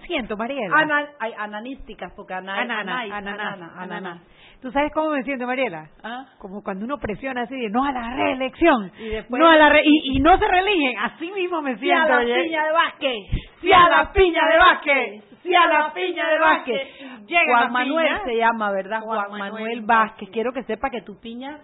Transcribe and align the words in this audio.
Me 0.00 0.06
siento, 0.06 0.36
Mariela? 0.36 0.76
ana- 0.76 1.08
ay, 1.20 1.32
ananísticas, 1.38 2.12
porque 2.14 2.34
ana, 2.34 2.54
Anana, 2.60 3.00
ananá, 3.00 3.16
anana, 3.16 3.42
ananá. 3.52 3.82
anana. 3.82 4.22
¿Tú 4.62 4.72
sabes 4.72 4.90
cómo 4.92 5.10
me 5.10 5.22
siento, 5.22 5.46
Mariela? 5.46 5.88
¿Ah? 6.02 6.24
Como 6.38 6.62
cuando 6.62 6.84
uno 6.86 6.98
presiona 6.98 7.42
así 7.42 7.54
de 7.60 7.68
no 7.68 7.84
a 7.84 7.92
la 7.92 8.10
reelección. 8.14 8.90
Y 8.98 9.08
después- 9.10 9.38
no 9.40 9.48
a 9.48 9.56
la 9.56 9.68
re- 9.68 9.82
y, 9.84 10.16
y 10.16 10.20
no 10.20 10.36
se 10.38 10.46
reeligen. 10.48 10.98
Así 11.04 11.30
mismo 11.32 11.60
me 11.62 11.76
Sí 11.76 11.90
a 11.90 11.94
siento. 11.96 12.08
la 12.08 12.18
oye. 12.18 12.42
piña 12.42 12.64
de 12.66 12.72
Vázquez, 12.72 13.16
sí 13.60 13.72
a 13.72 13.88
la 13.88 14.12
piña 14.12 14.40
de 14.48 14.58
Vázquez, 14.58 15.24
sí 15.42 15.54
a 15.54 15.66
la 15.68 15.92
piña 15.92 16.28
de 16.28 16.38
Vázquez. 16.38 16.88
Llega 17.26 17.58
Juan 17.58 17.72
Manuel 17.72 18.06
piña. 18.08 18.24
se 18.24 18.36
llama, 18.36 18.70
¿verdad? 18.72 19.00
Juan 19.02 19.18
Juan, 19.18 19.30
Manuel 19.38 19.52
Manuel 19.52 19.80
Vázquez. 19.82 19.86
Vázquez. 20.10 20.30
Quiero 20.30 20.52
que 20.52 20.62
sepa 20.64 20.90
que 20.90 21.02
tu 21.02 21.20
piña 21.20 21.58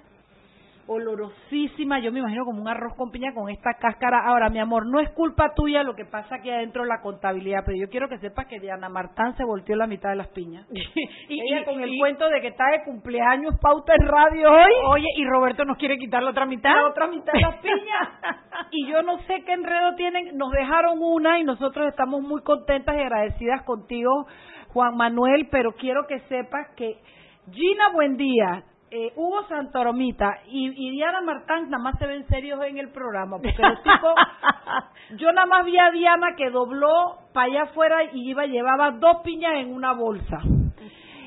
olorosísima, 0.87 2.01
yo 2.01 2.13
me 2.13 2.21
imagino 2.21 2.45
como 2.45 2.61
un 2.61 2.69
arroz 2.69 2.95
con 2.97 3.11
piña 3.11 3.33
con 3.35 3.49
esta 3.49 3.75
cáscara. 3.75 4.27
Ahora, 4.27 4.49
mi 4.49 4.59
amor, 4.59 4.87
no 4.87 5.01
es 5.01 5.11
culpa 5.11 5.53
tuya 5.55 5.83
lo 5.83 5.95
que 5.95 6.05
pasa 6.05 6.37
aquí 6.37 6.51
adentro 6.51 6.83
de 6.83 6.89
la 6.89 7.01
contabilidad, 7.01 7.63
pero 7.65 7.79
yo 7.79 7.89
quiero 7.89 8.09
que 8.09 8.19
sepas 8.19 8.47
que 8.47 8.61
Diana 8.61 8.89
Martán 8.89 9.37
se 9.37 9.45
volteó 9.45 9.77
la 9.77 9.87
mitad 9.87 10.11
de 10.11 10.17
las 10.17 10.29
piñas. 10.29 10.67
y 11.29 11.41
ella 11.41 11.65
con 11.65 11.81
el 11.81 11.91
cuento 11.99 12.29
de 12.29 12.41
que 12.41 12.49
está 12.49 12.65
de 12.71 12.85
cumpleaños 12.85 13.59
pauta 13.61 13.95
en 13.95 14.07
radio 14.07 14.51
hoy. 14.51 14.73
Oye, 14.91 15.09
y 15.17 15.25
Roberto 15.25 15.65
nos 15.65 15.79
quiere 15.79 15.99
quitar 15.99 16.23
la 16.23 16.31
otra 16.31 16.47
mitad. 16.47 16.75
la 16.75 16.89
otra 16.89 17.07
mitad 17.07 17.33
de 17.33 17.41
las 17.41 17.57
piñas. 17.57 18.09
y 18.71 18.87
yo 18.87 19.03
no 19.03 19.19
sé 19.21 19.43
qué 19.45 19.53
enredo 19.53 19.95
tienen. 19.97 20.37
Nos 20.37 20.51
dejaron 20.53 20.99
una 21.01 21.39
y 21.39 21.45
nosotros 21.45 21.87
estamos 21.89 22.23
muy 22.23 22.43
contentas 22.43 22.97
y 22.97 23.01
agradecidas 23.01 23.63
contigo, 23.63 24.27
Juan 24.69 24.97
Manuel, 24.97 25.49
pero 25.51 25.73
quiero 25.73 26.07
que 26.07 26.19
sepas 26.21 26.69
que 26.77 26.99
Gina 27.51 27.91
Buendía, 27.93 28.65
eh, 28.95 29.11
Hugo 29.17 29.43
Santoromita 29.49 30.41
y, 30.49 30.69
y 30.69 30.91
Diana 30.91 31.23
Martán 31.23 31.71
nada 31.71 31.83
más 31.83 31.99
se 31.99 32.07
ven 32.07 32.27
serios 32.29 32.63
en 32.63 32.77
el 32.77 32.91
programa, 32.91 33.39
porque 33.39 33.63
los 33.63 33.83
tipos, 33.83 34.15
yo 35.17 35.33
nada 35.33 35.47
más 35.47 35.65
vi 35.65 35.79
a 35.79 35.91
Diana 35.91 36.35
que 36.37 36.51
dobló 36.51 37.17
para 37.33 37.47
allá 37.47 37.63
afuera 37.63 38.05
y 38.13 38.29
iba 38.29 38.45
llevaba 38.45 38.91
dos 38.91 39.23
piñas 39.25 39.55
en 39.55 39.73
una 39.73 39.93
bolsa. 39.95 40.41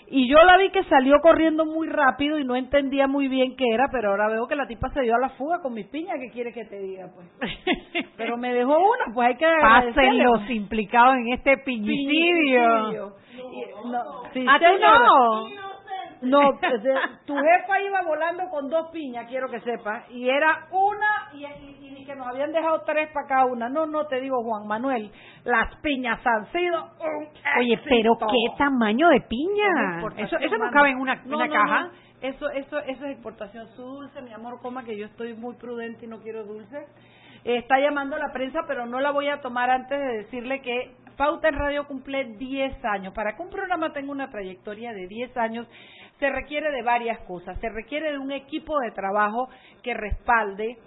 Y 0.08 0.30
yo 0.30 0.38
la 0.44 0.58
vi 0.58 0.70
que 0.70 0.84
salió 0.84 1.20
corriendo 1.20 1.66
muy 1.66 1.88
rápido 1.88 2.38
y 2.38 2.44
no 2.44 2.56
entendía 2.56 3.08
muy 3.08 3.28
bien 3.28 3.56
qué 3.56 3.66
era, 3.74 3.86
pero 3.92 4.12
ahora 4.12 4.30
veo 4.30 4.48
que 4.48 4.56
la 4.56 4.68
tipa 4.68 4.90
se 4.90 5.02
dio 5.02 5.16
a 5.16 5.20
la 5.20 5.30
fuga 5.30 5.60
con 5.64 5.74
mis 5.74 5.88
piñas. 5.88 6.18
¿Qué 6.22 6.30
quiere 6.32 6.54
que 6.54 6.66
te 6.66 6.80
diga, 6.80 7.08
pues? 7.16 7.28
Pero 8.16 8.38
me 8.38 8.54
dejó 8.54 8.78
una, 8.78 9.14
pues 9.14 9.30
hay 9.30 9.36
que 9.36 9.48
Pasen 9.60 10.24
los 10.24 10.48
implicados 10.52 11.16
en 11.16 11.34
este 11.34 11.58
piñicidio. 11.58 13.16
No, 13.86 14.04
sí, 14.32 14.46
¿A 14.48 14.60
señora. 14.60 15.00
no? 15.00 15.75
No, 16.26 16.52
de- 16.54 17.00
tu 17.26 17.36
jefa 17.36 17.80
iba 17.82 18.02
volando 18.04 18.50
con 18.50 18.70
dos 18.70 18.90
piñas, 18.92 19.28
quiero 19.28 19.50
que 19.50 19.60
sepas, 19.62 20.10
y 20.12 20.30
era 20.30 20.68
una 20.72 21.30
y, 21.34 21.46
y- 21.46 21.96
y 22.02 22.06
que 22.06 22.16
nos 22.16 22.28
habían 22.28 22.52
dejado 22.52 22.82
tres 22.86 23.10
para 23.14 23.28
cada 23.28 23.46
una. 23.46 23.70
No, 23.70 23.86
no, 23.86 24.06
te 24.08 24.20
digo, 24.20 24.44
Juan 24.44 24.68
Manuel, 24.68 25.12
las 25.44 25.76
piñas 25.82 26.20
han 26.26 26.52
sido 26.52 26.84
un 27.00 27.28
Oye, 27.60 27.80
pero 27.84 28.14
éxito. 28.14 28.28
qué 28.28 28.58
tamaño 28.58 29.08
de 29.10 29.22
piña. 29.22 30.02
Eso, 30.18 30.38
eso 30.38 30.58
no 30.58 30.70
cabe 30.72 30.90
en 30.92 31.00
una, 31.00 31.16
No, 31.26 31.36
una 31.38 31.48
no, 31.48 31.54
caja. 31.54 31.90
Eso, 32.22 32.50
eso, 32.50 32.80
eso 32.80 33.06
es 33.06 33.12
exportación. 33.12 33.68
Su 33.76 33.84
dulce, 33.84 34.22
mi 34.22 34.34
amor, 34.34 34.60
coma 34.62 34.84
que 34.84 34.98
yo 34.98 35.06
estoy 35.06 35.34
muy 35.36 35.56
prudente 35.58 36.06
y 36.06 36.08
no 36.08 36.20
quiero 36.22 36.44
dulce. 36.44 36.78
Eh, 37.44 37.58
está 37.58 37.78
llamando 37.80 38.16
a 38.16 38.20
la 38.20 38.32
prensa, 38.34 38.62
pero 38.68 38.86
no 38.88 39.00
la 39.00 39.12
voy 39.12 39.30
a 39.30 39.42
tomar 39.42 39.70
antes 39.70 40.00
de 40.00 40.18
decirle 40.24 40.62
que 40.62 40.96
Pauta 41.18 41.48
en 41.50 41.56
Radio 41.56 41.86
cumple 41.88 42.26
10 42.38 42.84
años. 42.86 43.14
Para 43.14 43.36
que 43.36 43.42
un 43.44 43.50
programa 43.50 43.94
tenga 43.94 44.12
una 44.12 44.30
trayectoria 44.30 44.92
de 44.94 45.08
10 45.08 45.38
años, 45.38 45.68
se 46.20 46.30
requiere 46.30 46.72
de 46.72 46.82
varias 46.82 47.20
cosas. 47.22 47.60
Se 47.60 47.70
requiere 47.70 48.12
de 48.12 48.18
un 48.18 48.32
equipo 48.32 48.80
de 48.80 48.92
trabajo 48.92 49.50
que 49.84 49.94
respalde 49.94 50.78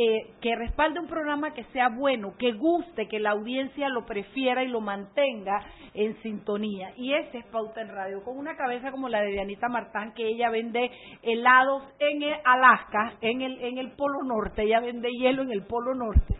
eh, 0.00 0.30
que 0.40 0.54
respalde 0.54 1.00
un 1.00 1.08
programa 1.08 1.52
que 1.54 1.64
sea 1.72 1.88
bueno, 1.88 2.34
que 2.38 2.52
guste, 2.52 3.08
que 3.08 3.18
la 3.18 3.30
audiencia 3.30 3.88
lo 3.88 4.06
prefiera 4.06 4.62
y 4.62 4.68
lo 4.68 4.80
mantenga 4.80 5.60
en 5.92 6.16
sintonía. 6.22 6.92
Y 6.96 7.14
ese 7.14 7.38
es 7.38 7.46
Pauta 7.46 7.80
en 7.80 7.88
Radio, 7.88 8.22
con 8.22 8.38
una 8.38 8.56
cabeza 8.56 8.92
como 8.92 9.08
la 9.08 9.22
de 9.22 9.32
Dianita 9.32 9.68
Martán, 9.68 10.14
que 10.14 10.24
ella 10.28 10.50
vende 10.50 10.88
helados 11.22 11.82
en 11.98 12.22
el 12.22 12.36
Alaska, 12.44 13.14
en 13.22 13.42
el, 13.42 13.60
en 13.60 13.78
el 13.78 13.90
Polo 13.96 14.22
Norte, 14.22 14.62
ella 14.62 14.78
vende 14.78 15.10
hielo 15.10 15.42
en 15.42 15.50
el 15.50 15.66
Polo 15.66 15.92
Norte. 15.96 16.36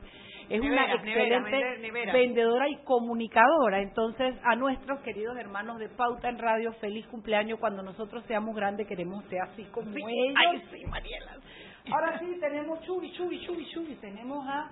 Es 0.48 0.60
una 0.60 0.94
excelente 0.94 2.12
vendedora 2.12 2.68
y 2.68 2.76
comunicadora. 2.84 3.80
Entonces, 3.80 4.34
a 4.44 4.56
nuestros 4.56 5.00
queridos 5.00 5.36
hermanos 5.36 5.78
de 5.78 5.88
Pauta 5.90 6.28
en 6.28 6.38
Radio, 6.38 6.72
feliz 6.74 7.06
cumpleaños. 7.08 7.58
Cuando 7.58 7.82
nosotros 7.82 8.24
seamos 8.26 8.56
grandes, 8.56 8.86
queremos 8.86 9.24
ser 9.26 9.42
así 9.42 9.64
como 9.64 9.90
ellos. 9.90 10.36
Ay, 10.36 10.62
sí, 10.72 10.86
Mariela. 10.86 11.32
Ahora 11.90 12.18
sí, 12.18 12.38
tenemos 12.40 12.80
Chubi, 12.82 13.12
Chubi, 13.12 13.44
Chubi, 13.44 13.66
Chubi. 13.72 13.94
Tenemos 13.96 14.46
a 14.48 14.70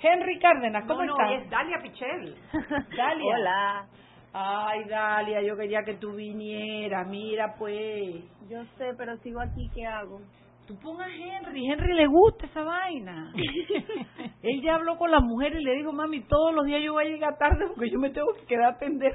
Henry 0.00 0.38
Cárdenas. 0.38 0.84
¿Cómo 0.86 1.04
no, 1.04 1.16
no, 1.16 1.30
estás? 1.30 1.44
es 1.44 1.50
Dalia 1.50 1.78
Pichel. 1.82 2.34
Dalia. 2.96 3.34
Hola. 3.34 3.86
Ay, 4.32 4.84
Dalia, 4.84 5.42
yo 5.42 5.56
quería 5.56 5.82
que 5.82 5.94
tú 5.94 6.12
vinieras. 6.12 7.06
Mira, 7.06 7.54
pues. 7.58 8.24
Yo 8.48 8.64
sé, 8.78 8.94
pero 8.96 9.16
sigo 9.18 9.40
aquí, 9.40 9.70
¿qué 9.74 9.86
hago? 9.86 10.20
Tú 10.68 10.76
pon 10.80 11.00
a 11.00 11.06
Henry. 11.08 11.66
Henry 11.66 11.94
le 11.94 12.06
gusta 12.06 12.44
esa 12.44 12.62
vaina. 12.62 13.32
Él 14.42 14.62
ya 14.62 14.74
habló 14.74 14.98
con 14.98 15.10
la 15.10 15.20
mujer 15.20 15.54
y 15.54 15.64
le 15.64 15.74
dijo, 15.76 15.92
mami, 15.92 16.20
todos 16.20 16.54
los 16.54 16.66
días 16.66 16.82
yo 16.84 16.92
voy 16.92 17.06
a 17.06 17.08
llegar 17.08 17.38
tarde 17.38 17.66
porque 17.68 17.88
yo 17.90 17.98
me 17.98 18.10
tengo 18.10 18.34
que 18.34 18.44
quedar 18.44 18.64
a 18.64 18.68
atender 18.74 19.14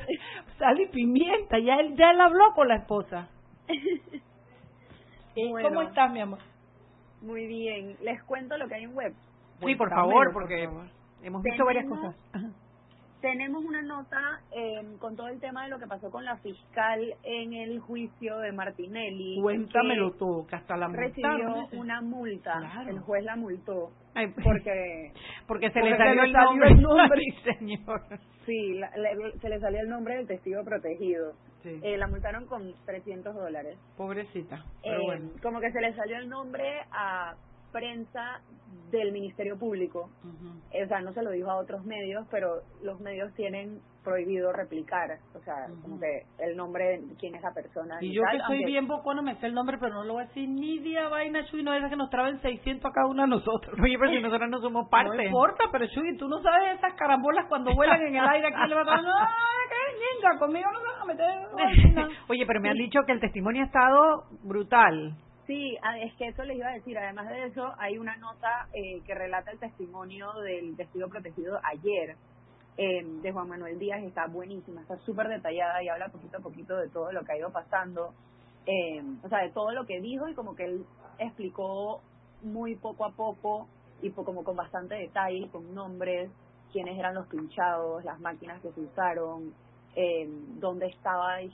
sal 0.57 0.79
y 0.81 0.87
pimienta. 0.87 1.59
Ya 1.59 1.75
él, 1.75 1.95
ya 1.95 2.09
él 2.09 2.19
habló 2.21 2.53
con 2.55 2.67
la 2.67 2.77
esposa. 2.77 3.29
Eh, 5.35 5.49
Bueno. 5.49 5.69
¿Cómo 5.69 5.81
estás, 5.81 6.11
mi 6.11 6.19
amor? 6.21 6.37
Muy 7.23 7.47
bien. 7.47 7.97
Les 8.03 8.21
cuento 8.23 8.55
lo 8.55 8.67
que 8.67 8.75
hay 8.75 8.83
en 8.83 8.93
web. 8.95 9.11
Sí, 9.65 9.73
por 9.73 9.89
favor, 9.89 10.25
por 10.31 10.43
porque 10.43 10.65
favor. 10.65 10.85
hemos 11.23 11.41
visto 11.41 11.65
varias 11.65 11.85
cosas. 11.87 12.15
Tenemos 13.23 13.63
una 13.63 13.81
nota 13.81 14.41
eh, 14.51 14.83
con 14.99 15.15
todo 15.15 15.29
el 15.29 15.39
tema 15.39 15.63
de 15.63 15.69
lo 15.69 15.79
que 15.79 15.87
pasó 15.87 16.11
con 16.11 16.25
la 16.25 16.35
fiscal 16.39 16.99
en 17.23 17.53
el 17.53 17.79
juicio 17.79 18.37
de 18.39 18.51
Martinelli. 18.51 19.39
Cuéntamelo 19.41 20.11
que 20.11 20.17
todo, 20.19 20.45
que 20.45 20.57
hasta 20.57 20.75
la 20.75 20.89
Recibió 20.89 21.29
multaron. 21.31 21.67
una 21.79 22.01
multa. 22.01 22.59
Claro. 22.59 22.89
El 22.89 22.99
juez 22.99 23.23
la 23.23 23.37
multó 23.37 23.91
Ay, 24.13 24.27
porque 24.27 25.13
porque 25.47 25.71
se 25.71 25.79
Porque 25.79 25.89
le 25.91 25.97
salió 25.97 26.23
el 26.23 26.31
salió 26.33 26.49
nombre. 26.49 26.69
el 26.69 26.81
nombre. 26.81 27.21
Ay, 27.45 27.53
señor. 27.55 28.01
sí, 28.45 28.73
la- 28.73 28.91
le- 28.97 29.39
se 29.39 29.47
le 29.49 29.59
salía 29.61 29.79
el 29.79 29.87
nombre 29.89 30.15
del 30.17 30.27
testigo 30.27 30.61
protegido. 30.65 31.31
Sí, 31.63 31.79
Eh, 31.81 31.97
la 31.97 32.07
multaron 32.07 32.45
con 32.45 32.73
300 32.85 33.33
dólares. 33.33 33.77
pobrecita. 33.95 34.65
Pero 34.83 34.97
Eh, 34.99 35.03
bueno. 35.05 35.29
Como 35.41 35.61
que 35.61 35.71
se 35.71 35.79
le 35.79 35.93
salió 35.95 36.17
el 36.17 36.27
nombre 36.27 36.65
a 36.91 37.35
prensa 37.73 38.39
del 38.91 39.11
Ministerio 39.11 39.57
Público. 39.57 40.09
O 40.71 40.87
sea, 40.87 41.01
no 41.01 41.11
se 41.13 41.23
lo 41.23 41.31
dijo 41.31 41.49
a 41.49 41.57
otros 41.57 41.83
medios, 41.83 42.25
pero 42.31 42.61
los 42.83 42.99
medios 43.01 43.33
tienen 43.33 43.81
prohibido 44.03 44.51
replicar, 44.51 45.17
o 45.33 45.39
sea, 45.43 45.67
como 45.81 45.97
que 45.99 46.23
el 46.39 46.57
nombre 46.57 46.99
de 46.99 47.15
quién 47.17 47.35
es 47.35 47.41
la 47.41 47.53
persona. 47.53 47.97
Y 48.01 48.13
yo 48.13 48.21
tal, 48.21 48.31
que 48.33 48.43
soy 48.45 48.55
aunque- 48.57 48.65
bien 48.65 48.87
bocona 48.87 49.21
me 49.21 49.35
sé 49.39 49.47
el 49.47 49.53
nombre, 49.53 49.77
pero 49.79 49.93
no 49.93 50.03
lo 50.03 50.13
voy 50.13 50.23
a 50.23 50.27
decir 50.27 50.47
ni 50.49 50.79
día 50.79 51.07
vaina, 51.07 51.45
Chuy, 51.45 51.63
no 51.63 51.73
es 51.73 51.89
que 51.89 51.95
nos 51.95 52.09
traben 52.09 52.41
600 52.41 52.91
a 52.91 52.93
cada 52.93 53.07
uno 53.07 53.23
de 53.23 53.29
nosotros. 53.29 53.79
Oye, 53.81 53.97
pero 53.97 54.11
si 54.11 54.21
nosotros 54.21 54.49
no 54.49 54.59
somos 54.59 54.89
parte. 54.89 55.15
No 55.15 55.23
importa, 55.23 55.63
pero 55.71 55.87
Chuy, 55.87 56.17
tú 56.17 56.27
no 56.27 56.41
sabes 56.41 56.77
esas 56.77 56.93
carambolas 56.95 57.45
cuando 57.47 57.73
vuelan 57.73 58.01
en 58.01 58.15
el 58.15 58.27
aire 58.27 58.47
aquí 58.47 58.67
le 58.69 58.75
va 58.75 58.81
a 58.81 58.85
dar, 58.85 59.03
no, 59.03 59.13
qué 59.69 60.39
conmigo 60.39 60.69
no 60.71 60.79
van 60.81 61.01
a 61.01 61.05
meter. 61.05 61.47
vaina". 61.95 62.09
Oye, 62.27 62.45
pero 62.45 62.59
me 62.61 62.69
han 62.69 62.77
dicho 62.77 62.99
que 63.05 63.13
el 63.13 63.19
testimonio 63.19 63.63
ha 63.63 63.65
estado 63.65 64.25
brutal. 64.43 65.15
Sí, 65.45 65.77
es 66.01 66.13
que 66.15 66.27
eso 66.29 66.43
les 66.43 66.57
iba 66.57 66.69
a 66.69 66.73
decir. 66.73 66.97
Además 66.97 67.27
de 67.27 67.45
eso, 67.45 67.73
hay 67.77 67.97
una 67.97 68.15
nota 68.17 68.67
eh, 68.73 69.01
que 69.05 69.13
relata 69.13 69.51
el 69.51 69.59
testimonio 69.59 70.31
del 70.41 70.75
testigo 70.77 71.09
protegido 71.09 71.59
ayer 71.63 72.15
eh, 72.77 73.03
de 73.03 73.31
Juan 73.31 73.49
Manuel 73.49 73.77
Díaz. 73.77 74.01
Está 74.03 74.27
buenísima, 74.27 74.81
está 74.81 74.97
súper 74.99 75.27
detallada 75.27 75.83
y 75.83 75.89
habla 75.89 76.07
poquito 76.07 76.37
a 76.37 76.41
poquito 76.41 76.77
de 76.77 76.87
todo 76.89 77.11
lo 77.11 77.23
que 77.25 77.33
ha 77.33 77.37
ido 77.37 77.51
pasando. 77.51 78.13
Eh, 78.65 79.03
o 79.21 79.27
sea, 79.27 79.39
de 79.39 79.49
todo 79.49 79.71
lo 79.73 79.85
que 79.85 79.99
dijo 79.99 80.29
y 80.29 80.33
como 80.33 80.55
que 80.55 80.63
él 80.63 80.85
explicó 81.19 82.01
muy 82.41 82.75
poco 82.75 83.03
a 83.05 83.11
poco 83.11 83.67
y 84.01 84.11
como 84.11 84.45
con 84.45 84.55
bastante 84.55 84.95
detalle, 84.95 85.49
con 85.49 85.75
nombres, 85.75 86.31
quiénes 86.71 86.97
eran 86.97 87.15
los 87.15 87.27
pinchados, 87.27 88.03
las 88.05 88.19
máquinas 88.21 88.61
que 88.61 88.71
se 88.71 88.79
usaron, 88.79 89.53
eh, 89.95 90.27
dónde 90.59 90.87
estaban 90.87 91.51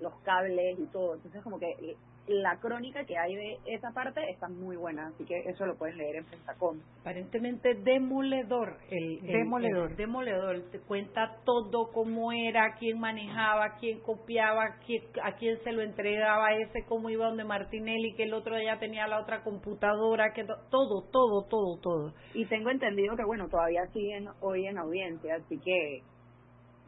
los 0.00 0.14
cables 0.22 0.78
y 0.78 0.86
todo. 0.86 1.14
Entonces, 1.14 1.42
como 1.42 1.58
que 1.58 1.96
la 2.28 2.56
crónica 2.60 3.04
que 3.04 3.18
hay 3.18 3.34
de 3.34 3.58
esa 3.66 3.90
parte 3.92 4.20
está 4.30 4.48
muy 4.48 4.76
buena, 4.76 5.08
así 5.08 5.24
que 5.24 5.40
eso 5.40 5.66
lo 5.66 5.76
pueden 5.76 5.98
leer 5.98 6.16
en 6.16 6.24
Pentacom. 6.24 6.78
Aparentemente 7.00 7.74
demoledor. 7.74 8.76
El, 8.90 9.18
el- 9.24 9.26
Demoledor. 9.26 9.90
el 9.90 9.96
demoledor. 9.96 10.60
Te 10.70 10.78
cuenta 10.80 11.36
todo 11.44 11.90
cómo 11.92 12.32
era, 12.32 12.76
quién 12.78 13.00
manejaba, 13.00 13.74
quién 13.80 14.00
copiaba, 14.00 14.76
quién, 14.86 15.02
a 15.22 15.32
quién 15.36 15.58
se 15.64 15.72
lo 15.72 15.82
entregaba 15.82 16.52
ese, 16.54 16.84
cómo 16.86 17.10
iba 17.10 17.26
donde 17.26 17.44
Martinelli, 17.44 18.14
que 18.14 18.22
el 18.24 18.34
otro 18.34 18.56
ya 18.60 18.78
tenía 18.78 19.06
la 19.08 19.20
otra 19.20 19.42
computadora, 19.42 20.32
que 20.32 20.44
to- 20.44 20.56
todo, 20.70 21.02
todo, 21.10 21.44
todo, 21.48 21.78
todo. 21.80 22.14
Y 22.34 22.46
tengo 22.46 22.70
entendido 22.70 23.16
que, 23.16 23.24
bueno, 23.24 23.48
todavía 23.48 23.84
siguen 23.92 24.28
hoy 24.40 24.66
en 24.66 24.78
audiencia, 24.78 25.34
así 25.36 25.58
que 25.58 26.02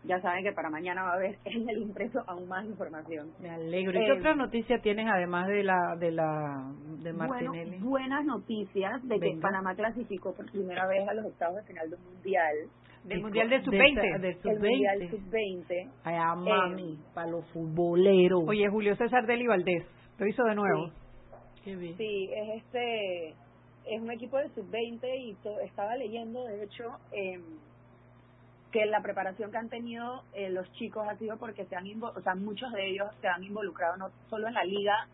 ya 0.05 0.21
saben 0.21 0.45
que 0.45 0.53
para 0.53 0.71
mañana 0.71 1.03
va 1.03 1.11
a 1.13 1.15
haber 1.15 1.37
en 1.45 1.69
el 1.69 1.79
impreso 1.83 2.23
aún 2.27 2.47
más 2.49 2.65
información. 2.67 3.31
Me 3.41 3.51
alegro. 3.51 3.93
¿Y 4.01 4.05
qué 4.05 4.11
Eh, 4.13 4.19
otra 4.19 4.35
noticia 4.35 4.79
tienes 4.81 5.07
además 5.11 5.47
de 5.49 5.63
la 5.65 5.97
de 5.99 6.11
la 6.13 6.73
de 7.03 7.13
Martinelli? 7.13 7.71
Bueno, 7.79 7.87
buenas 7.91 8.25
noticias 8.25 9.03
de 9.09 9.15
que 9.19 9.29
Venga. 9.31 9.43
Panamá 9.43 9.75
clasificó 9.75 10.35
por 10.35 10.51
primera 10.51 10.87
vez 10.87 11.09
a 11.09 11.15
los 11.15 11.27
octavos 11.27 11.57
de 11.57 11.63
final 11.65 11.91
del 11.91 12.01
Mundial. 12.01 12.55
Del 13.05 13.21
Mundial 13.21 13.51
de 13.51 13.59
de 13.59 13.65
Sub-20. 13.65 13.99
esa- 14.09 14.19
del 14.19 14.39
El 14.45 14.61
Mundial 14.61 14.99
Sub-20. 15.11 15.11
Sub-20. 15.11 15.91
Ay, 16.05 16.17
a 16.17 16.35
mami, 16.35 16.99
para 17.15 17.29
los 17.31 17.45
futboleros. 17.53 18.45
Oye, 18.47 18.67
Julio 18.71 18.97
César 18.97 19.27
Deli 19.27 19.47
Valdés. 19.47 19.85
Lo 20.19 20.27
hizo 20.27 20.43
de 20.45 20.55
nuevo. 20.55 20.91
qué 21.65 21.77
bien. 21.77 21.97
Sí, 21.97 22.31
es 22.33 22.63
este 22.63 23.29
es 23.87 24.01
un 24.01 24.11
equipo 24.11 24.39
de 24.39 24.49
sub-20 24.51 25.07
y 25.19 25.35
to- 25.43 25.61
estaba 25.61 25.95
leyendo, 25.97 26.43
de 26.45 26.65
hecho, 26.65 26.85
eh, 27.13 27.39
que 28.75 28.85
la 28.87 29.03
preparación 29.03 29.53
que 29.53 29.57
han 29.57 29.69
tenido 29.69 30.25
eh, 30.33 30.51
los 30.51 30.69
chicos 30.73 31.07
ha 31.09 31.17
sido 31.17 31.37
porque 31.39 31.65
se 31.67 31.77
han, 31.77 31.87
o 32.03 32.21
sea, 32.23 32.35
muchos 32.35 32.73
de 32.73 32.89
ellos 32.89 33.07
se 33.21 33.29
han 33.29 33.45
involucrado 33.45 33.97
no 33.97 34.11
solo 34.29 34.49
en 34.49 34.55
la 34.55 34.65
liga 34.65 35.07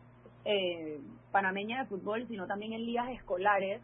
eh, 0.46 0.98
panameña 1.30 1.80
de 1.82 1.88
fútbol, 1.90 2.26
sino 2.26 2.46
también 2.46 2.72
en 2.72 2.86
ligas 2.86 3.10
escolares, 3.10 3.82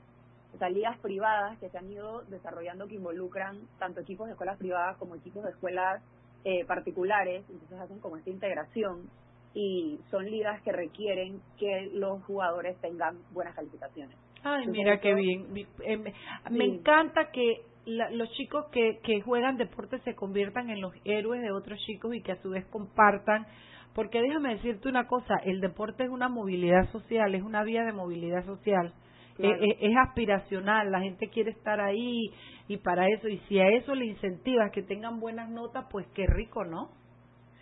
o 0.55 0.57
sea, 0.59 0.71
ligas 0.71 0.97
privadas 1.01 1.59
que 1.59 1.69
se 1.69 1.77
han 1.77 1.93
ido 1.93 2.23
desarrollando 2.31 2.89
que 2.89 2.95
involucran 2.95 3.59
tanto 3.79 4.01
equipos 4.01 4.29
de 4.29 4.33
escuelas 4.33 4.57
privadas 4.57 4.97
como 4.97 5.15
equipos 5.15 5.45
de 5.45 5.51
escuelas 5.51 6.03
eh, 6.45 6.65
particulares, 6.65 7.45
entonces 7.51 7.79
hacen 7.79 8.01
como 8.01 8.17
esta 8.17 8.31
integración 8.31 9.11
y 9.53 10.01
son 10.11 10.25
ligas 10.25 10.63
que 10.63 10.73
requieren 10.73 11.43
que 11.59 11.91
los 11.93 12.25
jugadores 12.25 12.79
tengan 12.81 13.19
buenas 13.33 13.55
calificaciones. 13.55 14.17
Ay, 14.43 14.61
Entonces, 14.65 14.73
mira 14.73 15.01
qué 15.01 15.13
bien. 15.15 15.55
Eh, 15.85 15.97
me- 15.99 16.15
Me 16.51 16.65
Sí. 16.65 16.71
encanta 16.77 17.31
que 17.31 17.61
la- 17.87 18.11
los 18.11 18.31
chicos 18.33 18.67
que, 18.73 18.99
que 19.03 19.21
juegan 19.23 19.57
deporte 19.57 19.99
se 20.01 20.15
conviertan 20.15 20.69
en 20.71 20.81
los 20.81 20.93
héroes 21.05 21.41
de 21.43 21.51
otros 21.53 21.79
chicos 21.87 22.15
y 22.15 22.23
que 22.23 22.33
a 22.33 22.43
su 22.43 22.51
vez 22.51 22.67
compartan. 22.67 23.47
Porque 23.95 24.21
déjame 24.21 24.51
decirte 24.57 24.89
una 24.91 25.07
cosa, 25.07 25.37
el 25.45 25.61
deporte 25.63 26.05
es 26.05 26.11
una 26.11 26.29
movilidad 26.29 26.87
social, 26.91 27.35
es 27.35 27.43
una 27.43 27.63
vía 27.65 27.83
de 27.85 27.93
movilidad 27.93 28.45
social. 28.45 28.93
Claro. 29.37 29.55
Eh, 29.55 29.69
eh, 29.71 29.77
es 29.81 29.97
aspiracional, 29.97 30.91
la 30.91 31.01
gente 31.01 31.29
quiere 31.29 31.51
estar 31.53 31.81
ahí 31.81 32.31
y 32.69 32.77
para 32.79 33.07
eso, 33.09 33.29
y 33.29 33.39
si 33.49 33.59
a 33.59 33.69
eso 33.69 33.95
le 33.95 34.05
incentivas 34.07 34.71
que 34.73 34.83
tengan 34.83 35.19
buenas 35.21 35.49
notas, 35.49 35.87
pues 35.91 36.07
qué 36.15 36.27
rico, 36.27 36.65
¿no? 36.65 36.91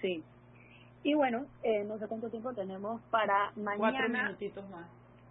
Sí. 0.01 0.23
Y 1.05 1.15
bueno, 1.15 1.45
eh, 1.63 1.85
no 1.85 1.99
sé 1.99 2.07
cuánto 2.09 2.31
tiempo 2.31 2.53
tenemos 2.55 3.01
para 3.11 3.53
Cuatro 3.55 3.79
mañana. 4.09 4.23
minutitos 4.29 4.69
más. 4.71 4.89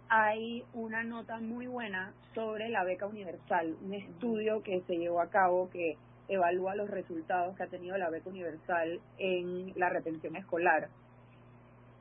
Hay 0.08 0.64
una 0.74 1.02
nota 1.02 1.38
muy 1.40 1.66
buena 1.66 2.12
sobre 2.34 2.68
la 2.68 2.84
beca 2.84 3.06
universal, 3.06 3.76
un 3.82 3.94
estudio 3.94 4.62
que 4.62 4.82
se 4.82 4.96
llevó 4.96 5.20
a 5.20 5.30
cabo 5.30 5.70
que 5.70 5.96
evalúa 6.28 6.74
los 6.74 6.90
resultados 6.90 7.56
que 7.56 7.62
ha 7.62 7.66
tenido 7.68 7.96
la 7.96 8.10
beca 8.10 8.28
universal 8.28 9.00
en 9.18 9.72
la 9.76 9.88
retención 9.88 10.36
escolar. 10.36 10.88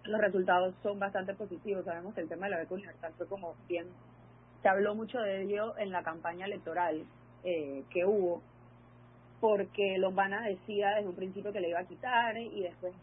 Los 0.04 0.20
resultados 0.20 0.76
son 0.84 1.00
bastante 1.00 1.34
positivos. 1.34 1.86
Sabemos 1.86 2.14
que 2.14 2.22
el 2.22 2.30
tema 2.30 2.48
de 2.48 2.52
la 2.52 2.60
beca 2.60 2.74
universal 2.74 3.14
fue 3.18 3.28
como 3.28 3.56
bien, 3.68 3.88
se 4.62 4.68
habló 4.68 4.96
mucho 4.96 5.20
de 5.20 5.44
ello 5.44 5.78
en 5.78 5.92
la 5.92 6.04
campaña 6.04 6.46
electoral 6.46 7.04
eh, 7.44 7.84
que 7.90 8.06
hubo, 8.06 8.42
porque 9.40 9.98
Lombana 9.98 10.42
decía 10.42 10.96
desde 10.96 11.10
un 11.10 11.16
principio 11.16 11.52
que 11.52 11.62
le 11.62 11.70
iba 11.70 11.80
a 11.80 11.86
quitar 11.86 12.38
y 12.38 12.62
después 12.62 12.94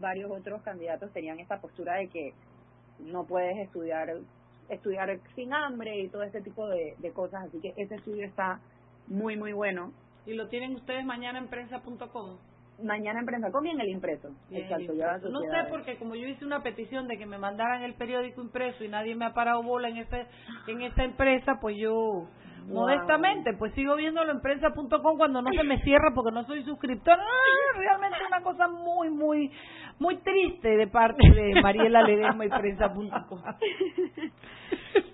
varios 0.00 0.30
otros 0.30 0.62
candidatos 0.62 1.12
tenían 1.12 1.40
esta 1.40 1.60
postura 1.60 1.96
de 1.96 2.08
que 2.08 2.34
no 2.98 3.24
puedes 3.24 3.58
estudiar 3.58 4.14
estudiar 4.68 5.18
sin 5.34 5.52
hambre 5.52 6.00
y 6.00 6.08
todo 6.08 6.22
ese 6.22 6.40
tipo 6.42 6.68
de, 6.68 6.94
de 6.98 7.12
cosas 7.12 7.44
así 7.46 7.60
que 7.60 7.74
ese 7.76 7.96
estudio 7.96 8.24
está 8.26 8.60
muy 9.08 9.36
muy 9.36 9.52
bueno 9.52 9.92
Y 10.26 10.34
lo 10.34 10.48
tienen 10.48 10.74
ustedes 10.74 11.04
mañana 11.04 11.38
en 11.38 11.48
prensa.com. 11.48 12.38
mañana 12.82 13.20
en 13.20 13.26
prensa 13.26 13.48
y 13.62 13.68
en 13.68 13.80
el 13.80 13.88
impreso 13.88 14.28
exacto 14.50 14.92
impreso. 14.92 14.94
ya 14.94 15.06
las 15.12 15.22
No 15.24 15.40
sé 15.40 15.70
porque 15.70 15.96
como 15.98 16.14
yo 16.14 16.26
hice 16.26 16.44
una 16.44 16.62
petición 16.62 17.06
de 17.08 17.18
que 17.18 17.26
me 17.26 17.38
mandaran 17.38 17.82
el 17.82 17.94
periódico 17.94 18.40
impreso 18.42 18.84
y 18.84 18.88
nadie 18.88 19.14
me 19.14 19.26
ha 19.26 19.34
parado 19.34 19.62
bola 19.62 19.88
en 19.88 19.98
ese 19.98 20.26
en 20.66 20.82
esta 20.82 21.04
empresa, 21.04 21.58
pues 21.60 21.76
yo 21.76 22.26
modestamente 22.68 23.52
pues 23.54 23.72
sigo 23.74 23.96
viéndolo 23.96 24.32
en 24.32 24.40
prensa.com 24.40 25.16
cuando 25.16 25.42
no 25.42 25.50
se 25.52 25.64
me 25.64 25.80
cierra 25.82 26.12
porque 26.14 26.32
no 26.32 26.44
soy 26.44 26.62
suscriptor. 26.64 27.18
Ah, 27.18 27.76
realmente 27.78 28.18
una 28.26 28.40
cosa 28.42 28.68
muy 28.68 29.10
muy 29.10 29.50
muy 29.98 30.16
triste 30.18 30.76
de 30.76 30.86
parte 30.86 31.28
de 31.30 31.60
Mariela 31.62 32.02
Ledesma 32.02 32.46
y 32.46 32.48
prensa.com. 32.48 33.40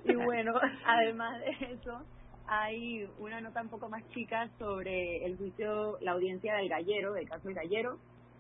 y 0.05 0.15
bueno 0.15 0.53
además 0.87 1.41
de 1.41 1.73
eso 1.75 2.01
hay 2.47 3.07
una 3.19 3.41
nota 3.41 3.63
un 3.63 3.69
poco 3.69 3.89
más 3.89 4.03
chica 4.11 4.49
sobre 4.59 5.25
el 5.25 5.37
juicio 5.37 5.99
la 6.01 6.13
audiencia 6.13 6.57
del 6.57 6.69
gallero 6.69 7.13
del 7.13 7.29
caso 7.29 7.49
del 7.49 7.55
gallero 7.57 7.99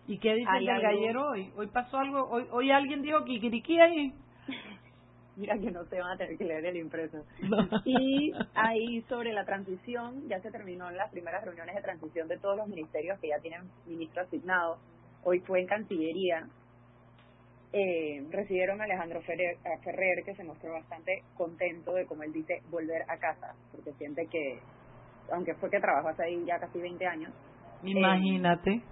¿Y 0.08 0.18
qué 0.18 0.34
dice 0.34 0.50
Hay 0.50 0.64
el 0.64 0.70
algo- 0.70 0.82
gallero 0.82 1.28
hoy? 1.28 1.52
Hoy 1.56 1.66
pasó 1.68 1.98
algo, 1.98 2.28
hoy, 2.28 2.44
hoy 2.50 2.70
alguien 2.72 3.02
dijo 3.02 3.22
kikiriki 3.22 3.78
ahí. 3.78 4.12
Mira 5.40 5.58
que 5.58 5.70
no 5.70 5.84
se 5.86 5.98
van 5.98 6.12
a 6.12 6.16
tener 6.18 6.36
que 6.36 6.44
leer 6.44 6.66
el 6.66 6.76
impreso. 6.76 7.24
Y 7.86 8.30
ahí 8.54 9.00
sobre 9.08 9.32
la 9.32 9.46
transición, 9.46 10.28
ya 10.28 10.38
se 10.40 10.50
terminó 10.50 10.90
las 10.90 11.10
primeras 11.10 11.42
reuniones 11.42 11.74
de 11.74 11.80
transición 11.80 12.28
de 12.28 12.36
todos 12.38 12.58
los 12.58 12.68
ministerios 12.68 13.18
que 13.20 13.28
ya 13.28 13.38
tienen 13.38 13.62
ministro 13.86 14.22
asignado. 14.22 14.76
Hoy 15.24 15.40
fue 15.40 15.60
en 15.60 15.66
Cancillería. 15.66 16.46
Eh, 17.72 18.22
recibieron 18.30 18.82
a 18.82 18.84
Alejandro 18.84 19.22
Ferrer, 19.22 19.56
a 19.64 19.82
Ferrer, 19.82 20.24
que 20.26 20.34
se 20.34 20.44
mostró 20.44 20.72
bastante 20.72 21.22
contento 21.36 21.94
de, 21.94 22.04
como 22.04 22.22
él 22.22 22.32
dice, 22.32 22.60
volver 22.68 23.02
a 23.08 23.16
casa, 23.16 23.54
porque 23.72 23.92
siente 23.92 24.26
que, 24.26 24.58
aunque 25.32 25.54
fue 25.54 25.70
que 25.70 25.80
trabajó 25.80 26.08
hace 26.08 26.24
ahí 26.24 26.44
ya 26.44 26.58
casi 26.58 26.78
20 26.80 27.06
años, 27.06 27.32
Imagínate. 27.82 28.82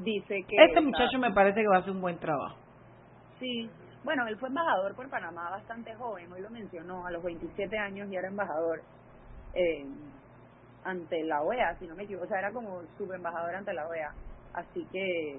dice 0.00 0.42
que... 0.48 0.56
Este 0.56 0.80
muchacho 0.80 1.18
me 1.18 1.32
parece 1.32 1.60
que 1.60 1.68
va 1.68 1.76
a 1.76 1.80
hacer 1.80 1.92
un 1.92 2.00
buen 2.00 2.18
trabajo. 2.18 2.56
Sí, 3.38 3.70
bueno, 4.04 4.26
él 4.26 4.36
fue 4.38 4.48
embajador 4.48 4.94
por 4.94 5.08
Panamá 5.08 5.50
bastante 5.50 5.94
joven, 5.94 6.32
hoy 6.32 6.40
lo 6.40 6.50
mencionó, 6.50 7.06
a 7.06 7.10
los 7.10 7.22
27 7.22 7.78
años 7.78 8.08
ya 8.10 8.20
era 8.20 8.28
embajador 8.28 8.82
eh, 9.54 9.86
ante 10.84 11.24
la 11.24 11.42
OEA, 11.42 11.76
si 11.78 11.86
no 11.86 11.94
me 11.94 12.04
equivoco, 12.04 12.26
o 12.26 12.28
sea, 12.28 12.38
era 12.38 12.52
como 12.52 12.82
subembajador 12.96 13.54
ante 13.54 13.72
la 13.72 13.86
OEA. 13.88 14.12
Así 14.54 14.86
que 14.92 15.38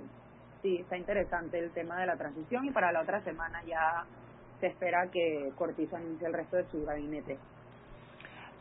sí, 0.62 0.78
está 0.78 0.98
interesante 0.98 1.60
el 1.60 1.72
tema 1.72 2.00
de 2.00 2.08
la 2.08 2.18
transición 2.18 2.66
y 2.66 2.72
para 2.72 2.92
la 2.92 3.01
otra 3.01 3.22
semana 3.24 3.63
ya 3.66 4.06
se 4.60 4.68
espera 4.68 5.10
que 5.12 5.51
Cortizo 5.58 5.96
anuncie 5.96 6.28
el 6.28 6.34
resto 6.34 6.58
de 6.58 6.66
su 6.66 6.86
gabinete. 6.86 7.38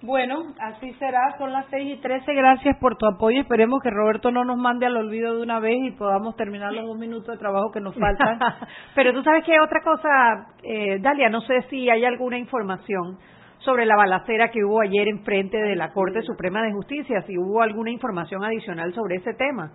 Bueno, 0.00 0.55
así 0.61 0.93
será. 0.95 1.37
Son 1.38 1.52
las 1.52 1.67
6 1.71 1.99
y 1.99 2.00
13. 2.00 2.33
Gracias 2.33 2.76
por 2.78 2.97
tu 2.97 3.07
apoyo. 3.07 3.40
Esperemos 3.40 3.81
que 3.83 3.90
Roberto 3.90 4.31
no 4.31 4.45
nos 4.45 4.57
mande 4.57 4.87
al 4.87 4.97
olvido 4.97 5.35
de 5.35 5.43
una 5.43 5.59
vez 5.59 5.76
y 5.83 5.90
podamos 5.90 6.37
terminar 6.37 6.73
los 6.73 6.87
dos 6.87 6.99
minutos 6.99 7.26
de 7.26 7.38
trabajo 7.38 7.73
que 7.73 7.81
nos 7.81 7.97
faltan. 7.97 8.38
Pero 8.95 9.12
tú 9.12 9.23
sabes 9.25 9.45
que 9.45 9.59
otra 9.61 9.83
cosa, 9.83 10.55
eh, 10.62 11.00
Dalia, 11.00 11.28
no 11.28 11.40
sé 11.40 11.62
si 11.69 11.90
hay 11.90 12.05
alguna 12.05 12.38
información 12.38 13.19
sobre 13.59 13.87
la 13.87 13.97
balacera 13.97 14.50
que 14.52 14.64
hubo 14.64 14.81
ayer 14.81 15.09
en 15.09 15.25
frente 15.25 15.59
de 15.59 15.75
la 15.75 15.93
Corte 15.93 16.23
Suprema 16.23 16.62
de 16.62 16.73
Justicia, 16.73 17.23
si 17.23 17.37
hubo 17.37 17.61
alguna 17.61 17.90
información 17.90 18.45
adicional 18.45 18.95
sobre 18.95 19.17
ese 19.17 19.35
tema. 19.35 19.73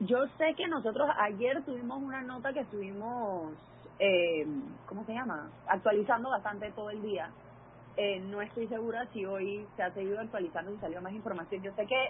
Yo 0.00 0.26
sé 0.38 0.54
que 0.56 0.66
nosotros 0.68 1.06
ayer 1.20 1.62
tuvimos 1.64 2.02
una 2.02 2.22
nota 2.22 2.52
que 2.52 2.60
estuvimos, 2.60 3.52
eh, 3.98 4.46
¿cómo 4.86 5.04
se 5.04 5.12
llama? 5.12 5.50
Actualizando 5.68 6.30
bastante 6.30 6.72
todo 6.72 6.88
el 6.90 7.02
día. 7.02 7.28
Eh, 7.96 8.20
no 8.20 8.40
estoy 8.40 8.66
segura 8.68 9.06
si 9.12 9.24
hoy 9.26 9.66
se 9.76 9.82
ha 9.82 9.90
seguido 9.92 10.18
actualizando 10.18 10.72
y 10.72 10.78
salió 10.78 11.02
más 11.02 11.12
información. 11.12 11.62
Yo 11.62 11.72
sé 11.74 11.86
que 11.86 12.08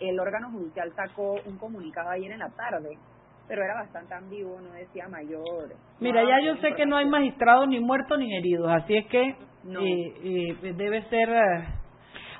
el 0.00 0.20
órgano 0.20 0.50
judicial 0.50 0.92
sacó 0.94 1.36
un 1.44 1.58
comunicado 1.58 2.10
ayer 2.10 2.30
en 2.30 2.38
la 2.38 2.50
tarde 2.50 2.96
pero 3.46 3.62
era 3.62 3.74
bastante 3.74 4.14
ambiguo, 4.14 4.60
no 4.60 4.72
decía 4.72 5.08
mayor. 5.08 5.74
Mira, 6.00 6.22
ya 6.22 6.40
yo 6.44 6.56
sé 6.60 6.74
que 6.74 6.86
no 6.86 6.96
hay 6.96 7.06
magistrados 7.06 7.68
ni 7.68 7.80
muertos 7.80 8.18
ni 8.18 8.34
heridos, 8.34 8.70
así 8.70 8.96
es 8.96 9.06
que 9.06 9.22
eh, 9.22 9.36
eh, 10.62 10.72
debe 10.76 11.02
ser 11.08 11.28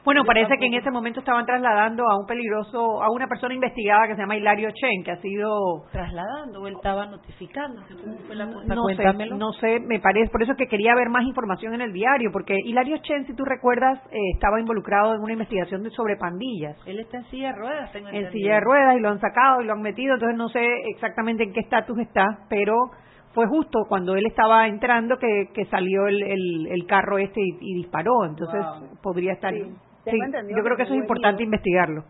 bueno, 0.04 0.24
parece 0.24 0.58
que 0.58 0.66
en 0.66 0.74
ese 0.74 0.90
momento 0.90 1.20
estaban 1.20 1.46
trasladando 1.46 2.04
a 2.08 2.18
un 2.18 2.26
peligroso, 2.26 3.02
a 3.02 3.10
una 3.10 3.26
persona 3.26 3.54
investigada 3.54 4.06
que 4.06 4.14
se 4.14 4.20
llama 4.20 4.36
Hilario 4.36 4.70
Chen, 4.70 5.02
que 5.02 5.12
ha 5.12 5.20
sido 5.22 5.84
trasladando, 5.92 6.60
o 6.60 6.66
él 6.66 6.74
estaba 6.74 7.06
notificando, 7.06 7.82
¿cómo 7.88 8.18
fue 8.26 8.36
la 8.36 8.46
cosa? 8.46 8.74
No 8.74 8.86
sé, 8.88 9.30
no 9.30 9.52
sé, 9.54 9.80
me 9.80 10.00
parece, 10.00 10.30
por 10.30 10.42
eso 10.42 10.54
que 10.56 10.66
quería 10.66 10.94
ver 10.94 11.08
más 11.08 11.24
información 11.24 11.74
en 11.74 11.80
el 11.80 11.92
diario, 11.92 12.30
porque 12.32 12.54
Hilario 12.64 12.98
Chen, 12.98 13.26
si 13.26 13.34
tú 13.34 13.44
recuerdas, 13.44 13.98
eh, 14.10 14.18
estaba 14.34 14.60
involucrado 14.60 15.14
en 15.14 15.22
una 15.22 15.32
investigación 15.32 15.82
de 15.82 15.90
sobre 15.90 16.16
pandillas. 16.16 16.76
Él 16.86 17.00
está 17.00 17.18
en 17.18 17.24
silla 17.30 17.48
de 17.48 17.58
ruedas, 17.58 17.92
tengo 17.92 18.08
En 18.10 18.30
silla 18.30 18.54
de 18.54 18.60
ruedas 18.60 18.96
y 18.96 19.00
lo 19.00 19.08
han 19.08 19.20
sacado 19.20 19.62
y 19.62 19.64
lo 19.64 19.72
han 19.72 19.82
metido, 19.82 20.14
entonces 20.14 20.36
no 20.36 20.48
sé 20.50 20.66
exactamente 20.90 21.44
en 21.44 21.52
qué 21.52 21.60
estatus 21.60 21.98
está, 21.98 22.40
pero 22.50 22.90
fue 23.34 23.46
justo 23.48 23.86
cuando 23.88 24.14
él 24.16 24.26
estaba 24.26 24.68
entrando 24.68 25.18
que, 25.18 25.48
que 25.52 25.64
salió 25.66 26.06
el, 26.06 26.66
el, 26.68 26.86
carro 26.86 27.18
este 27.18 27.40
y, 27.40 27.74
disparó, 27.74 28.24
entonces 28.24 28.60
podría 29.02 29.32
estar 29.32 29.52
yo 30.06 30.62
creo 30.62 30.76
que 30.76 30.82
eso 30.82 30.94
es 30.94 31.00
importante 31.00 31.42
investigarlo. 31.42 32.04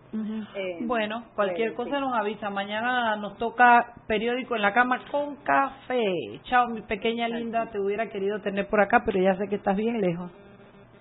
Eh, 0.54 0.78
bueno, 0.82 1.24
cualquier 1.34 1.74
cosa 1.74 2.00
nos 2.00 2.14
avisa. 2.14 2.50
Mañana 2.50 3.16
nos 3.16 3.36
toca 3.38 3.94
periódico 4.06 4.56
en 4.56 4.62
la 4.62 4.72
cama 4.72 5.00
con 5.10 5.36
café. 5.36 6.02
Chao, 6.44 6.68
mi 6.68 6.82
pequeña 6.82 7.28
linda. 7.28 7.66
Te 7.70 7.78
hubiera 7.78 8.08
querido 8.08 8.40
tener 8.40 8.68
por 8.68 8.80
acá, 8.80 9.02
pero 9.04 9.20
ya 9.20 9.36
sé 9.36 9.48
que 9.48 9.56
estás 9.56 9.76
bien 9.76 10.00
lejos. 10.00 10.30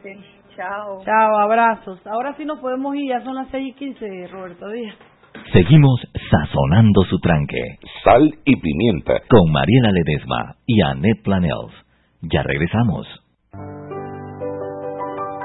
Sí, 0.03 0.09
chao. 0.55 1.03
Chao, 1.03 1.38
abrazos. 1.39 2.05
Ahora 2.05 2.35
sí 2.38 2.45
nos 2.45 2.59
podemos 2.59 2.95
ir. 2.95 3.09
Ya 3.09 3.21
son 3.23 3.35
las 3.35 3.50
seis 3.50 3.69
y 3.69 3.73
quince, 3.73 4.27
Roberto 4.27 4.69
Díaz. 4.69 4.95
Seguimos 5.51 6.00
sazonando 6.29 7.03
su 7.05 7.19
tranque. 7.19 7.79
Sal 8.03 8.35
y 8.45 8.55
pimienta. 8.55 9.13
Con 9.29 9.51
Mariela 9.51 9.91
Ledesma 9.91 10.55
y 10.67 10.81
Annette 10.81 11.23
Planels. 11.23 11.73
Ya 12.21 12.43
regresamos. 12.43 13.23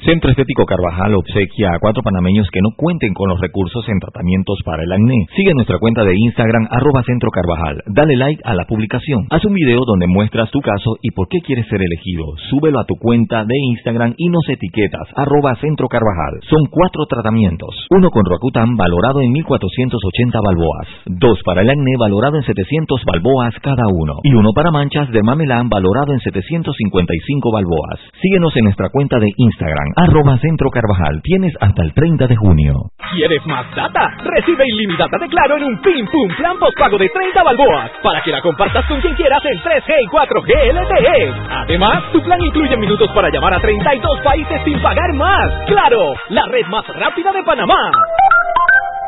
Centro 0.00 0.30
Estético 0.30 0.64
Carvajal 0.64 1.12
obsequia 1.12 1.76
a 1.76 1.78
cuatro 1.78 2.02
panameños 2.02 2.48
que 2.48 2.64
no 2.64 2.72
cuenten 2.74 3.12
con 3.12 3.28
los 3.28 3.38
recursos 3.38 3.84
en 3.86 4.00
tratamientos 4.00 4.56
para 4.64 4.82
el 4.82 4.92
acné. 4.92 5.28
Sigue 5.36 5.52
nuestra 5.52 5.78
cuenta 5.78 6.02
de 6.04 6.16
Instagram 6.16 6.68
arroba 6.70 7.02
Centro 7.04 7.28
Carvajal. 7.28 7.84
Dale 7.84 8.16
like 8.16 8.40
a 8.42 8.54
la 8.54 8.64
publicación. 8.64 9.26
Haz 9.28 9.44
un 9.44 9.52
video 9.52 9.84
donde 9.84 10.06
muestras 10.06 10.50
tu 10.50 10.60
caso 10.60 10.96
y 11.02 11.10
por 11.10 11.28
qué 11.28 11.40
quieres 11.44 11.68
ser 11.68 11.82
elegido. 11.82 12.32
Súbelo 12.48 12.80
a 12.80 12.86
tu 12.86 12.96
cuenta 12.96 13.44
de 13.44 13.52
Instagram 13.76 14.14
y 14.16 14.30
nos 14.30 14.48
etiquetas 14.48 15.04
arroba 15.16 15.54
Centro 15.60 15.86
Carvajal. 15.86 16.40
Son 16.48 16.64
cuatro 16.70 17.04
tratamientos. 17.04 17.68
Uno 17.90 18.08
con 18.08 18.24
Roacutan 18.24 18.76
valorado 18.76 19.20
en 19.20 19.32
1480 19.32 20.40
balboas. 20.40 20.88
Dos 21.04 21.42
para 21.44 21.60
el 21.60 21.68
acné 21.68 21.92
valorado 22.00 22.38
en 22.38 22.44
700 22.44 23.04
balboas 23.04 23.52
cada 23.60 23.84
uno. 23.92 24.14
Y 24.22 24.32
uno 24.32 24.52
para 24.54 24.70
manchas 24.70 25.10
de 25.10 25.22
mamelán 25.22 25.68
valorado 25.68 26.14
en 26.14 26.20
755 26.20 27.52
balboas. 27.52 28.00
Síguenos 28.22 28.56
en 28.56 28.64
nuestra 28.64 28.88
cuenta 28.88 29.18
de 29.18 29.28
Instagram 29.36 29.90
arroba 30.00 30.38
Centro 30.38 30.70
Carvajal. 30.70 31.20
Tienes 31.22 31.52
hasta 31.60 31.82
el 31.82 31.92
30 31.92 32.26
de 32.26 32.36
junio. 32.36 32.74
¿Quieres 33.12 33.44
más 33.46 33.66
data? 33.74 34.16
Recibe 34.24 34.64
ilimitada 34.66 35.18
de 35.18 35.28
Claro 35.28 35.56
en 35.56 35.64
un 35.64 35.80
Pim 35.82 36.06
Pum 36.06 36.28
Plan 36.36 36.58
Postpago 36.58 36.96
de 36.96 37.08
30 37.08 37.42
balboas 37.42 37.90
para 38.02 38.22
que 38.22 38.30
la 38.30 38.40
compartas 38.40 38.86
con 38.86 39.00
quien 39.00 39.14
quieras 39.14 39.42
en 39.44 39.58
3G 39.58 39.94
y 40.00 40.06
4G 40.06 40.72
LTE. 40.72 41.34
Además, 41.50 42.04
tu 42.12 42.22
plan 42.22 42.40
incluye 42.40 42.76
minutos 42.76 43.10
para 43.14 43.30
llamar 43.30 43.54
a 43.54 43.60
32 43.60 44.20
países 44.20 44.62
sin 44.64 44.80
pagar 44.80 45.12
más. 45.14 45.50
¡Claro! 45.66 46.14
La 46.30 46.46
red 46.46 46.66
más 46.66 46.86
rápida 46.86 47.32
de 47.32 47.42
Panamá. 47.42 47.90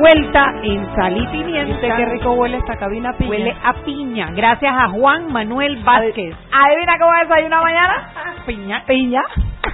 Vuelta 0.00 0.52
en 0.62 0.94
Sal 0.94 1.16
y 1.16 1.26
Pimienta. 1.28 1.72
¿Viste 1.72 1.92
qué 1.96 2.04
rico 2.06 2.32
huele 2.32 2.58
esta 2.58 2.76
cabina 2.76 3.12
piña? 3.16 3.30
Huele 3.30 3.56
a 3.64 3.72
piña. 3.84 4.26
Gracias 4.34 4.72
a 4.76 4.88
Juan 4.90 5.32
Manuel 5.32 5.82
Vázquez. 5.84 6.34
¿Adivina 6.52 6.98
cómo 6.98 7.12
desayuna 7.22 7.60
mañana? 7.62 8.08
Piña. 8.46 8.82
Piña. 8.86 9.22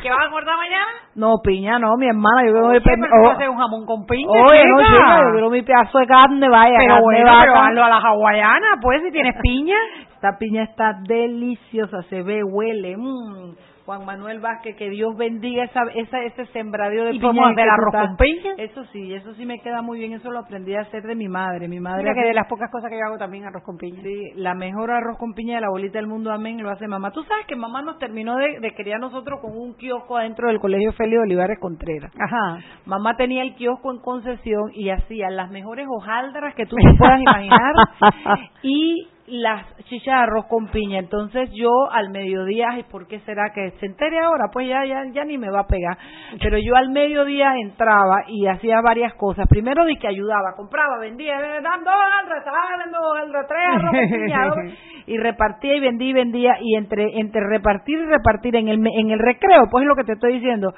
¿Qué 0.03 0.09
vas 0.09 0.21
a 0.21 0.27
acordar 0.29 0.57
mañana? 0.57 0.87
No, 1.17 1.35
piña 1.45 1.79
no, 1.79 1.97
mi 1.97 2.07
hermana. 2.07 2.43
Yo 2.47 2.53
quiero 2.53 2.69
mi 2.69 2.81
pe- 2.81 3.09
oh, 3.23 3.31
haces 3.31 3.49
un 3.49 3.59
jamón 3.59 3.85
con 3.87 4.07
piña. 4.07 4.31
Oye, 4.31 4.65
no, 4.67 4.79
chica. 4.79 5.19
yo 5.27 5.33
quiero 5.33 5.51
mi 5.51 5.63
pedazo 5.63 5.99
de 5.99 6.07
carne, 6.07 6.49
vaya. 6.49 6.77
Pero 6.79 6.89
carne 6.95 7.03
bueno, 7.05 7.27
vaca. 7.33 7.41
pero 7.43 7.57
hazlo 7.59 7.85
a 7.85 7.89
la 7.89 7.97
hawaiana, 7.99 8.67
pues, 8.81 9.03
si 9.03 9.11
tienes 9.11 9.35
piña. 9.43 9.77
Esta 10.15 10.39
piña 10.39 10.63
está 10.63 10.93
deliciosa, 11.03 12.03
se 12.05 12.23
ve, 12.23 12.43
huele. 12.45 12.97
mm. 12.97 13.55
Juan 13.91 14.07
Manuel 14.07 14.39
Vázquez, 14.39 14.77
que 14.77 14.89
Dios 14.89 15.17
bendiga 15.17 15.65
esa, 15.65 15.83
esa, 15.97 16.23
ese 16.23 16.47
sembradío 16.53 17.07
de 17.07 17.11
¿Y 17.11 17.19
piña. 17.19 17.23
podemos 17.23 17.51
en 17.51 17.57
que 17.57 17.63
hacer 17.63 17.75
tú 17.75 17.83
arroz 17.97 18.09
con 18.09 18.17
piña? 18.19 18.55
Eso 18.57 18.85
sí, 18.93 19.15
eso 19.15 19.35
sí 19.35 19.45
me 19.45 19.59
queda 19.59 19.83
muy 19.83 19.99
bien. 19.99 20.13
Eso 20.13 20.31
lo 20.31 20.39
aprendí 20.39 20.77
a 20.77 20.83
hacer 20.83 21.03
de 21.03 21.17
mi 21.17 21.27
madre. 21.27 21.67
Mi 21.67 21.81
madre 21.81 22.05
Mira 22.05 22.15
que 22.15 22.29
de 22.29 22.35
las 22.35 22.47
pocas 22.47 22.71
cosas 22.71 22.89
que 22.89 22.97
yo 22.97 23.05
hago 23.05 23.19
también 23.19 23.47
arroz 23.47 23.65
con 23.65 23.77
piña. 23.79 24.01
Sí, 24.01 24.33
la 24.37 24.55
mejor 24.55 24.93
arroz 24.93 25.19
con 25.19 25.33
piña 25.35 25.57
de 25.57 25.63
la 25.63 25.71
bolita 25.71 25.99
del 25.99 26.07
mundo, 26.07 26.31
amén, 26.31 26.63
lo 26.63 26.71
hace 26.71 26.87
mamá. 26.87 27.11
Tú 27.11 27.25
sabes 27.25 27.47
que 27.47 27.57
mamá 27.57 27.83
nos 27.83 27.99
terminó 27.99 28.37
de, 28.37 28.61
de 28.61 28.75
criar 28.75 29.01
nosotros 29.01 29.41
con 29.41 29.57
un 29.57 29.75
kiosco 29.75 30.19
adentro 30.19 30.47
del 30.47 30.61
colegio 30.61 30.93
Félix 30.93 31.23
Olivares 31.23 31.59
Contreras. 31.59 32.13
Ajá. 32.17 32.61
Mamá 32.87 33.17
tenía 33.17 33.43
el 33.43 33.57
kiosco 33.57 33.91
en 33.91 33.99
Concesión 33.99 34.71
y 34.73 34.91
hacía 34.91 35.31
las 35.31 35.51
mejores 35.51 35.89
hojaldras 35.91 36.55
que 36.55 36.67
tú 36.67 36.77
te 36.77 36.97
puedas 36.97 37.21
imaginar 37.23 37.75
y 38.63 39.09
las 39.31 39.67
chichas 39.85 40.15
de 40.15 40.23
arroz 40.23 40.47
con 40.47 40.69
piña. 40.69 40.99
Entonces 40.99 41.51
yo 41.53 41.71
al 41.91 42.11
mediodía, 42.11 42.69
ay, 42.73 42.85
¿por 42.91 43.07
qué 43.07 43.21
será 43.21 43.51
que 43.55 43.71
se 43.81 43.87
entere 43.87 44.19
ahora? 44.19 44.49
Pues 44.53 44.69
ya, 44.69 44.85
ya, 44.85 45.05
ya 45.13 45.25
ni 45.25 45.39
me 45.39 45.51
va 45.51 45.61
a 45.61 45.67
pegar. 45.67 45.97
Pero 46.41 46.59
yo 46.59 46.77
al 46.77 46.91
mediodía 46.91 47.55
entraba 47.57 48.25
y 48.27 48.47
hacía 48.47 48.81
varias 48.81 49.15
cosas. 49.15 49.47
Primero 49.49 49.85
de 49.85 49.97
que 49.97 50.09
ayudaba, 50.09 50.55
compraba, 50.57 50.99
vendía, 50.99 51.35
eh, 51.39 51.61
dando 51.63 51.91
tres 53.47 54.33
arroz 54.35 54.57
y 55.07 55.17
repartía 55.17 55.77
y 55.77 55.81
vendía 55.81 56.09
y 56.09 56.13
vendía 56.13 56.53
y 56.61 56.77
entre 56.77 57.19
entre 57.19 57.41
repartir 57.49 57.99
y 57.99 58.07
repartir 58.07 58.57
en 58.57 58.69
el 58.69 58.81
en 58.87 59.11
el 59.11 59.19
recreo, 59.19 59.69
pues 59.71 59.83
es 59.83 59.89
lo 59.89 59.97
que 59.97 60.05
te 60.05 60.13
estoy 60.13 60.35
diciendo. 60.35 60.73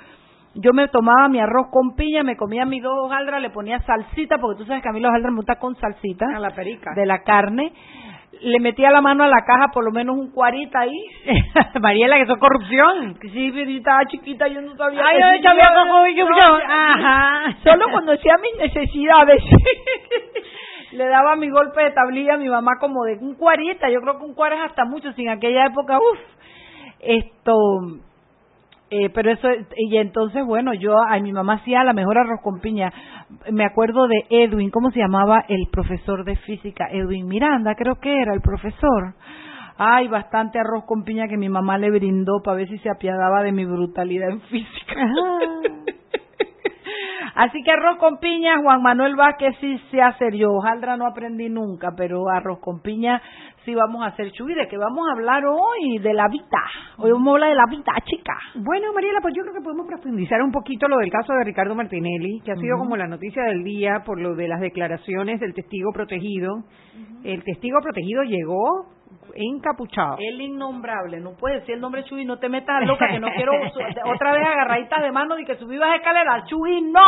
Yo 0.55 0.73
me 0.75 0.87
tomaba 0.89 1.29
mi 1.29 1.41
arroz 1.41 1.69
con 1.71 1.95
piña, 1.95 2.23
me 2.23 2.37
comía 2.37 2.67
mis 2.67 2.83
dos 2.83 2.93
hojaldras, 3.07 3.41
le 3.41 3.49
ponía 3.51 3.81
salsita, 3.81 4.37
porque 4.37 4.59
tú 4.59 4.67
sabes 4.67 4.83
que 4.83 4.89
a 4.89 4.93
mí 4.93 5.01
los 5.01 5.09
hojaldras 5.09 5.33
me 5.33 5.39
gustan 5.39 5.57
con 5.59 5.75
salsita. 5.77 6.27
A 6.35 6.41
la 6.41 6.51
perica. 6.51 6.93
De 6.95 7.07
la 7.07 7.23
carne. 7.23 7.73
Le 8.41 8.59
metía 8.61 8.91
la 8.91 9.01
mano 9.01 9.23
a 9.25 9.29
la 9.29 9.45
caja, 9.47 9.69
por 9.73 9.85
lo 9.85 9.93
menos 9.93 10.17
un 10.17 10.33
cuarita 10.33 10.81
ahí. 10.81 10.99
Mariela, 11.81 12.17
que 12.17 12.23
eso 12.23 12.33
es 12.35 12.41
corrupción. 12.41 13.17
Sí, 13.21 13.51
pero 13.55 13.71
yo 13.71 13.77
estaba 13.79 14.05
chiquita, 14.07 14.49
yo 14.49 14.61
no 14.63 14.75
sabía. 14.77 15.01
Ay, 15.07 15.19
yo 15.21 15.27
sabía 15.43 15.63
yo- 16.39 16.57
Ajá. 16.69 17.57
Solo 17.65 17.87
cuando 17.91 18.13
hacía 18.13 18.35
mis 18.43 18.57
necesidades. 18.61 19.43
Le 20.93 21.07
daba 21.07 21.37
mi 21.37 21.49
golpe 21.51 21.83
de 21.85 21.91
tablilla 21.93 22.35
a 22.35 22.39
mi 22.39 22.49
mamá 22.49 22.73
como 22.81 23.05
de 23.05 23.17
un 23.21 23.35
cuarita. 23.37 23.89
Yo 23.91 24.01
creo 24.01 24.19
que 24.19 24.25
un 24.25 24.35
cuarto 24.35 24.57
es 24.57 24.63
hasta 24.71 24.85
mucho. 24.85 25.13
Sin 25.13 25.29
aquella 25.29 25.67
época, 25.67 25.99
uff. 25.99 26.19
Esto. 27.01 27.55
Eh, 28.95 29.09
pero 29.09 29.33
eso, 29.33 29.49
y 29.75 29.97
entonces, 29.97 30.45
bueno, 30.45 30.75
yo, 30.75 30.99
a 30.99 31.19
mi 31.19 31.33
mamá 31.33 31.55
hacía 31.55 31.83
la 31.83 31.95
mejor 31.95 32.19
arroz 32.19 32.43
con 32.43 32.61
piña. 32.61 32.93
Me 33.51 33.65
acuerdo 33.65 34.07
de 34.07 34.27
Edwin, 34.29 34.71
¿cómo 34.71 34.91
se 34.91 34.99
llamaba 34.99 35.47
el 35.49 35.67
profesor 35.73 36.27
de 36.27 36.37
física? 36.37 36.89
Edwin 36.91 37.27
Miranda, 37.27 37.75
creo 37.75 37.95
que 37.99 38.15
era 38.15 38.35
el 38.35 38.43
profesor. 38.43 39.15
Ay, 39.79 40.09
bastante 40.09 40.59
arroz 40.59 40.85
con 40.85 41.05
piña 41.05 41.27
que 41.27 41.39
mi 41.39 41.49
mamá 41.49 41.79
le 41.79 41.91
brindó 41.91 42.43
para 42.45 42.59
ver 42.59 42.69
si 42.69 42.77
se 42.81 42.91
apiadaba 42.91 43.43
de 43.43 43.53
mi 43.53 43.65
brutalidad 43.65 44.29
en 44.29 44.43
física. 44.43 44.95
Así 47.35 47.63
que 47.63 47.71
arroz 47.71 47.99
con 47.99 48.19
piña, 48.19 48.59
Juan 48.63 48.83
Manuel 48.83 49.17
Vázquez 49.17 49.57
sí 49.61 49.79
sé 49.91 50.03
hacer 50.03 50.35
yo. 50.35 50.53
Hojaldra 50.53 50.97
no 50.97 51.07
aprendí 51.07 51.49
nunca, 51.49 51.89
pero 51.97 52.29
arroz 52.29 52.59
con 52.61 52.81
piña 52.83 53.23
sí 53.65 53.75
vamos 53.75 54.03
a 54.03 54.09
hacer. 54.09 54.33
Chuy, 54.33 54.55
¿de 54.55 54.69
qué 54.69 54.77
vamos 54.77 55.09
a 55.09 55.13
hablar 55.13 55.45
hoy? 55.47 55.99
De 55.99 56.13
la 56.13 56.29
vida. 56.29 56.63
Hoy 56.99 57.13
vamos 57.13 57.29
a 57.29 57.31
hablar 57.33 57.51
de 57.51 57.57
la 57.57 57.67
vida, 57.71 57.93
chica. 58.05 58.35
Bueno, 58.57 58.93
Mariela, 58.93 59.21
pues 59.23 59.35
yo 59.35 59.43
creo 59.43 59.55
que 59.55 59.63
podemos 59.63 59.87
profundizar 59.87 60.43
un 60.43 60.53
poquito 60.53 60.89
lo 60.89 60.99
del 60.99 61.11
caso 61.11 61.33
de 61.33 61.45
Ricardo 61.45 61.75
Martinelli, 61.75 62.41
que 62.45 62.53
ha 62.53 62.57
sido 62.57 62.77
como 62.79 62.97
la 62.97 63.07
noticia 63.07 63.43
del 63.45 63.65
día 63.65 64.03
por 64.05 64.21
lo 64.21 64.35
de 64.35 64.49
las 64.49 64.61
declaraciones 64.61 65.41
del 65.41 65.55
testigo 65.55 65.91
protegido. 65.93 66.65
El 67.25 67.43
testigo 67.45 67.79
protegido 67.81 68.23
llegó 68.25 68.87
encapuchado. 69.35 70.17
El 70.19 70.41
innombrable, 70.41 71.21
no 71.21 71.33
puedes 71.33 71.61
decir 71.61 71.75
el 71.77 71.81
nombre 71.81 72.05
Chuy, 72.05 72.25
no 72.25 72.39
te 72.39 72.49
metas 72.49 72.85
loca, 72.87 73.09
que 73.09 73.19
no 73.19 73.29
quiero 73.35 73.53
otra 74.05 74.33
vez 74.33 74.47
agarraditas 74.47 75.03
de 75.03 75.13
mano 75.13 75.39
y 75.39 75.45
que 75.45 75.57
subí 75.57 75.77
las 75.77 75.97
escaleras. 75.97 76.45
Chuy, 76.49 76.83
no. 76.83 77.05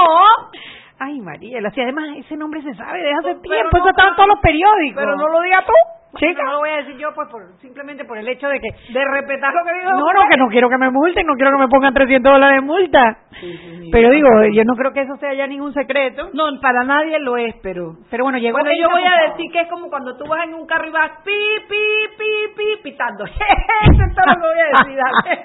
Ay, 0.99 1.21
Mariela, 1.21 1.71
si 1.71 1.81
además 1.81 2.05
ese 2.17 2.37
nombre 2.37 2.63
se 2.63 2.75
sabe 2.75 2.99
desde 2.99 3.19
hace 3.19 3.41
tiempo, 3.41 3.79
no, 3.79 3.79
eso 3.79 3.89
está 3.91 4.09
en 4.09 4.15
todos 4.15 4.29
los 4.29 4.41
periódicos. 4.41 5.03
Pero 5.03 5.17
no 5.17 5.29
lo 5.29 5.41
digas 5.41 5.65
tú. 5.67 5.94
Chica. 6.17 6.45
No 6.45 6.53
lo 6.53 6.59
voy 6.59 6.71
a 6.71 6.77
decir 6.77 6.97
yo 6.97 7.09
pues 7.15 7.29
por, 7.31 7.43
simplemente 7.61 8.05
por 8.05 8.19
el 8.19 8.29
hecho 8.29 8.49
de 8.49 8.61
que... 8.61 8.69
De 8.93 9.05
respetar 9.05 9.53
lo 9.53 9.65
que 9.65 9.79
digo. 9.79 9.91
No, 9.91 10.13
no, 10.13 10.29
que 10.29 10.37
no 10.37 10.49
quiero 10.49 10.69
que 10.69 10.79
me 10.79 10.91
multen, 10.91 11.27
no 11.27 11.35
quiero 11.35 11.51
que 11.53 11.63
me 11.63 11.69
pongan 11.69 11.95
300 11.95 12.33
dólares 12.33 12.61
de 12.61 12.67
multa. 12.67 13.19
Pero 13.91 14.11
digo, 14.11 14.29
yo 14.53 14.65
no 14.65 14.75
creo 14.75 14.93
que 14.93 15.03
eso 15.03 15.17
sea 15.17 15.35
ya 15.35 15.47
ningún 15.47 15.73
secreto. 15.73 16.31
No, 16.33 16.45
para 16.61 16.85
nadie 16.85 17.19
lo 17.21 17.37
es, 17.37 17.55
pero... 17.63 17.97
Pero 18.11 18.25
bueno, 18.25 18.39
llegó 18.39 18.59
Bueno, 18.59 18.71
yo 18.79 18.89
voy 18.91 19.03
a 19.03 19.31
decir 19.31 19.51
que 19.51 19.61
es 19.61 19.69
como 19.69 19.89
cuando 19.89 20.17
tú 20.17 20.25
vas 20.29 20.45
en 20.45 20.55
un 20.55 20.67
carro 20.67 20.89
y 20.89 20.93
vas 20.93 21.11
pi, 21.25 21.33
pi, 21.69 22.17
pi, 22.19 22.55
pi, 22.57 22.83
pitando. 22.83 23.25
Eso 23.93 24.03
es 24.07 24.15
todo 24.15 24.27
lo 24.27 24.35
que 24.35 24.47
voy 24.47 24.61
a 24.61 24.85
decir, 24.85 24.99
dale. 24.99 25.45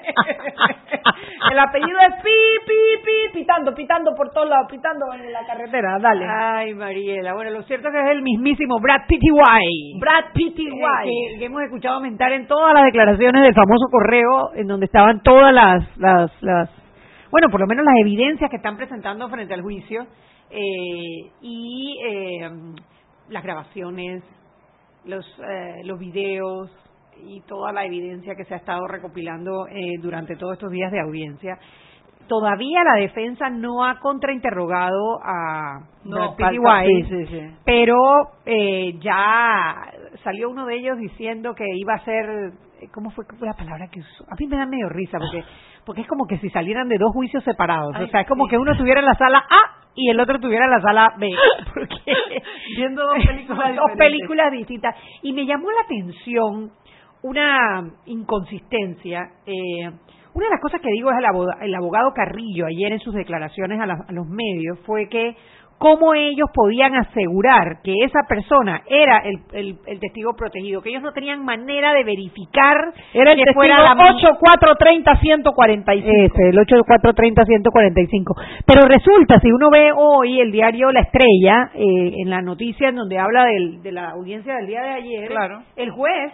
El 1.50 1.58
apellido 1.58 1.98
es 2.00 2.22
pi, 2.22 2.30
pi, 2.66 3.04
pi, 3.04 3.38
pitando, 3.38 3.74
pitando 3.74 4.14
por 4.14 4.30
todos 4.30 4.48
lados, 4.48 4.66
pitando 4.70 5.06
en 5.14 5.32
la 5.32 5.44
carretera, 5.46 5.98
dale. 5.98 6.26
Ay, 6.28 6.74
Mariela. 6.74 7.34
Bueno, 7.34 7.50
lo 7.50 7.62
cierto 7.62 7.88
es 7.88 7.94
que 7.94 8.00
es 8.00 8.10
el 8.10 8.22
mismísimo 8.22 8.78
Brad 8.80 9.06
Pitty 9.08 9.30
Brad 9.98 10.32
Pitty 10.34 10.59
Eh, 10.68 11.32
que, 11.32 11.38
que 11.38 11.44
hemos 11.46 11.62
escuchado 11.62 11.96
aumentar 11.96 12.32
en 12.32 12.46
todas 12.46 12.74
las 12.74 12.84
declaraciones 12.84 13.42
del 13.42 13.54
famoso 13.54 13.86
correo, 13.90 14.54
en 14.54 14.66
donde 14.66 14.86
estaban 14.86 15.22
todas 15.22 15.52
las, 15.52 15.98
las, 15.98 16.30
las 16.42 16.70
bueno, 17.30 17.48
por 17.50 17.60
lo 17.60 17.66
menos 17.66 17.84
las 17.84 17.94
evidencias 18.00 18.50
que 18.50 18.56
están 18.56 18.76
presentando 18.76 19.28
frente 19.28 19.54
al 19.54 19.62
juicio 19.62 20.06
eh, 20.50 21.30
y 21.40 21.98
eh, 22.04 22.50
las 23.28 23.42
grabaciones, 23.42 24.24
los, 25.04 25.24
eh, 25.48 25.82
los 25.84 25.98
videos 25.98 26.70
y 27.24 27.40
toda 27.42 27.72
la 27.72 27.84
evidencia 27.84 28.34
que 28.34 28.44
se 28.44 28.54
ha 28.54 28.58
estado 28.58 28.86
recopilando 28.88 29.66
eh, 29.68 29.98
durante 30.00 30.36
todos 30.36 30.54
estos 30.54 30.70
días 30.70 30.90
de 30.90 31.00
audiencia. 31.00 31.58
Todavía 32.26 32.84
la 32.84 33.00
defensa 33.00 33.50
no 33.50 33.84
ha 33.84 33.98
contrainterrogado 33.98 35.18
a 35.22 35.80
No, 36.04 36.34
Brad 36.34 36.36
Pitt 36.36 36.52
y 36.52 36.58
White, 36.58 37.08
sí, 37.08 37.26
sí, 37.26 37.26
sí. 37.26 37.54
pero 37.64 37.96
eh, 38.46 38.94
ya 39.00 39.74
salió 40.24 40.50
uno 40.50 40.66
de 40.66 40.76
ellos 40.76 40.98
diciendo 40.98 41.54
que 41.54 41.64
iba 41.76 41.94
a 41.94 42.04
ser, 42.04 42.52
eh, 42.80 42.88
¿cómo 42.92 43.10
fue, 43.10 43.24
la 43.40 43.54
palabra 43.54 43.88
que 43.90 44.00
usó? 44.00 44.24
A 44.30 44.34
mí 44.38 44.46
me 44.46 44.56
da 44.56 44.66
medio 44.66 44.88
risa 44.88 45.18
porque 45.18 45.44
porque 45.86 46.02
es 46.02 46.08
como 46.08 46.26
que 46.26 46.38
si 46.38 46.50
salieran 46.50 46.88
de 46.88 46.98
dos 46.98 47.10
juicios 47.12 47.42
separados, 47.42 47.92
Ay, 47.96 48.04
o 48.04 48.08
sea, 48.08 48.20
es 48.20 48.28
como 48.28 48.44
sí. 48.44 48.50
que 48.50 48.58
uno 48.58 48.72
estuviera 48.72 49.00
en 49.00 49.06
la 49.06 49.14
sala 49.14 49.38
A 49.38 49.80
y 49.94 50.10
el 50.10 50.20
otro 50.20 50.36
estuviera 50.36 50.66
en 50.66 50.70
la 50.70 50.80
sala 50.80 51.14
B, 51.18 51.30
porque 51.74 51.96
Viendo 52.76 53.02
dos 53.02 53.14
películas 53.26 53.76
dos 53.76 53.90
películas 53.96 54.52
distintas 54.52 54.94
y 55.22 55.32
me 55.32 55.46
llamó 55.46 55.70
la 55.70 55.80
atención 55.82 56.70
una 57.22 57.90
inconsistencia. 58.06 59.22
Eh, 59.46 59.90
una 60.32 60.44
de 60.46 60.50
las 60.50 60.60
cosas 60.60 60.80
que 60.80 60.90
digo 60.90 61.10
es 61.10 61.18
el 61.18 61.24
abogado, 61.26 61.60
el 61.60 61.74
abogado 61.74 62.12
Carrillo 62.14 62.66
ayer 62.66 62.92
en 62.92 63.00
sus 63.00 63.14
declaraciones 63.14 63.80
a, 63.80 63.86
la- 63.86 64.04
a 64.08 64.12
los 64.12 64.26
medios 64.28 64.78
fue 64.86 65.08
que 65.08 65.36
cómo 65.80 66.12
ellos 66.12 66.50
podían 66.52 66.94
asegurar 66.94 67.80
que 67.82 67.94
esa 68.04 68.20
persona 68.28 68.82
era 68.86 69.20
el, 69.24 69.38
el, 69.54 69.78
el 69.86 69.98
testigo 69.98 70.34
protegido, 70.36 70.82
que 70.82 70.90
ellos 70.90 71.02
no 71.02 71.12
tenían 71.12 71.42
manera 71.42 71.94
de 71.94 72.04
verificar 72.04 72.76
Era 73.14 73.32
el 73.32 73.38
que 73.38 73.44
testigo 73.46 73.60
fuera 73.62 73.82
la 73.82 73.94
mi- 73.94 74.02
8430-145. 74.02 76.04
Ese, 76.04 76.48
el 76.50 76.58
8430-145. 76.58 78.34
Pero 78.66 78.86
resulta, 78.88 79.40
si 79.40 79.50
uno 79.50 79.70
ve 79.70 79.90
hoy 79.96 80.40
el 80.40 80.52
diario 80.52 80.92
La 80.92 81.00
Estrella, 81.00 81.70
eh, 81.74 82.12
en 82.22 82.28
la 82.30 82.42
noticia 82.42 82.88
en 82.90 82.96
donde 82.96 83.18
habla 83.18 83.44
del- 83.46 83.82
de 83.82 83.92
la 83.92 84.10
audiencia 84.10 84.54
del 84.56 84.66
día 84.66 84.82
de 84.82 84.90
ayer, 84.90 85.28
Claro. 85.28 85.60
el 85.76 85.90
juez 85.90 86.32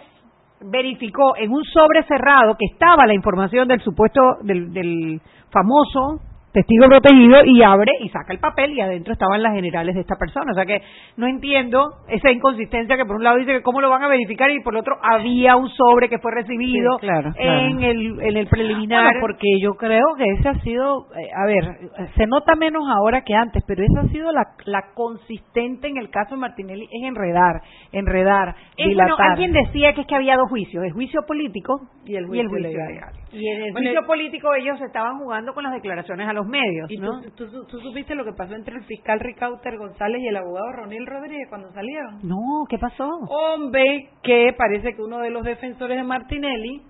verificó 0.59 1.37
en 1.37 1.51
un 1.51 1.63
sobre 1.63 2.03
cerrado 2.03 2.55
que 2.57 2.65
estaba 2.65 3.05
la 3.05 3.13
información 3.13 3.67
del 3.67 3.79
supuesto, 3.81 4.19
del, 4.43 4.73
del 4.73 5.21
famoso 5.51 6.19
testigo 6.57 6.85
protegido 6.87 7.45
y 7.45 7.61
abre 7.61 7.91
y 8.01 8.09
saca 8.09 8.33
el 8.33 8.39
papel 8.39 8.71
y 8.71 8.81
adentro 8.81 9.13
estaban 9.13 9.41
las 9.43 9.53
generales 9.53 9.93
de 9.95 10.01
esta 10.01 10.15
persona. 10.15 10.51
O 10.51 10.55
sea 10.55 10.65
que 10.65 10.81
no 11.17 11.27
entiendo 11.27 11.85
esa 12.09 12.31
inconsistencia 12.31 12.97
que 12.97 13.05
por 13.05 13.17
un 13.17 13.23
lado 13.23 13.37
dice 13.37 13.51
que 13.53 13.61
cómo 13.61 13.79
lo 13.81 13.89
van 13.89 14.03
a 14.03 14.07
verificar 14.07 14.49
y 14.49 14.61
por 14.61 14.73
el 14.73 14.79
otro 14.79 14.95
había 15.01 15.55
un 15.55 15.69
sobre 15.69 16.09
que 16.09 16.17
fue 16.19 16.31
recibido 16.33 16.97
Sí, 16.99 17.05
claro, 17.07 17.31
claro. 17.33 17.59
en 17.59 17.83
el 17.83 18.21
en 18.21 18.37
el 18.37 18.47
preliminar. 18.47 19.03
Bueno, 19.03 19.19
porque 19.21 19.47
yo 19.61 19.75
creo 19.75 20.05
que 20.17 20.25
ese 20.25 20.49
ha 20.49 20.55
sido, 20.61 21.07
eh, 21.15 21.29
a 21.35 21.45
ver, 21.45 21.63
se 22.15 22.25
nota 22.25 22.55
menos 22.55 22.83
ahora 22.89 23.21
que 23.21 23.35
antes, 23.35 23.63
pero 23.67 23.83
esa 23.83 24.01
ha 24.01 24.07
sido 24.09 24.31
la, 24.31 24.43
la 24.65 24.81
consistente 24.95 25.87
en 25.87 25.97
el 25.97 26.09
caso 26.09 26.35
de 26.35 26.41
Martinelli, 26.41 26.85
es 26.85 27.03
enredar, 27.03 27.61
enredar, 27.91 28.49
Eh, 28.77 28.85
bueno, 28.85 28.89
dilatar. 29.03 29.31
alguien 29.31 29.51
decía 29.53 29.93
que 29.93 30.01
es 30.01 30.07
que 30.07 30.15
había 30.15 30.35
dos 30.37 30.49
juicios, 30.49 30.83
el 30.83 30.93
juicio 30.93 31.21
político 31.27 31.81
Y 32.05 32.15
el 32.15 32.25
juicio 32.25 32.57
legal. 32.57 33.13
Y 33.31 33.45
en 33.49 33.61
el 33.65 33.71
Bueno, 33.73 33.89
juicio 33.89 34.07
político 34.07 34.53
ellos 34.55 34.79
estaban 34.81 35.17
jugando 35.19 35.53
con 35.53 35.63
las 35.63 35.73
declaraciones 35.73 36.27
a 36.27 36.33
los 36.33 36.46
medios, 36.47 36.89
¿Y 36.89 36.97
¿no? 36.97 37.21
tú, 37.35 37.47
tú, 37.47 37.65
tú 37.65 37.79
supiste 37.79 38.15
lo 38.15 38.25
que 38.25 38.33
pasó 38.33 38.55
entre 38.55 38.75
el 38.75 38.83
fiscal 38.85 39.19
Ricauter 39.19 39.77
González 39.77 40.21
y 40.21 40.27
el 40.27 40.37
abogado 40.37 40.71
Ronil 40.71 41.05
Rodríguez 41.05 41.47
cuando 41.49 41.71
salieron? 41.73 42.19
No, 42.23 42.65
¿qué 42.69 42.77
pasó? 42.77 43.07
Hombre, 43.29 44.09
que 44.23 44.53
parece 44.57 44.95
que 44.95 45.01
uno 45.01 45.19
de 45.19 45.29
los 45.29 45.43
defensores 45.43 45.97
de 45.97 46.03
Martinelli, 46.03 46.81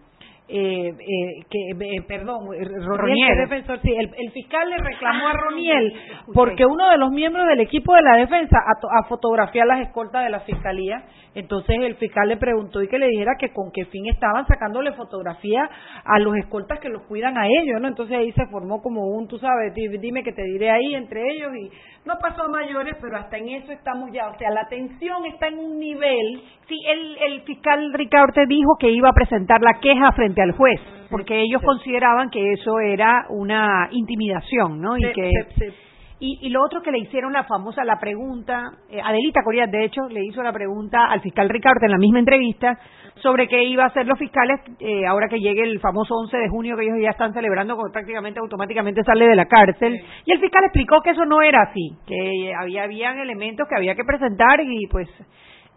eh, 0.49 0.89
eh, 0.89 1.43
que, 1.49 1.69
eh, 1.71 2.01
perdón, 2.07 2.47
eh, 2.55 2.63
Roniel, 2.85 3.31
es 3.31 3.37
defensor, 3.49 3.79
sí, 3.81 3.91
el, 3.97 4.09
el 4.17 4.31
fiscal 4.31 4.69
le 4.69 4.77
reclamó 4.77 5.27
a 5.27 5.33
Roniel 5.33 5.93
porque 6.33 6.65
uno 6.65 6.89
de 6.89 6.97
los 6.97 7.11
miembros 7.11 7.45
del 7.47 7.59
equipo 7.59 7.93
de 7.95 8.01
la 8.01 8.15
defensa 8.17 8.57
a, 8.59 8.79
to- 8.79 8.87
a 8.89 9.07
fotografiar 9.09 9.67
las 9.67 9.81
escoltas 9.81 10.23
de 10.23 10.29
la 10.29 10.39
fiscalía, 10.41 11.03
entonces 11.35 11.75
el 11.81 11.95
fiscal 11.95 12.29
le 12.29 12.37
preguntó 12.37 12.81
y 12.81 12.87
que 12.87 12.97
le 12.97 13.07
dijera 13.09 13.33
que 13.37 13.51
con 13.51 13.71
qué 13.73 13.85
fin 13.85 14.07
estaban 14.07 14.47
sacándole 14.47 14.93
fotografía 14.93 15.69
a 16.05 16.19
los 16.19 16.35
escoltas 16.37 16.79
que 16.79 16.89
los 16.89 17.03
cuidan 17.03 17.37
a 17.37 17.45
ellos, 17.47 17.81
¿no? 17.81 17.87
Entonces 17.89 18.17
ahí 18.17 18.31
se 18.31 18.45
formó 18.47 18.81
como 18.81 19.05
un, 19.05 19.27
tú 19.27 19.37
sabes, 19.37 19.73
di- 19.73 19.97
dime 19.99 20.23
que 20.23 20.31
te 20.31 20.43
diré 20.43 20.71
ahí 20.71 20.95
entre 20.95 21.21
ellos 21.29 21.51
y 21.55 21.69
no 22.07 22.15
pasó 22.19 22.43
a 22.43 22.47
mayores, 22.47 22.95
pero 23.01 23.17
hasta 23.17 23.37
en 23.37 23.49
eso 23.49 23.71
estamos 23.71 24.09
ya, 24.11 24.29
o 24.29 24.37
sea, 24.37 24.49
la 24.49 24.67
tensión 24.67 25.25
está 25.25 25.47
en 25.49 25.59
un 25.59 25.77
nivel. 25.77 26.41
Sí, 26.67 26.75
el, 26.87 27.17
el 27.33 27.41
fiscal 27.41 27.93
Ricaurte 27.93 28.45
dijo 28.47 28.77
que 28.79 28.89
iba 28.89 29.09
a 29.09 29.13
presentar 29.13 29.61
la 29.61 29.79
queja 29.79 30.11
frente 30.13 30.41
al 30.41 30.53
juez, 30.53 30.79
porque 31.11 31.39
ellos 31.41 31.61
consideraban 31.61 32.29
que 32.29 32.53
eso 32.53 32.79
era 32.79 33.25
una 33.29 33.89
intimidación, 33.91 34.81
¿no? 34.81 34.97
Y 34.97 35.01
Se- 35.01 35.11
que 35.11 35.31
se- 35.57 35.71
se- 35.71 35.86
y, 36.19 36.39
y 36.41 36.49
lo 36.49 36.63
otro 36.63 36.81
que 36.81 36.91
le 36.91 36.99
hicieron 36.99 37.33
la 37.33 37.43
famosa 37.43 37.83
la 37.83 37.99
pregunta, 37.99 38.71
eh, 38.89 38.99
Adelita 39.03 39.43
Coria 39.43 39.67
de 39.67 39.85
hecho 39.85 40.07
le 40.09 40.25
hizo 40.25 40.41
la 40.41 40.51
pregunta 40.51 41.05
al 41.05 41.21
fiscal 41.21 41.49
Ricaurte 41.49 41.85
en 41.85 41.91
la 41.91 41.97
misma 41.97 42.19
entrevista 42.19 42.79
sobre 43.21 43.47
qué 43.47 43.63
iba 43.63 43.83
a 43.83 43.87
hacer 43.87 44.05
los 44.05 44.17
fiscales 44.17 44.59
eh, 44.79 45.05
ahora 45.05 45.27
que 45.27 45.39
llegue 45.39 45.63
el 45.63 45.79
famoso 45.79 46.15
11 46.15 46.37
de 46.37 46.49
junio 46.49 46.75
que 46.75 46.83
ellos 46.83 46.97
ya 47.01 47.09
están 47.09 47.33
celebrando, 47.33 47.75
cuando 47.75 47.91
prácticamente 47.91 48.39
automáticamente 48.39 49.03
sale 49.03 49.27
de 49.27 49.35
la 49.35 49.45
cárcel. 49.45 49.99
Y 50.25 50.31
el 50.31 50.39
fiscal 50.39 50.63
explicó 50.65 51.01
que 51.01 51.11
eso 51.11 51.25
no 51.25 51.41
era 51.41 51.63
así, 51.63 51.91
que 52.05 52.53
había 52.59 52.83
habían 52.83 53.19
elementos 53.19 53.67
que 53.67 53.75
había 53.75 53.95
que 53.95 54.05
presentar 54.05 54.61
y 54.61 54.87
pues 54.87 55.07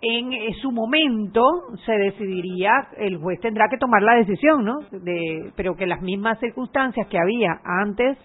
en 0.02 0.32
eh, 0.32 0.54
su 0.62 0.72
momento 0.72 1.42
se 1.84 1.92
decidiría, 1.92 2.70
el 2.96 3.18
juez 3.18 3.38
tendrá 3.40 3.68
que 3.68 3.76
tomar 3.76 4.02
la 4.02 4.14
decisión, 4.14 4.64
¿no? 4.64 4.78
De, 4.90 5.52
pero 5.56 5.76
que 5.76 5.86
las 5.86 6.00
mismas 6.00 6.38
circunstancias 6.40 7.06
que 7.08 7.18
había 7.18 7.60
antes, 7.64 8.16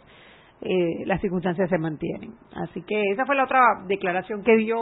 eh, 0.62 1.06
las 1.06 1.22
circunstancias 1.22 1.70
se 1.70 1.78
mantienen. 1.78 2.34
Así 2.54 2.82
que 2.82 3.12
esa 3.12 3.26
fue 3.26 3.36
la 3.36 3.44
otra 3.44 3.62
declaración 3.88 4.44
que 4.44 4.56
dio 4.58 4.78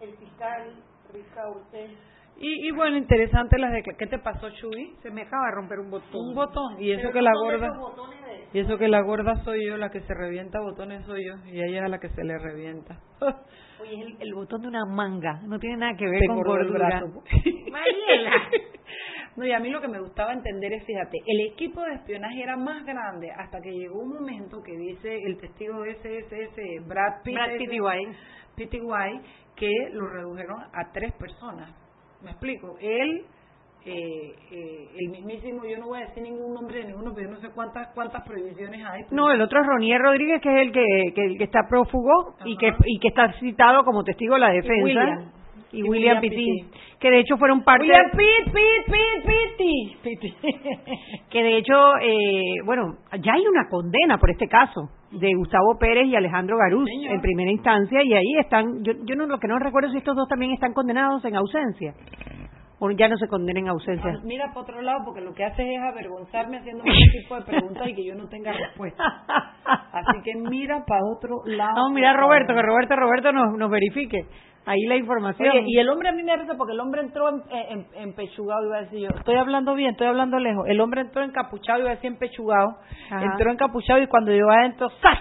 el 0.00 0.16
fiscal 0.16 0.74
Ricaurte. 1.12 1.88
Y, 2.38 2.68
y 2.68 2.70
bueno, 2.72 2.96
interesante 2.98 3.58
las 3.58 3.72
de 3.72 3.82
¿qué 3.82 4.06
te 4.06 4.18
pasó, 4.18 4.50
Chuy? 4.50 4.94
Se 5.02 5.10
me 5.10 5.22
acaba 5.22 5.46
de 5.46 5.54
romper 5.54 5.78
un 5.80 5.90
botón. 5.90 6.20
Un 6.28 6.34
botón 6.34 6.76
y 6.82 6.90
eso 6.92 7.00
Pero 7.04 7.12
que 7.14 7.22
la 7.22 7.32
gorda 7.32 7.68
de- 7.70 8.48
y 8.52 8.58
eso 8.60 8.76
que 8.78 8.88
la 8.88 9.00
gorda 9.02 9.36
soy 9.44 9.66
yo, 9.66 9.76
la 9.78 9.90
que 9.90 10.00
se 10.02 10.14
revienta 10.14 10.60
botones 10.60 11.04
soy 11.06 11.26
yo 11.26 11.34
y 11.46 11.62
ella 11.62 11.84
es 11.84 11.90
la 11.90 11.98
que 11.98 12.10
se 12.10 12.22
le 12.24 12.38
revienta. 12.38 12.98
Oye, 13.80 13.94
es 13.94 14.06
el, 14.06 14.16
el 14.20 14.34
botón 14.34 14.62
de 14.62 14.68
una 14.68 14.84
manga, 14.86 15.40
no 15.44 15.58
tiene 15.58 15.76
nada 15.76 15.96
que 15.96 16.06
ver 16.06 16.20
Te 16.20 16.26
con 16.26 16.42
gordura. 16.42 17.00
Mariela. 17.70 18.32
No, 19.36 19.44
y 19.44 19.52
a 19.52 19.58
mí 19.58 19.68
lo 19.68 19.82
que 19.82 19.88
me 19.88 20.00
gustaba 20.00 20.32
entender 20.32 20.72
es, 20.72 20.84
fíjate, 20.86 21.18
el 21.26 21.40
equipo 21.52 21.82
de 21.82 21.94
espionaje 21.94 22.42
era 22.42 22.56
más 22.56 22.86
grande 22.86 23.30
hasta 23.30 23.60
que 23.60 23.70
llegó 23.70 24.00
un 24.00 24.14
momento 24.14 24.62
que 24.62 24.72
dice 24.72 25.14
el 25.24 25.36
testigo 25.36 25.84
SSS, 25.84 26.86
Brad 26.86 27.22
Pitt, 27.22 27.34
Brad 27.34 27.58
que 29.56 29.70
lo 29.92 30.06
redujeron 30.08 30.62
a 30.72 30.90
tres 30.92 31.12
personas. 31.14 31.70
¿Me 32.22 32.30
explico? 32.30 32.78
Él, 32.80 33.26
eh, 33.86 34.34
eh, 34.50 34.88
el 34.98 35.10
mismísimo, 35.10 35.64
yo 35.64 35.78
no 35.78 35.86
voy 35.86 36.00
a 36.00 36.06
decir 36.06 36.22
ningún 36.22 36.52
nombre 36.52 36.78
de 36.78 36.88
ninguno, 36.88 37.12
pero 37.14 37.28
yo 37.28 37.34
no 37.36 37.40
sé 37.40 37.48
cuántas 37.54 37.88
cuántas 37.94 38.26
prohibiciones 38.26 38.84
hay. 38.84 39.02
No, 39.12 39.30
el 39.30 39.40
otro 39.40 39.60
es 39.60 39.66
Ronier 39.66 40.00
Rodríguez, 40.00 40.42
que 40.42 40.48
es 40.48 40.66
el 40.66 40.72
que, 40.72 40.84
que, 41.14 41.24
el 41.24 41.38
que 41.38 41.44
está 41.44 41.60
prófugo 41.68 42.34
y 42.44 42.56
que, 42.56 42.72
y 42.84 42.98
que 42.98 43.08
está 43.08 43.32
citado 43.38 43.84
como 43.84 44.02
testigo 44.02 44.34
de 44.34 44.40
la 44.40 44.50
defensa. 44.50 44.82
William. 44.82 45.30
Y 45.72 45.78
Y 45.78 45.82
William 45.82 46.18
William 46.18 46.20
Pitti, 46.20 46.36
Pitti. 46.36 46.78
que 46.98 47.10
de 47.10 47.18
hecho 47.20 47.36
fueron 47.36 47.62
parte... 47.62 47.84
William 47.84 48.10
Pitt, 48.10 48.52
Pitt, 48.52 49.26
Pitt, 49.26 50.02
Pitti. 50.02 50.34
que 51.30 51.42
de 51.42 51.56
hecho, 51.58 51.74
eh, 52.00 52.62
bueno, 52.64 52.96
ya 53.20 53.34
hay 53.34 53.46
una 53.46 53.68
condena 53.68 54.18
por 54.18 54.30
este 54.30 54.46
caso 54.48 54.88
de 55.10 55.32
Gustavo 55.34 55.76
Pérez 55.78 56.06
y 56.06 56.16
Alejandro 56.16 56.56
Garús 56.56 56.88
Señor. 56.88 57.14
en 57.14 57.20
primera 57.20 57.50
instancia 57.50 58.02
y 58.02 58.14
ahí 58.14 58.38
están, 58.40 58.82
yo, 58.82 58.92
yo 59.04 59.16
no 59.16 59.26
lo 59.26 59.38
que 59.38 59.48
no 59.48 59.58
recuerdo 59.58 59.90
si 59.90 59.98
estos 59.98 60.16
dos 60.16 60.28
también 60.28 60.52
están 60.52 60.72
condenados 60.72 61.24
en 61.24 61.36
ausencia 61.36 61.94
ya 62.96 63.08
no 63.08 63.16
se 63.16 63.28
condena 63.28 63.60
en 63.60 63.68
ausencia. 63.68 64.12
Ah, 64.16 64.20
Mira 64.24 64.48
para 64.48 64.60
otro 64.60 64.82
lado 64.82 64.98
porque 65.04 65.20
lo 65.20 65.32
que 65.32 65.44
hace 65.44 65.62
es 65.62 65.80
avergonzarme 65.82 66.58
haciéndome 66.58 66.90
ese 66.90 67.18
tipo 67.22 67.36
de 67.36 67.42
preguntas 67.42 67.88
y 67.88 67.94
que 67.94 68.04
yo 68.04 68.14
no 68.14 68.28
tenga 68.28 68.52
respuesta. 68.52 69.02
Así 69.92 70.22
que 70.22 70.34
mira 70.36 70.84
para 70.86 71.00
otro 71.04 71.42
lado. 71.46 71.74
Vamos 71.74 71.92
a 71.92 71.94
mirar 71.94 72.16
a 72.16 72.20
Roberto, 72.20 72.54
que 72.54 72.62
Roberto, 72.62 72.96
Roberto 72.96 73.32
nos, 73.32 73.56
nos 73.58 73.70
verifique 73.70 74.26
ahí 74.66 74.82
la 74.86 74.96
información. 74.96 75.48
Oye, 75.48 75.64
y 75.66 75.78
el 75.78 75.88
hombre 75.88 76.10
a 76.10 76.12
mí 76.12 76.22
me 76.22 76.36
risa 76.36 76.54
porque 76.56 76.74
el 76.74 76.80
hombre 76.80 77.00
entró 77.00 77.28
en, 77.28 77.42
en, 77.50 77.86
empechugado, 77.94 78.66
iba 78.66 78.76
a 78.76 78.80
decir 78.82 79.00
yo. 79.00 79.08
Estoy 79.16 79.36
hablando 79.36 79.74
bien, 79.74 79.92
estoy 79.92 80.08
hablando 80.08 80.38
lejos. 80.38 80.64
El 80.68 80.80
hombre 80.80 81.02
entró 81.02 81.22
encapuchado, 81.22 81.80
iba 81.80 81.90
a 81.90 81.94
decir 81.94 82.10
empechugado. 82.10 82.76
Ajá. 83.10 83.24
Entró 83.24 83.50
encapuchado 83.50 84.02
y 84.02 84.06
cuando 84.08 84.32
llegó 84.32 84.50
adentro, 84.50 84.90
¡zas! 85.00 85.18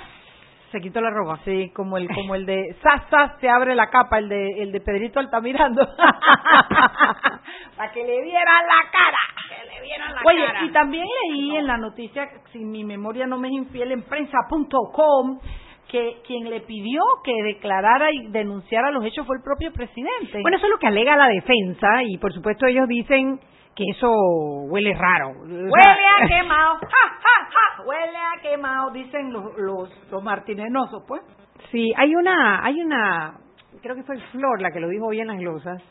Se 0.76 0.82
quitó 0.82 1.00
la 1.00 1.10
ropa. 1.10 1.40
Sí, 1.46 1.72
como 1.74 1.98
el 1.98 2.14
como 2.14 2.36
el 2.36 2.46
de 2.46 2.76
¡zas, 2.84 3.10
zas! 3.10 3.40
Se 3.40 3.48
abre 3.48 3.76
la 3.76 3.90
capa, 3.90 4.20
el 4.20 4.28
de 4.28 4.62
el 4.62 4.74
de 4.74 4.82
Pedrito 4.82 5.22
Altamirando. 5.22 5.88
Para 7.78 7.92
que 7.94 8.04
le 8.04 8.22
vieran 8.24 8.62
la 8.68 8.92
cara. 8.92 9.18
Que 9.48 9.74
le 9.74 9.82
vieran 9.82 10.14
la 10.14 10.22
Oye, 10.26 10.46
cara. 10.46 10.66
y 10.66 10.72
también 10.72 11.06
leí 11.30 11.56
en 11.56 11.68
la 11.68 11.78
noticia, 11.78 12.28
si 12.52 12.60
mi 12.60 12.84
memoria 12.84 13.26
no 13.26 13.38
me 13.38 13.48
es 13.48 13.54
infiel, 13.54 13.94
en 13.94 14.04
prensa.com, 14.04 15.40
que 15.88 16.18
quien 16.28 16.50
le 16.50 16.60
pidió 16.60 17.02
que 17.24 17.32
declarara 17.44 18.12
y 18.12 18.28
denunciara 18.32 18.92
los 18.92 19.06
hechos 19.06 19.26
fue 19.26 19.38
el 19.38 19.44
propio 19.44 19.72
presidente. 19.72 20.42
Bueno, 20.42 20.58
eso 20.58 20.66
es 20.66 20.72
lo 20.72 20.78
que 20.78 20.88
alega 20.88 21.16
la 21.16 21.28
defensa 21.30 22.04
y 22.04 22.18
por 22.18 22.34
supuesto 22.34 22.66
ellos 22.68 22.90
dicen 22.90 23.40
que 23.76 23.84
eso 23.90 24.10
huele 24.70 24.94
raro. 24.94 25.34
Huele 25.42 25.70
a 25.70 26.28
quemado, 26.28 26.76
ja, 26.80 27.20
ja, 27.22 27.50
ja, 27.50 27.84
huele 27.84 28.18
a 28.18 28.42
quemado, 28.42 28.92
dicen 28.92 29.34
los, 29.34 29.58
los, 29.58 30.12
los 30.12 30.24
martinenosos, 30.24 31.04
pues. 31.08 31.22
Sí, 31.72 31.94
hay 31.98 32.16
una, 32.16 32.64
hay 32.64 32.82
una, 32.82 33.38
creo 33.82 33.96
que 33.96 34.04
fue 34.04 34.18
Flor 34.32 34.62
la 34.62 34.72
que 34.72 34.80
lo 34.80 34.88
dijo 34.88 35.08
hoy 35.08 35.20
en 35.20 35.28
las 35.28 35.38
glosas, 35.38 35.82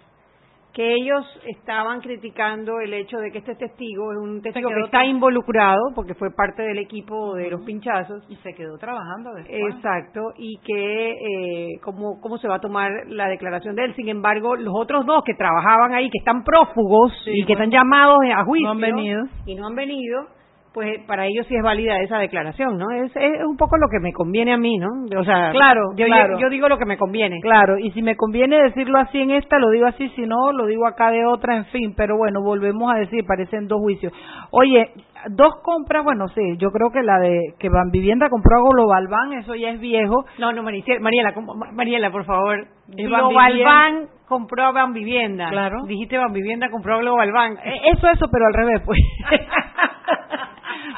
que 0.75 0.93
ellos 0.93 1.25
estaban 1.47 2.01
criticando 2.01 2.81
el 2.81 2.93
hecho 2.95 3.17
de 3.19 3.31
que 3.31 3.39
este 3.39 3.55
testigo 3.55 4.11
es 4.13 4.19
un 4.19 4.43
testigo 4.43 4.69
que 4.71 4.81
está 4.87 5.05
involucrado 5.05 5.81
porque 5.95 6.15
fue 6.15 6.35
parte 6.35 6.63
del 6.63 6.79
equipo 6.79 7.35
de 7.37 7.49
los 7.51 7.63
pinchazos. 7.63 8.25
Y 8.29 8.35
se 8.37 8.53
quedó 8.55 8.77
trabajando 8.77 9.33
después. 9.35 9.75
Exacto, 9.77 10.33
y 10.37 10.59
que 10.65 11.11
eh, 11.13 11.69
cómo, 11.83 12.21
cómo 12.21 12.39
se 12.39 12.49
va 12.49 12.57
a 12.57 12.61
tomar 12.61 12.91
la 13.07 13.29
declaración 13.29 13.77
de 13.77 13.85
él. 13.85 13.95
Sin 13.95 14.09
embargo, 14.09 14.57
los 14.57 14.75
otros 14.77 15.07
dos 15.07 15.23
que 15.25 15.35
trabajaban 15.35 15.95
ahí, 15.95 16.11
que 16.11 16.19
están 16.19 16.43
prófugos 16.43 17.13
Sí, 17.25 17.31
y 17.33 17.41
que 17.47 17.55
bueno. 17.55 17.65
están 17.65 17.71
llamados 17.71 18.19
a 18.37 18.45
juicio 18.45 18.67
No 18.67 18.73
han 18.73 18.81
venido. 18.81 19.23
y 19.47 19.55
no 19.55 19.67
han 19.69 19.75
venido, 19.77 20.27
pues 20.75 21.01
para 21.07 21.27
ellos 21.27 21.47
sí 21.47 21.55
es 21.55 21.63
válida 21.63 22.01
esa 22.01 22.19
declaración, 22.19 22.77
¿no? 22.77 22.91
Es, 22.91 23.15
es 23.15 23.45
un 23.49 23.57
poco 23.57 23.77
lo 23.77 23.87
que 23.89 24.01
me 24.01 24.13
conviene 24.13 24.53
a 24.53 24.57
mí, 24.57 24.77
¿no? 24.77 24.89
O 25.19 25.25
sea, 25.25 25.53
claro, 25.53 25.93
yo, 25.97 26.05
claro. 26.07 26.37
yo, 26.41 26.51
digo 26.51 26.69
lo 26.69 26.79
que 26.79 26.85
me 26.85 26.99
conviene. 26.99 27.39
Claro, 27.41 27.79
y 27.79 27.93
si 27.93 28.03
me 28.03 28.17
conviene 28.17 28.61
decirlo 28.61 28.99
así 28.99 29.21
en 29.21 29.31
esta, 29.31 29.61
lo 29.61 29.71
digo 29.71 29.87
así, 29.87 30.09
si 30.17 30.23
no, 30.23 30.51
lo 30.51 30.67
digo 30.67 30.89
acá 30.89 31.13
de 31.13 31.25
otra, 31.27 31.57
en 31.57 31.67
fin, 31.67 31.95
pero 31.97 32.17
bueno, 32.17 32.43
volvemos 32.43 32.93
a 32.93 32.97
decir, 32.97 33.25
parecen 33.25 33.69
dos 33.69 33.79
juicios. 33.81 34.13
Oye, 34.51 34.91
dos 35.31 35.55
compras, 35.63 36.03
bueno, 36.03 36.27
sí, 36.29 36.57
yo 36.59 36.71
creo 36.73 36.91
que 36.91 37.05
la 37.05 37.21
de 37.21 37.55
que 37.61 37.69
Van 37.69 37.93
Vivienda 37.93 38.29
compró 38.29 38.57
a 38.57 38.69
Global 38.73 39.07
Bank, 39.07 39.33
eso 39.39 39.55
ya 39.55 39.71
es 39.71 39.81
viejo. 39.81 40.25
No, 40.39 40.53
no, 40.53 40.65
Mariela, 40.65 41.33
Mariela, 41.73 42.11
por 42.11 42.25
favor. 42.25 42.67
Global 42.89 43.63
Bank 43.65 44.09
compró 44.27 44.65
a 44.65 44.73
Van 44.73 44.93
Vivienda. 44.93 45.51
Claro. 45.51 45.85
Dijiste 45.87 46.19
Van 46.19 46.33
Vivienda 46.33 46.69
compró 46.69 46.97
a 46.97 46.99
Global 46.99 47.31
Bank. 47.31 47.59
Eh, 47.65 47.81
eso, 47.93 48.09
eso, 48.09 48.27
pero 48.29 48.47
al 48.47 48.55
revés, 48.55 48.83
pues. 48.85 48.99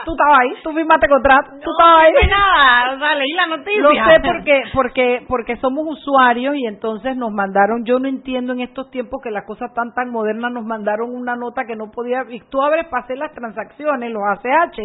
tú 0.04 0.12
estabas 0.12 0.40
ahí, 0.40 0.50
tú 0.62 0.72
firmaste 0.72 1.08
contrato, 1.08 1.50
tú 1.62 1.70
estabas 1.70 2.04
ahí. 2.04 2.12
No 2.12 2.28
nada, 2.28 2.94
o 2.94 2.98
sea, 2.98 3.14
leí 3.14 3.32
la 3.32 3.46
noticia. 3.46 3.82
Lo 3.82 3.90
sé 3.90 4.20
porque, 4.24 4.62
porque, 4.72 5.26
porque 5.28 5.56
somos 5.56 5.86
usuarios 5.88 6.56
y 6.56 6.66
entonces 6.66 7.16
nos 7.16 7.32
mandaron, 7.32 7.84
yo 7.84 7.98
no 7.98 8.08
entiendo 8.08 8.52
en 8.52 8.60
estos 8.60 8.90
tiempos 8.90 9.20
que 9.22 9.30
las 9.30 9.44
cosas 9.44 9.72
tan 9.74 9.92
tan 9.94 10.10
modernas 10.10 10.52
nos 10.52 10.64
mandaron 10.64 11.14
una 11.14 11.36
nota 11.36 11.64
que 11.66 11.76
no 11.76 11.90
podía, 11.90 12.24
y 12.28 12.40
tú 12.50 12.62
abres 12.62 12.86
para 12.88 13.04
hacer 13.04 13.18
las 13.18 13.32
transacciones, 13.32 14.12
los 14.12 14.22
ACH, 14.22 14.78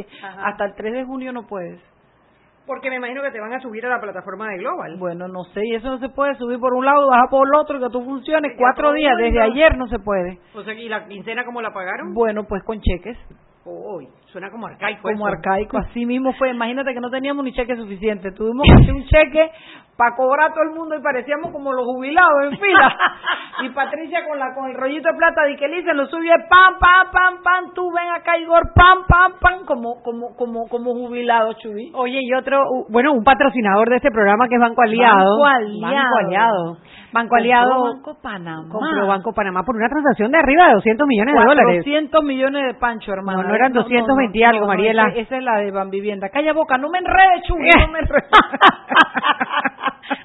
hasta 0.43 0.65
el 0.65 0.75
3 0.75 0.93
de 0.93 1.05
junio 1.05 1.31
no 1.31 1.47
puedes. 1.47 1.81
Porque 2.67 2.89
me 2.89 2.97
imagino 2.97 3.21
que 3.21 3.31
te 3.31 3.39
van 3.39 3.53
a 3.53 3.59
subir 3.59 3.85
a 3.85 3.89
la 3.89 3.99
plataforma 3.99 4.47
de 4.47 4.59
Global. 4.59 4.95
Bueno, 4.97 5.27
no 5.27 5.43
sé, 5.45 5.61
y 5.65 5.75
eso 5.75 5.89
no 5.89 5.97
se 5.97 6.09
puede 6.09 6.35
subir 6.35 6.59
por 6.59 6.73
un 6.73 6.85
lado, 6.85 7.09
bajar 7.09 7.27
por 7.29 7.47
el 7.47 7.55
otro, 7.55 7.79
que 7.79 7.89
tú 7.91 8.03
funcione. 8.03 8.55
Cuatro 8.55 8.93
días, 8.93 9.17
desde 9.17 9.41
ayer 9.41 9.77
no 9.77 9.87
se 9.87 9.99
puede. 9.99 10.39
O 10.53 10.63
sea, 10.63 10.73
¿y 10.73 10.87
la 10.87 11.05
quincena 11.05 11.43
cómo 11.43 11.61
la 11.61 11.73
pagaron? 11.73 12.13
Bueno, 12.13 12.45
pues 12.47 12.63
con 12.63 12.79
cheques. 12.79 13.17
Suena 14.31 14.49
como 14.49 14.65
arcaico. 14.65 15.01
Como 15.03 15.27
arcaico, 15.27 15.77
así 15.77 16.05
mismo 16.05 16.33
fue. 16.33 16.49
Imagínate 16.51 16.93
que 16.93 16.99
no 16.99 17.09
teníamos 17.09 17.43
ni 17.45 17.53
cheque 17.53 17.75
suficiente. 17.75 18.31
Tuvimos 18.31 18.65
que 18.65 18.81
hacer 18.81 18.93
un 18.93 19.05
cheque 19.07 19.51
para 20.01 20.15
cobrar 20.15 20.49
a 20.49 20.53
todo 20.53 20.63
el 20.63 20.71
mundo 20.71 20.95
y 20.95 21.01
parecíamos 21.01 21.51
como 21.51 21.71
los 21.71 21.85
jubilados 21.85 22.45
en 22.45 22.57
fila. 22.57 22.97
y 23.61 23.69
Patricia 23.69 24.25
con 24.27 24.39
la 24.39 24.55
con 24.55 24.67
el 24.67 24.75
rollito 24.75 25.09
de 25.11 25.15
plata 25.15 25.43
de 25.43 25.55
que 25.55 25.67
dicen, 25.67 25.95
lo 25.95 26.07
subió 26.07 26.33
pam, 26.49 26.79
pam, 26.79 27.11
pam, 27.11 27.43
pam, 27.43 27.73
tú 27.75 27.91
ven 27.93 28.09
acá 28.09 28.35
Igor, 28.39 28.73
pam, 28.73 29.05
pam, 29.07 29.33
pam, 29.39 29.65
como, 29.65 30.01
como, 30.01 30.35
como, 30.35 30.67
como 30.67 30.93
jubilado, 30.95 31.53
Chubi. 31.53 31.91
Oye, 31.93 32.17
y 32.19 32.33
otro, 32.33 32.63
bueno, 32.89 33.13
un 33.13 33.23
patrocinador 33.23 33.91
de 33.91 33.97
este 33.97 34.09
programa 34.09 34.47
que 34.47 34.55
es 34.55 34.61
Banco 34.61 34.81
Aliado. 34.81 35.39
Banco 35.39 35.45
Aliado. 35.45 35.81
Banco 35.83 36.17
Aliado. 36.17 36.77
Banco 37.13 37.35
Aliado. 37.35 37.83
Banco 37.83 38.17
Panamá. 38.23 38.69
Compró 38.71 39.05
Banco 39.05 39.33
Panamá 39.33 39.63
por 39.63 39.75
una 39.75 39.87
transacción 39.87 40.31
de 40.31 40.39
arriba 40.39 40.67
de 40.69 40.73
200 40.75 41.07
millones 41.07 41.35
de 41.35 41.45
dólares. 41.45 41.77
200 41.85 42.23
millones 42.23 42.65
de 42.65 42.73
pancho, 42.79 43.13
hermano. 43.13 43.43
No, 43.43 43.49
no 43.49 43.55
eran 43.55 43.71
220 43.71 44.35
y 44.35 44.43
algo, 44.43 44.65
Mariela. 44.65 45.09
esa, 45.15 45.37
es 45.37 45.43
la 45.43 45.57
de 45.57 45.69
Van 45.69 45.91
Vivienda. 45.91 46.29
Calla 46.29 46.53
boca, 46.53 46.79
no 46.79 46.89
me 46.89 46.97
enredes, 46.97 47.43
Chubi, 47.45 47.69
no 47.69 47.91
me 47.91 47.99
enredes. 47.99 48.29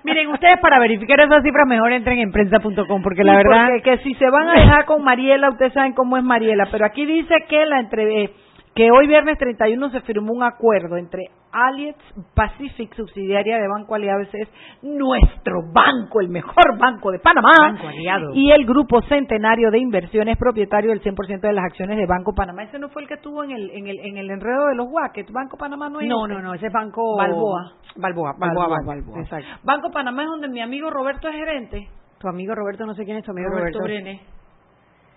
Miren, 0.05 0.29
ustedes 0.29 0.59
para 0.61 0.79
verificar 0.79 1.21
esas 1.21 1.43
cifras 1.43 1.67
mejor 1.67 1.93
entren 1.93 2.19
en 2.19 2.33
prensa.com 2.33 3.03
porque 3.03 3.25
la 3.25 3.37
verdad 3.37 3.69
que 3.83 3.99
si 3.99 4.15
se 4.15 4.31
van 4.31 4.49
a 4.49 4.61
dejar 4.61 4.85
con 4.85 5.03
Mariela, 5.03 5.51
ustedes 5.51 5.73
saben 5.73 5.93
cómo 5.93 6.17
es 6.17 6.25
Mariela, 6.25 6.69
pero 6.71 6.87
aquí 6.87 7.05
dice 7.05 7.35
que 7.49 7.67
la 7.67 7.81
entre 7.81 8.31
que 8.77 8.91
hoy 8.91 9.07
viernes 9.09 9.39
31 9.39 9.91
se 9.91 10.03
firmó 10.03 10.35
un 10.35 10.43
acuerdo 10.43 10.99
entre 10.99 11.25
Allianz 11.51 11.97
Pacific, 12.35 12.95
subsidiaria 12.95 13.57
de 13.57 13.67
Banco 13.67 13.95
Aliado, 13.95 14.21
ese 14.21 14.43
es 14.43 14.49
nuestro 14.83 15.63
banco, 15.73 16.21
el 16.21 16.29
mejor 16.29 16.79
banco 16.79 17.11
de 17.11 17.19
Panamá, 17.19 17.53
banco 17.59 17.89
aliado. 17.89 18.35
y 18.35 18.51
el 18.53 18.67
Grupo 18.67 19.01
Centenario 19.09 19.71
de 19.71 19.79
Inversiones, 19.79 20.37
propietario 20.37 20.91
del 20.91 21.01
100% 21.03 21.41
de 21.41 21.53
las 21.55 21.65
acciones 21.65 21.97
de 21.97 22.05
Banco 22.05 22.35
Panamá. 22.35 22.65
Ese 22.65 22.79
no 22.79 22.91
fue 22.91 23.01
el 23.03 23.09
que 23.09 23.15
estuvo 23.15 23.43
en 23.43 23.53
el, 23.53 23.71
en 23.71 23.87
el, 23.87 23.99
en 24.01 24.19
el 24.19 24.31
enredo 24.31 24.67
de 24.67 24.75
los 24.75 24.87
Wackets. 24.91 25.33
Banco 25.33 25.57
Panamá 25.57 25.89
no 25.89 26.01
es 26.01 26.09
No, 26.09 26.27
ese. 26.27 26.35
no, 26.35 26.43
no, 26.43 26.53
ese 26.55 26.67
es 26.67 26.73
Banco 26.73 27.17
Balboa. 27.17 27.73
Balboa, 27.97 28.35
Balboa, 28.39 28.69
Balboa, 28.69 28.95
Balboa. 28.95 29.21
Exacto. 29.21 29.49
Banco 29.65 29.91
Panamá 29.91 30.25
es 30.25 30.29
donde 30.29 30.49
mi 30.49 30.61
amigo 30.61 30.91
Roberto 30.91 31.29
es 31.29 31.35
gerente. 31.35 31.89
Tu 32.19 32.29
amigo 32.29 32.55
Roberto, 32.55 32.85
no 32.85 32.93
sé 32.95 33.05
quién 33.07 33.17
es 33.17 33.25
tu 33.25 33.31
amigo 33.31 33.49
Roberto 33.49 33.79
Roberto. 33.79 34.03
Brenes. 34.05 34.36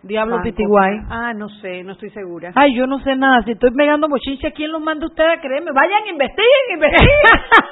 Diablo 0.01 0.41
Pitiguay. 0.41 0.97
Ah, 1.09 1.33
no 1.33 1.49
sé, 1.49 1.83
no 1.83 1.91
estoy 1.91 2.09
segura. 2.11 2.51
Ay, 2.55 2.73
yo 2.73 2.87
no 2.87 2.99
sé 2.99 3.15
nada. 3.15 3.43
Si 3.43 3.51
estoy 3.51 3.71
pegando 3.71 4.07
mochincha, 4.07 4.51
¿quién 4.51 4.71
los 4.71 4.81
manda 4.81 5.05
ustedes 5.05 5.37
a 5.37 5.41
creerme? 5.41 5.71
Vayan, 5.71 6.07
investiguen, 6.07 6.73
investiguen. 6.73 7.09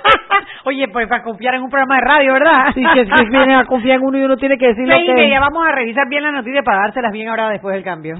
Oye, 0.65 0.87
pues 0.89 1.07
para 1.07 1.23
confiar 1.23 1.55
en 1.55 1.63
un 1.63 1.69
programa 1.69 1.95
de 1.95 2.01
radio, 2.01 2.33
¿verdad? 2.33 2.73
Sí, 2.73 2.83
que, 2.93 3.05
que 3.05 3.29
vienen 3.29 3.51
a 3.57 3.65
confiar 3.65 3.99
en 3.99 4.05
uno 4.05 4.17
y 4.17 4.23
uno 4.23 4.35
tiene 4.35 4.57
que 4.57 4.67
decir 4.67 4.87
lo 4.87 4.97
Sí, 4.97 5.05
que 5.05 5.29
ya 5.29 5.39
vamos 5.39 5.65
a 5.65 5.71
revisar 5.71 6.09
bien 6.09 6.23
la 6.23 6.31
noticia 6.31 6.63
para 6.63 6.79
dárselas 6.79 7.11
bien 7.13 7.29
ahora 7.29 7.49
después 7.49 7.73
del 7.73 7.83
cambio. 7.83 8.17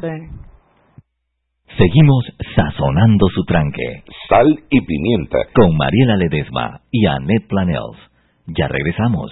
Seguimos 1.78 2.26
sazonando 2.56 3.28
su 3.28 3.43
tranque. 3.43 4.04
Sal 4.30 4.60
y 4.70 4.82
pimienta. 4.86 5.38
Con 5.54 5.76
Mariela 5.76 6.15
Ledesma 6.15 6.80
y 6.91 7.06
Annette 7.06 7.48
Planels. 7.48 7.98
Ya 8.48 8.67
regresamos. 8.67 9.32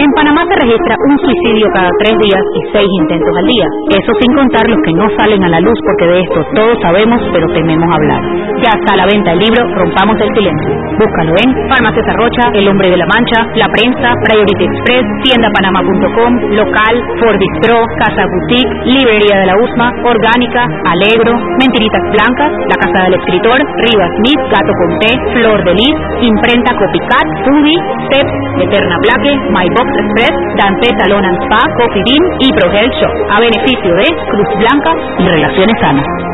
En 0.00 0.10
Panamá 0.12 0.42
se 0.48 0.56
registra 0.58 0.94
un 1.08 1.16
suicidio 1.18 1.66
cada 1.72 1.90
tres 2.02 2.14
días 2.18 2.42
y 2.42 2.60
seis 2.72 2.88
intentos 3.02 3.34
al 3.36 3.46
día. 3.46 3.66
Eso 3.94 4.12
sin 4.20 4.30
contar 4.34 4.68
los 4.68 4.80
que 4.84 4.92
no 4.92 5.06
salen 5.16 5.42
a 5.44 5.48
la 5.48 5.60
luz 5.60 5.78
porque 5.86 6.06
de 6.06 6.20
esto 6.20 6.40
todos 6.54 6.76
sabemos 6.82 7.20
pero 7.32 7.46
tememos 7.54 7.88
hablar. 7.88 8.20
Ya 8.58 8.72
está 8.74 8.94
a 8.94 9.00
la 9.02 9.06
venta 9.06 9.32
el 9.32 9.38
libro 9.38 9.62
Rompamos 9.74 10.16
el 10.20 10.30
Silencio. 10.34 10.72
Búscalo 10.98 11.32
en 11.38 11.48
Farmacia 11.68 12.14
Rocha, 12.14 12.44
El 12.54 12.68
Hombre 12.68 12.90
de 12.90 12.98
la 12.98 13.06
Mancha, 13.06 13.46
La 13.54 13.66
Prensa, 13.70 14.14
Priority 14.24 14.64
Express, 14.64 15.04
tiendapanama.com, 15.22 16.32
Local, 16.54 16.94
Ford 17.18 17.42
Pro, 17.62 17.78
Casa 17.98 18.24
Boutique, 18.26 18.72
Librería 18.84 19.40
de 19.40 19.46
la 19.46 19.56
USMA, 19.58 19.88
Orgánica, 20.04 20.62
Alegro, 20.90 21.34
Mentiritas 21.58 22.04
Blancas, 22.14 22.52
La 22.70 22.76
Casa 22.82 23.04
del 23.04 23.14
Escritor, 23.14 23.58
Rivas 23.58 24.10
Smith, 24.22 24.40
Gato 24.50 24.72
con 24.74 24.90
Té, 24.98 25.10
Flor 25.34 25.58
de 25.64 25.74
Lis, 25.74 25.96
Imprenta 26.22 26.70
Copycat, 26.78 27.26
Foodie, 27.46 27.78
Steps, 28.06 28.34
Eterna 28.62 28.96
Blaque, 29.02 29.32
My 29.64 29.70
Box 29.80 29.88
Express, 29.96 30.34
Dante 30.60 30.88
Salon 31.00 31.24
and 31.24 31.38
Spa, 31.48 31.56
Coffee 31.80 32.04
Bean 32.04 32.22
y 32.38 32.52
ProHealth 32.52 32.92
Shop, 33.00 33.14
a 33.32 33.40
beneficio 33.40 33.94
de 33.94 34.04
Cruz 34.28 34.48
Blanca 34.58 34.92
y 35.20 35.26
Relaciones 35.26 35.74
Sanas. 35.80 36.33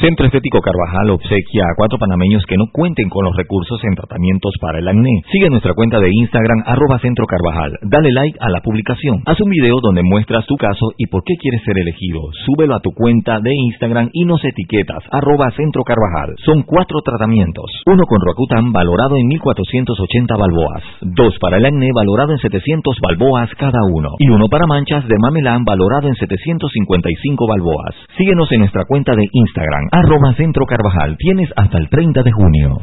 Centro 0.00 0.26
Estético 0.26 0.60
Carvajal 0.60 1.08
obsequia 1.10 1.64
a 1.64 1.74
cuatro 1.76 1.96
panameños 1.98 2.44
que 2.44 2.56
no 2.56 2.68
cuenten 2.70 3.08
con 3.08 3.24
los 3.24 3.34
recursos 3.34 3.80
en 3.84 3.94
tratamientos 3.94 4.52
para 4.60 4.78
el 4.78 4.88
acné. 4.88 5.22
Sigue 5.32 5.48
nuestra 5.48 5.72
cuenta 5.72 5.98
de 5.98 6.10
Instagram 6.12 6.64
arroba 6.66 6.98
Centro. 6.98 7.24
Dale 7.80 8.12
like 8.12 8.38
a 8.40 8.50
la 8.50 8.60
publicación. 8.60 9.22
Haz 9.24 9.40
un 9.40 9.48
video 9.48 9.80
donde 9.80 10.02
muestras 10.02 10.44
tu 10.44 10.56
caso 10.56 10.92
y 10.98 11.06
por 11.06 11.24
qué 11.24 11.34
quieres 11.40 11.62
ser 11.64 11.78
elegido. 11.78 12.20
Súbelo 12.44 12.74
a 12.74 12.80
tu 12.80 12.92
cuenta 12.92 13.40
de 13.40 13.50
Instagram 13.72 14.10
y 14.12 14.26
nos 14.26 14.44
etiquetas 14.44 15.02
arroba 15.10 15.50
Centro. 15.56 15.82
Son 16.44 16.62
cuatro 16.62 17.00
tratamientos. 17.00 17.64
Uno 17.86 18.04
con 18.04 18.20
Roacutan 18.20 18.72
valorado 18.72 19.16
en 19.16 19.26
1480 19.28 20.36
balboas. 20.36 20.82
Dos 21.00 21.38
para 21.40 21.56
el 21.56 21.64
acné 21.64 21.88
valorado 21.94 22.32
en 22.32 22.38
700 22.38 22.98
balboas 23.00 23.48
cada 23.58 23.80
uno. 23.90 24.10
Y 24.18 24.28
uno 24.28 24.48
para 24.48 24.66
manchas 24.66 25.08
de 25.08 25.16
mamelán 25.18 25.64
valorado 25.64 26.08
en 26.08 26.14
755 26.16 27.46
balboas. 27.48 27.94
Síguenos 28.18 28.52
en 28.52 28.60
nuestra 28.60 28.84
cuenta 28.86 29.14
de 29.14 29.24
Instagram, 29.32 29.85
arroba 29.92 30.34
Centro 30.34 30.64
Carvajal. 30.66 31.16
Tienes 31.18 31.50
hasta 31.56 31.78
el 31.78 31.88
30 31.88 32.22
de 32.22 32.32
junio. 32.32 32.76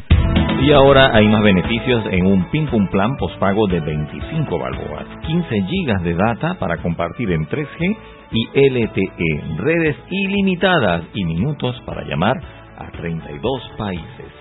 Y 0.62 0.72
ahora 0.72 1.10
hay 1.14 1.28
más 1.28 1.42
beneficios 1.42 2.04
en 2.12 2.26
un 2.26 2.50
Pim 2.50 2.68
Pum 2.68 2.88
Plan 2.88 3.18
pospago 3.18 3.68
de 3.68 3.80
25 3.82 4.58
balboas, 4.58 5.06
15 5.28 5.62
gigas 5.64 6.04
de 6.04 6.14
data 6.14 6.56
para 6.60 6.78
compartir 6.78 7.32
en 7.32 7.46
3G 7.48 7.98
y 8.32 8.48
LTE, 8.56 9.58
redes 9.58 9.98
ilimitadas 10.10 11.04
y 11.14 11.26
minutos 11.26 11.82
para 11.86 12.04
llamar 12.04 12.38
a 12.78 12.92
32 12.92 13.72
países. 13.78 14.32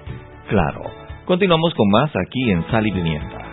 Claro. 0.48 0.82
Continuamos 1.24 1.74
con 1.74 1.88
más 1.90 2.10
aquí 2.14 2.50
en 2.50 2.64
Sal 2.70 2.86
y 2.86 2.92
Pimienta. 2.92 3.51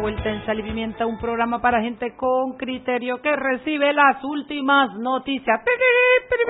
Vuelta 0.00 0.30
en 0.30 0.44
Sal 0.46 0.58
y 0.58 0.62
Pimienta, 0.62 1.04
un 1.06 1.18
programa 1.18 1.60
para 1.60 1.82
gente 1.82 2.16
con 2.16 2.56
criterio 2.56 3.20
que 3.20 3.36
recibe 3.36 3.92
las 3.92 4.22
últimas 4.24 4.94
noticias. 4.98 5.60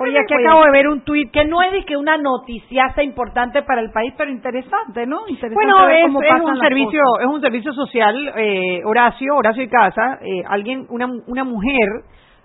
Oye, 0.01 0.19
aquí 0.21 0.35
acabo 0.35 0.65
de 0.65 0.71
ver 0.71 0.89
un 0.89 1.01
tuit 1.03 1.31
que 1.33 1.45
no 1.45 1.61
es 1.61 1.85
que 1.85 1.97
una 1.97 2.17
noticiaza 2.17 3.03
importante 3.03 3.63
para 3.63 3.81
el 3.81 3.91
país, 3.91 4.15
pero 4.17 4.31
interesante, 4.31 5.05
¿no? 5.07 5.29
Interesante 5.29 5.55
bueno, 5.55 5.89
es, 5.89 6.07
cómo 6.07 6.23
es 6.23 6.29
pasan 6.29 6.47
un 6.47 6.61
servicio, 6.61 7.01
cosas. 7.03 7.29
es 7.29 7.35
un 7.35 7.41
servicio 7.41 7.73
social, 7.73 8.33
eh, 8.37 8.83
Horacio, 8.85 9.35
Horacio 9.37 9.63
y 9.65 9.69
Casa, 9.69 10.19
eh, 10.23 10.43
alguien, 10.47 10.87
una, 10.89 11.09
una 11.27 11.45
mujer 11.45 11.89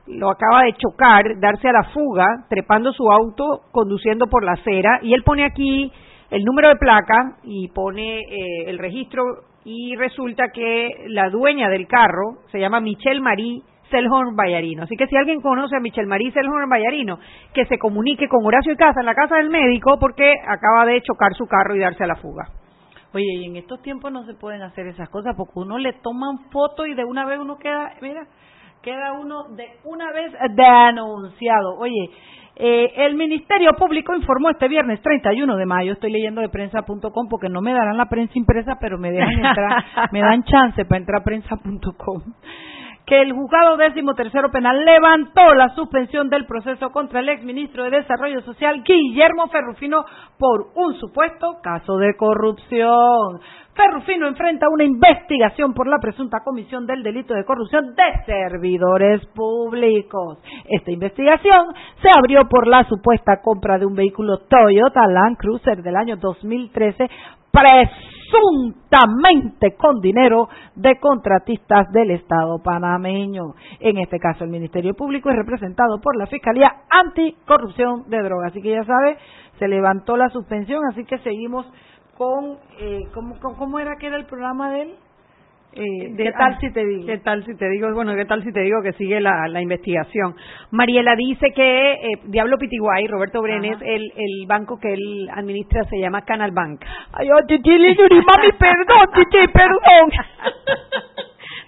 lo 0.07 0.29
acaba 0.29 0.63
de 0.63 0.73
chocar, 0.73 1.23
darse 1.39 1.69
a 1.69 1.73
la 1.73 1.83
fuga, 1.93 2.25
trepando 2.49 2.91
su 2.93 3.09
auto, 3.11 3.61
conduciendo 3.71 4.27
por 4.27 4.43
la 4.43 4.53
acera, 4.53 4.99
y 5.01 5.13
él 5.13 5.23
pone 5.23 5.45
aquí 5.45 5.91
el 6.31 6.43
número 6.43 6.69
de 6.69 6.75
placa 6.75 7.37
y 7.43 7.67
pone 7.69 8.19
eh, 8.19 8.65
el 8.67 8.79
registro 8.79 9.23
y 9.65 9.95
resulta 9.95 10.49
que 10.53 11.05
la 11.07 11.29
dueña 11.29 11.69
del 11.69 11.87
carro 11.87 12.37
se 12.51 12.59
llama 12.59 12.79
Michelle 12.79 13.19
Marie 13.19 13.63
Selhorn 13.89 14.35
Bayarino. 14.35 14.83
Así 14.83 14.95
que 14.95 15.07
si 15.07 15.17
alguien 15.17 15.41
conoce 15.41 15.75
a 15.75 15.79
Michelle 15.79 16.07
Marie 16.07 16.31
Selhorn 16.31 16.69
Bayarino, 16.69 17.19
que 17.53 17.65
se 17.65 17.79
comunique 17.79 18.27
con 18.29 18.45
Horacio 18.45 18.73
y 18.73 18.77
Casa 18.77 18.99
en 18.99 19.07
la 19.07 19.15
casa 19.15 19.37
del 19.37 19.49
médico 19.49 19.97
porque 19.99 20.33
acaba 20.47 20.85
de 20.85 21.01
chocar 21.01 21.33
su 21.33 21.45
carro 21.47 21.75
y 21.75 21.79
darse 21.79 22.03
a 22.03 22.07
la 22.07 22.15
fuga. 22.15 22.47
Oye, 23.13 23.25
y 23.25 23.45
en 23.45 23.55
estos 23.55 23.81
tiempos 23.81 24.11
no 24.11 24.25
se 24.25 24.35
pueden 24.35 24.61
hacer 24.61 24.87
esas 24.87 25.09
cosas 25.09 25.33
porque 25.35 25.53
uno 25.55 25.77
le 25.77 25.93
toman 25.93 26.49
foto 26.51 26.85
y 26.85 26.93
de 26.93 27.05
una 27.05 27.25
vez 27.25 27.39
uno 27.39 27.57
queda, 27.57 27.93
mira, 28.01 28.27
queda 28.85 29.13
uno 29.13 29.49
de 29.55 29.65
una 29.83 30.11
vez 30.11 30.31
denunciado. 30.51 31.75
Oye, 31.79 32.11
eh, 32.55 32.93
el 32.97 33.15
Ministerio 33.15 33.73
Público 33.73 34.15
informó 34.15 34.51
este 34.51 34.67
viernes 34.67 35.01
31 35.01 35.57
de 35.57 35.65
mayo, 35.65 35.93
estoy 35.93 36.11
leyendo 36.11 36.39
de 36.39 36.49
prensa.com 36.49 37.27
porque 37.27 37.49
no 37.49 37.61
me 37.61 37.73
darán 37.73 37.97
la 37.97 38.05
prensa 38.05 38.33
impresa, 38.35 38.77
pero 38.79 38.99
me 38.99 39.11
dejan 39.11 39.43
entrar, 39.43 39.83
me 40.11 40.21
dan 40.21 40.43
chance 40.43 40.85
para 40.85 40.99
entrar 40.99 41.21
a 41.21 41.23
prensa.com 41.23 42.21
que 43.05 43.21
el 43.21 43.33
juzgado 43.33 43.77
décimo 43.77 44.15
tercero 44.15 44.49
penal 44.49 44.83
levantó 44.83 45.53
la 45.53 45.69
suspensión 45.75 46.29
del 46.29 46.45
proceso 46.45 46.89
contra 46.89 47.19
el 47.19 47.29
exministro 47.29 47.83
de 47.83 47.91
Desarrollo 47.91 48.41
Social 48.41 48.81
Guillermo 48.83 49.47
Ferrufino 49.47 50.05
por 50.39 50.71
un 50.75 50.95
supuesto 50.95 51.57
caso 51.61 51.97
de 51.97 52.15
corrupción. 52.17 53.41
Ferrufino 53.75 54.27
enfrenta 54.27 54.69
una 54.69 54.85
investigación 54.85 55.73
por 55.73 55.87
la 55.87 55.99
presunta 55.99 56.39
comisión 56.45 56.87
del 56.87 57.03
delito 57.03 57.33
de 57.33 57.43
corrupción 57.43 57.93
de 57.93 58.23
servidores 58.25 59.25
públicos. 59.35 60.39
Esta 60.69 60.91
investigación 60.91 61.73
se 62.01 62.07
abrió 62.17 62.47
por 62.49 62.67
la 62.67 62.85
supuesta 62.85 63.41
compra 63.41 63.77
de 63.77 63.85
un 63.85 63.93
vehículo 63.93 64.37
Toyota 64.47 65.05
Land 65.07 65.37
Cruiser 65.37 65.83
del 65.83 65.97
año 65.97 66.15
2013 66.15 67.09
presuntamente 67.51 69.75
con 69.77 70.01
dinero 70.01 70.49
de 70.75 70.99
contratistas 70.99 71.89
del 71.91 72.11
Estado 72.11 72.61
panameño. 72.63 73.55
En 73.79 73.97
este 73.97 74.19
caso, 74.19 74.43
el 74.43 74.51
Ministerio 74.51 74.93
Público 74.93 75.29
es 75.29 75.35
representado 75.35 75.99
por 76.01 76.17
la 76.17 76.27
Fiscalía 76.27 76.71
Anticorrupción 76.89 78.09
de 78.09 78.21
Drogas. 78.21 78.51
Así 78.51 78.61
que 78.61 78.71
ya 78.71 78.83
sabe, 78.83 79.17
se 79.57 79.67
levantó 79.67 80.17
la 80.17 80.29
suspensión, 80.29 80.81
así 80.91 81.05
que 81.05 81.17
seguimos 81.19 81.65
con, 82.17 82.57
eh, 82.79 83.03
¿cómo, 83.13 83.79
era 83.79 83.95
que 83.97 84.07
era 84.07 84.17
el 84.17 84.25
programa 84.25 84.71
de 84.71 84.81
él? 84.83 84.95
Eh, 85.77 86.09
De- 86.11 86.23
¿Qué 86.23 86.31
tal 86.31 86.53
ah, 86.53 86.57
si 86.61 86.71
te 86.71 86.85
digo? 86.85 87.05
¿Qué 87.05 87.17
tal 87.17 87.45
si 87.45 87.53
te 87.57 87.69
digo? 87.69 87.93
Bueno, 87.93 88.15
¿qué 88.15 88.23
tal 88.23 88.41
si 88.45 88.51
te 88.53 88.61
digo 88.61 88.81
que 88.81 88.93
sigue 88.93 89.19
la, 89.19 89.49
la 89.49 89.61
investigación? 89.61 90.33
Mariela 90.71 91.15
dice 91.17 91.51
que 91.53 91.91
eh, 91.93 92.19
Diablo 92.27 92.57
Pitiguay, 92.57 93.05
Roberto 93.07 93.41
Brenes, 93.41 93.77
el, 93.81 94.03
el 94.15 94.47
banco 94.47 94.79
que 94.79 94.93
él 94.93 95.29
administra 95.33 95.83
se 95.89 95.99
llama 95.99 96.21
Canal 96.21 96.51
Bank. 96.51 96.81
Ay, 97.11 97.27
oh, 97.29 97.45
Titi, 97.45 97.71
mami, 97.71 98.51
perdón, 98.57 99.07
Titi, 99.15 99.47
perdón. 99.51 100.11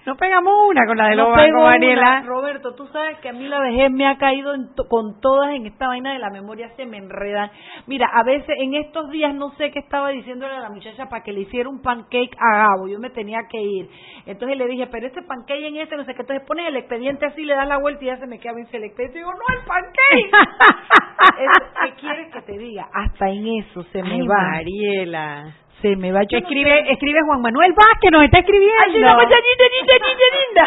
No 0.08 0.16
pegamos 0.16 0.54
una 0.70 0.86
con 0.86 0.96
la 0.96 1.08
de 1.08 1.16
los 1.16 1.28
No 1.28 1.34
bancos. 1.34 1.62
Mariela. 1.64 2.22
Roberto, 2.24 2.74
tú 2.74 2.86
sabes 2.86 3.18
que 3.18 3.28
a 3.28 3.32
mí 3.34 3.46
la 3.46 3.60
vejez 3.60 3.90
me 3.90 4.06
ha 4.06 4.16
caído 4.16 4.54
en 4.54 4.74
to- 4.74 4.88
con 4.88 5.20
todas 5.20 5.50
en 5.54 5.66
esta 5.66 5.86
vaina 5.88 6.14
de 6.14 6.18
la 6.18 6.30
memoria, 6.30 6.70
se 6.76 6.86
me 6.86 6.96
enredan. 6.96 7.50
Mira, 7.86 8.08
a 8.14 8.22
veces 8.24 8.54
en 8.58 8.72
estos 8.72 9.10
días 9.10 9.34
no 9.34 9.50
sé 9.56 9.70
qué 9.70 9.80
estaba 9.80 10.08
diciéndole 10.08 10.54
a 10.54 10.60
la 10.60 10.70
muchacha 10.70 11.10
para 11.10 11.22
que 11.22 11.32
le 11.34 11.40
hiciera 11.42 11.68
un 11.68 11.82
pancake 11.82 12.34
a 12.40 12.56
Gabo, 12.56 12.88
yo 12.88 12.98
me 12.98 13.10
tenía 13.10 13.40
que 13.50 13.60
ir. 13.60 13.90
Entonces 14.24 14.56
le 14.56 14.66
dije, 14.66 14.86
pero 14.86 15.06
este 15.06 15.20
pancake 15.20 15.66
en 15.66 15.76
este, 15.76 15.96
no 15.98 16.04
sé 16.04 16.14
qué, 16.14 16.22
entonces 16.22 16.46
pones 16.46 16.66
el 16.68 16.76
expediente 16.76 17.26
así, 17.26 17.44
le 17.44 17.54
das 17.54 17.68
la 17.68 17.76
vuelta 17.78 18.02
y 18.02 18.06
ya 18.06 18.16
se 18.16 18.26
me 18.26 18.38
queda 18.40 18.54
bien 18.54 18.66
el 18.72 18.84
expediente. 18.84 19.18
Y 19.18 19.20
digo, 19.20 19.30
no, 19.32 19.58
el 19.58 19.64
pancake. 19.66 20.30
Es- 21.38 21.68
¿Qué 21.84 22.00
quieres 22.00 22.32
que 22.32 22.40
te 22.42 22.56
diga? 22.58 22.88
Hasta 22.94 23.28
en 23.28 23.46
eso 23.46 23.82
se 23.92 24.02
me 24.02 24.14
Ay, 24.14 24.26
va. 24.26 24.42
Mariela. 24.52 25.54
Se 25.82 25.96
me 25.96 26.10
va. 26.12 26.22
Yo 26.28 26.38
no 26.40 26.46
escribe, 26.46 26.70
sé. 26.70 26.92
escribe 26.92 27.20
Juan 27.26 27.40
Manuel 27.40 27.72
Vázquez, 27.72 28.10
nos 28.10 28.24
está 28.24 28.38
escribiendo. 28.40 28.74
Ay, 28.84 29.00
la 29.00 29.16
linda, 29.16 29.64
linda, 29.78 29.94
linda. 30.38 30.66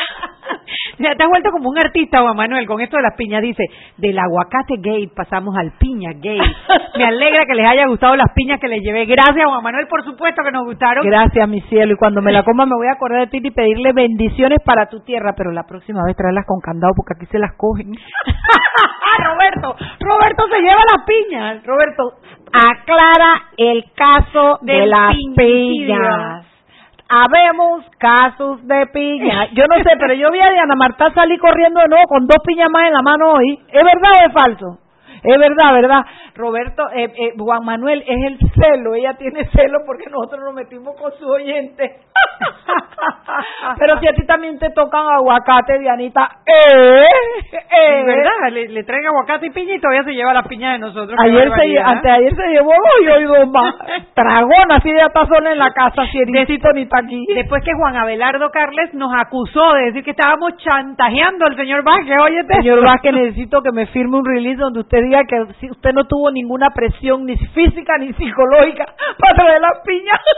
Ya 1.00 1.16
te 1.16 1.24
has 1.24 1.30
vuelto 1.30 1.52
como 1.52 1.70
un 1.70 1.78
artista, 1.78 2.22
Juan 2.22 2.36
Manuel, 2.36 2.66
con 2.68 2.80
esto 2.80 2.98
de 2.98 3.04
las 3.04 3.16
piñas. 3.16 3.42
Dice, 3.42 3.64
del 3.98 4.18
aguacate 4.18 4.76
gay 4.80 5.08
pasamos 5.08 5.56
al 5.58 5.72
piña 5.78 6.12
gay. 6.16 6.40
Me 6.98 7.06
alegra 7.06 7.46
que 7.46 7.56
les 7.56 7.68
haya 7.68 7.88
gustado 7.88 8.16
las 8.16 8.32
piñas 8.34 8.60
que 8.60 8.68
les 8.68 8.82
llevé. 8.82 9.06
Gracias, 9.06 9.46
Juan 9.46 9.64
Manuel, 9.64 9.88
por 9.88 10.04
supuesto 10.04 10.44
que 10.44 10.52
nos 10.52 10.66
gustaron. 10.66 11.06
Gracias, 11.06 11.48
mi 11.50 11.62
cielo. 11.62 11.94
Y 11.94 11.98
cuando 11.98 12.22
me 12.22 12.32
la 12.32 12.44
coma 12.44 12.66
me 12.66 12.76
voy 12.76 12.88
a 12.88 12.94
acordar 12.94 13.22
de 13.22 13.28
ti 13.28 13.40
y 13.44 13.52
pedirle 13.52 13.94
bendiciones 13.94 14.60
para 14.64 14.88
tu 14.88 15.02
tierra, 15.02 15.34
pero 15.36 15.52
la 15.52 15.64
próxima 15.64 16.02
vez 16.06 16.16
traerlas 16.16 16.46
con 16.46 16.60
candado 16.62 16.94
porque 16.96 17.14
aquí 17.18 17.26
se 17.32 17.40
las 17.40 17.52
cogen. 17.58 17.92
Roberto, 19.24 19.76
Roberto 20.00 20.48
se 20.52 20.62
lleva 20.62 20.82
las 20.96 21.06
piñas. 21.06 21.64
Roberto, 21.66 22.14
aclara 22.54 23.50
el 23.58 23.86
caso 23.96 24.60
de 24.62 24.74
Del 24.74 24.90
las 24.90 25.01
piñas. 25.36 26.46
Habemos 27.10 27.84
casos 27.98 28.66
de 28.68 28.88
piñas. 28.88 29.50
Yo 29.54 29.66
no 29.68 29.76
sé, 29.84 29.92
pero 30.00 30.14
yo 30.14 30.32
vi 30.32 30.40
a 30.40 30.52
Diana 30.52 30.76
Marta 30.76 31.14
salir 31.14 31.40
corriendo 31.40 31.82
de 31.82 31.90
nuevo 31.90 32.08
con 32.08 32.26
dos 32.26 32.38
piñas 32.46 32.70
más 32.72 32.88
en 32.88 32.94
la 32.94 33.02
mano 33.02 33.34
hoy. 33.34 33.60
¿Es 33.68 33.84
verdad 33.84 34.12
o 34.12 34.28
es 34.28 34.34
falso? 34.34 34.78
Es 35.24 35.38
verdad, 35.38 35.74
¿verdad? 35.74 36.02
Roberto, 36.36 36.84
eh, 36.94 37.12
eh, 37.16 37.34
Juan 37.38 37.64
Manuel, 37.64 38.04
es 38.08 38.26
el 38.26 38.40
celo. 38.54 38.96
Ella 38.96 39.14
tiene 39.14 39.46
celo 39.52 39.80
porque 39.86 40.06
nosotros 40.10 40.42
nos 40.46 40.54
metimos 40.54 40.96
con 41.00 41.12
su 41.14 41.30
oyente. 41.30 41.98
Pero 43.80 44.00
si 44.00 44.08
a 44.08 44.14
ti 44.14 44.26
también 44.26 44.58
te 44.58 44.70
tocan 44.72 45.06
aguacate, 45.08 45.80
Dianita, 45.80 46.38
¿eh? 46.46 47.06
¿eh? 47.52 48.04
Verdad, 48.06 48.52
le, 48.52 48.68
le 48.70 48.84
traen 48.84 49.06
aguacate 49.08 49.48
y 49.48 49.50
piña 49.52 49.76
y 49.76 49.80
todavía 49.80 50.04
se 50.04 50.14
lleva 50.14 50.34
las 50.34 50.48
piñas 50.48 50.74
de 50.74 50.80
nosotros. 50.80 51.18
Ayer 51.20 51.44
se, 51.44 51.50
barbaridad. 51.50 51.86
anteayer 51.86 52.36
se 52.36 52.48
llevó 52.50 52.72
dos 52.72 53.04
y 53.04 53.08
hoy 53.08 53.24
dos 53.26 53.50
más. 53.50 53.76
Tragona, 54.14 54.76
así 54.78 54.92
de 54.92 55.02
atazón 55.02 55.48
en 55.48 55.60
la 55.60 55.72
casa, 55.72 56.04
si 56.12 56.20
Ericito 56.20 56.70
ni 56.74 56.84
está 56.84 57.00
aquí. 57.00 57.26
Después 57.36 57.64
que 57.64 57.74
Juan 57.74 57.96
Abelardo 57.96 58.50
Carles 58.50 58.94
nos 58.94 59.12
acusó 59.14 59.74
de 59.74 59.86
decir 59.86 60.04
que 60.04 60.12
estábamos 60.12 60.58
chantajeando 60.58 61.46
al 61.46 61.56
señor 61.56 61.84
Vázquez, 61.84 62.18
óyete. 62.20 62.56
Señor 62.56 62.84
Vázquez, 62.84 63.14
necesito 63.14 63.62
que 63.62 63.72
me 63.72 63.86
firme 63.88 64.18
un 64.18 64.26
release 64.26 64.60
donde 64.60 64.80
usted 64.82 65.00
diga 65.04 65.11
que 65.28 65.54
si 65.60 65.70
usted 65.70 65.92
no 65.94 66.06
tuvo 66.06 66.32
ninguna 66.32 66.70
presión, 66.72 67.26
ni 67.26 67.38
física 67.38 67.98
ni 67.98 68.14
psicológica, 68.14 68.86
para 69.20 69.36
traer 69.36 69.62
las 69.62 69.80
piñas. 69.86 70.20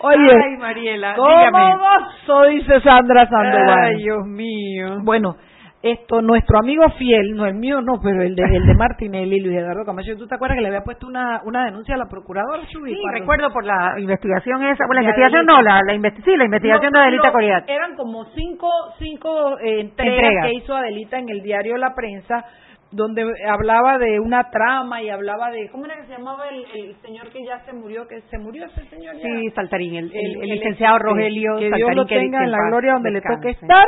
Oye, 0.00 0.32
Ay, 0.44 0.56
Mariela, 0.58 1.14
¿cómo 1.14 1.28
dígame. 1.28 1.76
gozo? 1.76 2.42
Dice 2.44 2.80
Sandra 2.82 3.26
Sandoval. 3.28 3.78
Ay, 3.84 3.96
Dios 4.02 4.26
mío. 4.26 4.98
Bueno, 5.02 5.36
esto, 5.82 6.22
nuestro 6.22 6.58
amigo 6.60 6.88
fiel, 6.98 7.34
no 7.34 7.44
el 7.46 7.54
mío 7.54 7.80
no, 7.80 7.94
pero 8.02 8.22
el 8.22 8.36
de, 8.36 8.42
el 8.44 8.66
de 8.66 8.74
Martinelli, 8.74 9.40
Luis 9.40 9.58
Eduardo 9.58 9.84
Camacho, 9.84 10.16
¿tú 10.16 10.26
te 10.28 10.34
acuerdas 10.36 10.56
que 10.56 10.62
le 10.62 10.68
había 10.68 10.82
puesto 10.84 11.06
una, 11.08 11.40
una 11.44 11.64
denuncia 11.64 11.96
a 11.96 11.98
la 11.98 12.06
procuradora, 12.08 12.62
Chuy? 12.68 12.94
Sí, 12.94 13.00
Cuando- 13.02 13.18
recuerdo 13.20 13.52
por 13.52 13.64
la 13.64 13.94
investigación 13.98 14.62
esa, 14.64 14.86
bueno, 14.86 15.02
la 15.02 15.08
investigación 15.08 15.44
no, 15.46 15.60
la, 15.60 15.80
la 15.84 15.94
investi- 15.94 16.22
sí, 16.24 16.36
la 16.36 16.44
investigación 16.44 16.92
No, 16.92 16.98
de 17.00 17.04
Adelita 17.04 17.26
no, 17.26 17.32
Coriat. 17.32 17.68
Eran 17.68 17.96
como 17.96 18.24
cinco, 18.26 18.68
cinco 19.00 19.58
eh, 19.58 19.80
entregas, 19.80 20.14
Entregas. 20.18 20.46
que 20.46 20.54
hizo 20.56 20.74
Adelita 20.76 21.18
en 21.18 21.28
el 21.28 21.42
diario 21.42 21.76
La 21.76 21.94
Prensa, 21.96 22.44
donde 22.92 23.24
hablaba 23.48 23.98
de 23.98 24.20
una 24.20 24.50
trama 24.50 25.02
y 25.02 25.08
hablaba 25.08 25.50
de, 25.50 25.68
¿cómo 25.70 25.86
era 25.86 25.96
que 25.96 26.04
se 26.04 26.12
llamaba 26.12 26.44
el, 26.50 26.64
el 26.74 26.94
señor 26.96 27.28
que 27.30 27.42
ya 27.44 27.58
se 27.64 27.72
murió? 27.72 28.06
que 28.06 28.20
¿Se 28.30 28.38
murió 28.38 28.66
ese 28.66 28.84
señor 28.88 29.16
ya? 29.16 29.22
Sí, 29.22 29.50
Saltarín, 29.50 29.96
el, 29.96 30.12
el- 30.14 30.36
el 30.36 30.42
el- 30.42 30.48
licenciado 30.50 30.96
este, 30.98 31.08
Rogelio 31.08 31.54
que 31.58 31.64
Dios 31.64 31.70
Saltarín. 31.80 31.96
lo 31.96 32.06
que- 32.06 32.14
tenga 32.18 32.38
que 32.38 32.44
en 32.44 32.50
la 32.52 32.58
gloria 32.68 32.92
donde 32.92 33.10
le 33.10 33.20
toque 33.22 33.50
estar 33.50 33.86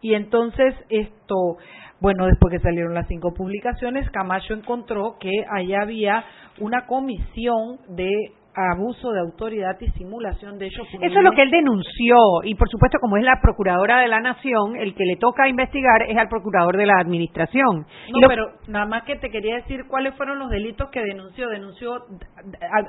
y 0.00 0.14
entonces 0.14 0.74
esto 0.88 1.58
bueno 2.00 2.26
después 2.26 2.52
que 2.52 2.60
salieron 2.60 2.94
las 2.94 3.08
cinco 3.08 3.34
publicaciones 3.34 4.10
Camacho 4.10 4.54
encontró 4.54 5.16
que 5.18 5.30
allá 5.50 5.82
había 5.82 6.24
una 6.58 6.86
comisión 6.86 7.78
de 7.88 8.32
abuso 8.54 9.12
de 9.12 9.20
autoridad 9.20 9.76
y 9.80 9.88
simulación 9.92 10.58
de 10.58 10.66
hechos 10.66 10.86
Eso 11.00 11.18
es 11.18 11.24
lo 11.24 11.32
que 11.32 11.42
él 11.42 11.50
denunció 11.50 12.16
y 12.44 12.54
por 12.54 12.68
supuesto 12.68 12.98
como 13.00 13.16
es 13.16 13.24
la 13.24 13.40
procuradora 13.40 14.00
de 14.00 14.08
la 14.08 14.20
nación, 14.20 14.76
el 14.76 14.94
que 14.94 15.04
le 15.04 15.16
toca 15.16 15.48
investigar 15.48 16.02
es 16.08 16.16
al 16.18 16.28
procurador 16.28 16.76
de 16.76 16.86
la 16.86 16.94
administración. 17.00 17.86
No, 18.12 18.20
lo- 18.20 18.28
pero 18.28 18.46
nada 18.68 18.86
más 18.86 19.02
que 19.04 19.16
te 19.16 19.30
quería 19.30 19.56
decir 19.56 19.84
cuáles 19.88 20.14
fueron 20.16 20.38
los 20.38 20.50
delitos 20.50 20.88
que 20.90 21.00
denunció. 21.00 21.48
Denunció 21.48 21.94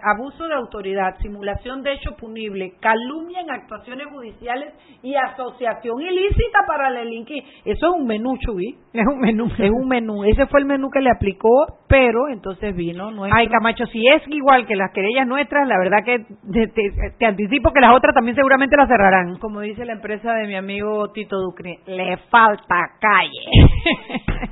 abuso 0.03 0.47
de 0.47 0.53
autoridad, 0.55 1.17
simulación 1.21 1.83
de 1.83 1.93
hecho 1.93 2.15
punible, 2.17 2.73
calumnia 2.79 3.41
en 3.41 3.51
actuaciones 3.51 4.07
judiciales 4.07 4.73
y 5.03 5.15
asociación 5.15 6.01
ilícita 6.01 6.59
para 6.67 6.89
la 6.89 6.99
delinquir. 7.01 7.43
Eso 7.65 7.87
es 7.87 7.93
un 8.01 8.05
menú, 8.07 8.37
Chubí. 8.37 8.77
Es 8.93 9.05
un 9.07 9.19
menú. 9.19 9.45
Es 9.57 9.71
un 9.71 9.87
menú. 9.87 10.23
Ese 10.23 10.45
fue 10.47 10.59
el 10.59 10.65
menú 10.65 10.89
que 10.91 11.01
le 11.01 11.09
aplicó, 11.09 11.49
pero 11.87 12.27
entonces 12.29 12.75
vino 12.75 13.11
nuestro... 13.11 13.37
Ay, 13.37 13.47
Camacho, 13.47 13.85
si 13.87 14.07
es 14.07 14.21
igual 14.27 14.65
que 14.67 14.75
las 14.75 14.91
querellas 14.93 15.27
nuestras, 15.27 15.50
la 15.67 15.77
verdad 15.77 16.03
que 16.03 16.19
te, 16.51 16.67
te- 16.67 17.11
te 17.17 17.25
anticipo 17.25 17.71
que 17.71 17.79
las 17.81 17.95
otras 17.95 18.13
también 18.15 18.35
seguramente 18.35 18.75
las 18.77 18.87
cerrarán. 18.87 19.37
Como 19.37 19.61
dice 19.61 19.85
la 19.85 19.93
empresa 19.93 20.33
de 20.33 20.47
mi 20.47 20.55
amigo 20.55 21.11
Tito 21.11 21.37
Ducre, 21.39 21.79
le 21.87 22.17
falta 22.29 22.91
calle. 22.99 24.49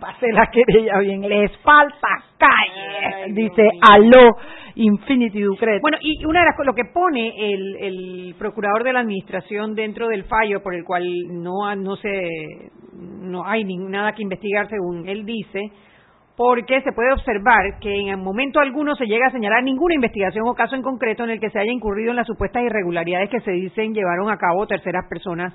Pase 0.00 0.26
la 0.32 0.46
querella 0.50 0.98
bien, 0.98 1.20
les 1.22 1.56
falta 1.58 2.08
calle. 2.36 3.32
dice, 3.32 3.68
aló, 3.88 4.36
Infinity 4.74 5.40
Ducre. 5.40 5.78
Bueno, 5.80 5.98
y 6.00 6.24
una 6.24 6.40
de 6.40 6.46
las 6.46 6.56
lo 6.66 6.74
que 6.74 6.84
pone 6.92 7.32
el, 7.54 7.76
el 7.80 8.34
procurador 8.38 8.82
de 8.84 8.92
la 8.92 9.00
administración 9.00 9.74
dentro 9.74 10.08
del 10.08 10.24
fallo 10.24 10.62
por 10.62 10.74
el 10.74 10.84
cual 10.84 11.04
no, 11.30 11.74
no 11.76 11.96
se, 11.96 12.28
no 12.92 13.46
hay 13.46 13.64
ni 13.64 13.76
nada 13.76 14.12
que 14.12 14.22
investigar 14.22 14.68
según 14.68 15.08
él 15.08 15.24
dice, 15.24 15.60
porque 16.36 16.80
se 16.80 16.92
puede 16.92 17.12
observar 17.12 17.78
que 17.80 17.94
en 17.94 18.20
momento 18.20 18.60
alguno 18.60 18.94
se 18.96 19.06
llega 19.06 19.26
a 19.26 19.32
señalar 19.32 19.62
ninguna 19.62 19.94
investigación 19.94 20.46
o 20.48 20.54
caso 20.54 20.74
en 20.76 20.82
concreto 20.82 21.24
en 21.24 21.30
el 21.30 21.40
que 21.40 21.50
se 21.50 21.58
haya 21.58 21.72
incurrido 21.72 22.10
en 22.10 22.16
las 22.16 22.26
supuestas 22.26 22.62
irregularidades 22.62 23.28
que 23.28 23.40
se 23.40 23.52
dicen 23.52 23.94
llevaron 23.94 24.30
a 24.30 24.38
cabo 24.38 24.66
terceras 24.66 25.06
personas 25.08 25.52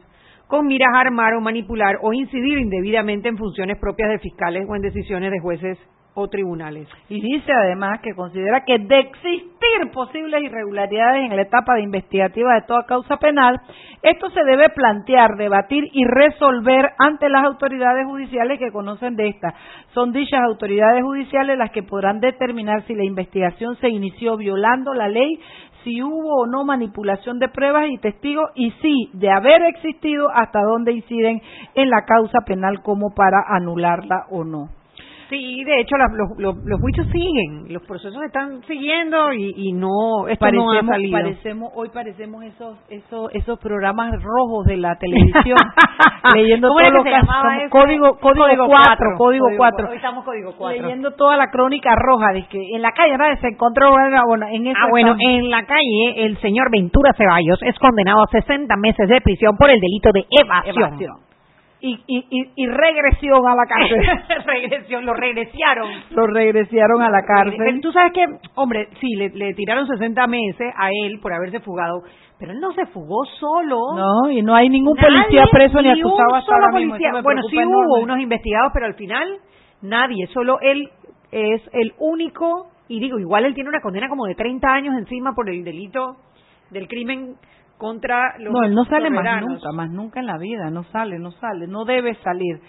con 0.47 0.67
miras 0.67 0.93
a 0.93 1.01
armar 1.01 1.33
o 1.33 1.41
manipular 1.41 1.97
o 2.01 2.13
incidir 2.13 2.59
indebidamente 2.59 3.27
en 3.27 3.37
funciones 3.37 3.77
propias 3.79 4.09
de 4.09 4.19
fiscales 4.19 4.65
o 4.69 4.75
en 4.75 4.81
decisiones 4.81 5.31
de 5.31 5.39
jueces 5.39 5.77
o 6.19 6.27
tribunales. 6.29 6.87
Y 7.09 7.21
dice 7.21 7.51
además 7.53 7.99
que 8.01 8.15
considera 8.15 8.65
que 8.65 8.79
de 8.79 8.99
existir 8.99 9.91
posibles 9.93 10.41
irregularidades 10.41 11.29
en 11.29 11.35
la 11.35 11.43
etapa 11.43 11.75
de 11.75 11.83
investigativa 11.83 12.55
de 12.55 12.63
toda 12.63 12.87
causa 12.87 13.17
penal, 13.17 13.61
esto 14.01 14.31
se 14.31 14.43
debe 14.43 14.69
plantear, 14.69 15.35
debatir 15.37 15.83
y 15.93 16.05
resolver 16.05 16.89
ante 16.97 17.29
las 17.29 17.45
autoridades 17.45 18.07
judiciales 18.07 18.57
que 18.57 18.71
conocen 18.71 19.15
de 19.15 19.27
esta. 19.27 19.53
Son 19.93 20.11
dichas 20.11 20.41
autoridades 20.41 21.03
judiciales 21.03 21.55
las 21.55 21.69
que 21.69 21.83
podrán 21.83 22.19
determinar 22.19 22.81
si 22.87 22.95
la 22.95 23.05
investigación 23.05 23.75
se 23.75 23.89
inició 23.89 24.37
violando 24.37 24.95
la 24.95 25.09
ley, 25.09 25.39
si 25.83 26.01
hubo 26.01 26.41
o 26.41 26.47
no 26.47 26.63
manipulación 26.63 27.37
de 27.37 27.49
pruebas 27.49 27.85
y 27.91 27.99
testigos 27.99 28.49
y 28.55 28.71
si, 28.81 29.11
de 29.13 29.29
haber 29.29 29.61
existido, 29.63 30.29
hasta 30.33 30.61
dónde 30.61 30.93
inciden 30.93 31.41
en 31.75 31.89
la 31.91 32.05
causa 32.05 32.39
penal 32.41 32.81
como 32.81 33.13
para 33.13 33.37
anularla 33.47 34.25
o 34.31 34.43
no. 34.43 34.76
Sí, 35.29 35.63
de 35.65 35.81
hecho 35.81 35.95
los, 35.97 36.37
los, 36.39 36.55
los 36.65 36.79
juicios 36.79 37.05
siguen, 37.11 37.65
los 37.73 37.83
procesos 37.83 38.23
están 38.23 38.61
siguiendo 38.63 39.33
y, 39.33 39.53
y 39.57 39.73
no, 39.73 40.27
esto 40.29 40.49
no 40.51 40.71
ha 40.71 40.75
parecemos, 40.75 40.87
salido. 40.95 41.11
parecemos 41.19 41.71
hoy 41.75 41.89
parecemos 41.93 42.43
esos 42.45 42.77
esos 42.89 43.29
esos 43.33 43.59
programas 43.59 44.13
rojos 44.23 44.65
de 44.67 44.77
la 44.77 44.95
televisión 44.97 45.57
leyendo 46.35 46.69
¿Cómo 46.69 46.79
todos 46.79 46.93
los 46.93 47.03
casos 47.03 47.69
código 47.69 48.17
código 48.19 48.45
Código 48.45 48.65
4 48.67 48.67
cuatro. 48.67 49.07
código 49.17 49.45
Código 49.45 49.57
4 49.57 49.57
cuatro. 49.57 49.89
Hoy 49.89 49.95
estamos 49.97 50.23
código 50.25 50.53
cuatro. 50.57 50.81
leyendo 50.81 51.11
toda 51.11 51.35
la 51.37 51.51
crónica 51.51 51.89
roja 51.95 52.31
de 52.33 52.45
que 52.47 52.59
en 52.75 52.81
la 52.81 52.91
calle 52.93 53.11
¿verdad? 53.17 53.39
se 53.41 53.47
encontró 53.49 53.91
bueno 53.91 54.45
en 54.49 54.67
eso 54.67 54.79
Ah, 54.81 54.87
bueno, 54.89 55.11
estamos. 55.11 55.35
en 55.37 55.49
la 55.49 55.65
calle 55.65 56.25
el 56.25 56.37
señor 56.39 56.71
Ventura 56.71 57.11
Ceballos 57.17 57.59
es 57.63 57.77
condenado 57.79 58.21
a 58.23 58.27
60 58.31 58.73
meses 58.77 59.09
de 59.09 59.19
prisión 59.21 59.57
por 59.57 59.69
el 59.69 59.79
delito 59.79 60.09
de 60.13 60.23
evasión. 60.41 60.77
Evasión. 60.77 61.15
Y, 61.79 61.93
y, 62.07 62.25
y, 62.29 62.51
y 62.55 62.67
regresión 62.67 63.47
a 63.47 63.55
la 63.55 63.65
cárcel 63.67 63.99
Regresión, 64.45 65.05
lo 65.05 65.13
regresiaron. 65.13 65.89
lo 66.11 66.27
regresaron 66.27 67.01
a 67.01 67.09
la 67.09 67.21
Pero 67.21 67.51
cárcel 67.51 67.81
tú 67.81 67.91
sabes 67.91 68.13
que, 68.13 68.25
hombre, 68.55 68.87
sí, 68.99 69.15
le, 69.15 69.29
le 69.29 69.53
tiraron 69.53 69.87
60 69.87 70.27
meses 70.27 70.73
a 70.75 70.89
él 71.03 71.19
por 71.21 71.33
haberse 71.33 71.59
fugado, 71.59 72.01
pero 72.39 72.51
él 72.51 72.59
no 72.59 72.71
se 72.73 72.85
fugó 72.87 73.25
solo. 73.39 73.77
no 73.95 74.31
y 74.31 74.41
no 74.41 74.55
hay 74.55 74.69
ningún 74.69 74.95
Nadie, 74.95 75.17
policía 75.19 75.43
preso 75.51 75.81
ni 75.81 75.89
un 75.89 75.99
acusado 75.99 76.35
hasta 76.35 76.53
ahora 76.53 76.71
policía. 76.71 77.11
Bueno, 77.21 77.41
sí 77.49 77.57
hubo 77.63 78.01
unos 78.01 78.19
investigados, 78.19 78.71
pero 78.73 78.85
al 78.85 78.95
final 78.95 79.27
nadie, 79.81 80.27
solo 80.27 80.59
él 80.61 80.89
es 81.31 81.61
el 81.73 81.93
único, 81.99 82.67
y 82.87 82.99
digo, 82.99 83.19
igual 83.19 83.45
él 83.45 83.53
tiene 83.53 83.69
una 83.69 83.81
condena 83.81 84.09
como 84.09 84.25
de 84.25 84.35
30 84.35 84.67
años 84.67 84.95
encima 84.97 85.33
por 85.35 85.49
el 85.49 85.63
delito 85.63 86.15
del 86.71 86.87
crimen 86.87 87.35
contra 87.77 88.37
los 88.39 88.53
No, 88.53 88.63
él 88.63 88.73
no 88.73 88.85
sale 88.85 89.09
más 89.09 89.41
nunca, 89.41 89.71
más 89.71 89.89
nunca 89.89 90.19
en 90.19 90.25
la 90.25 90.37
vida, 90.37 90.69
no 90.71 90.83
sale, 90.85 91.19
no 91.19 91.31
sale, 91.31 91.67
no 91.67 91.85
debe 91.85 92.15
salir. 92.23 92.59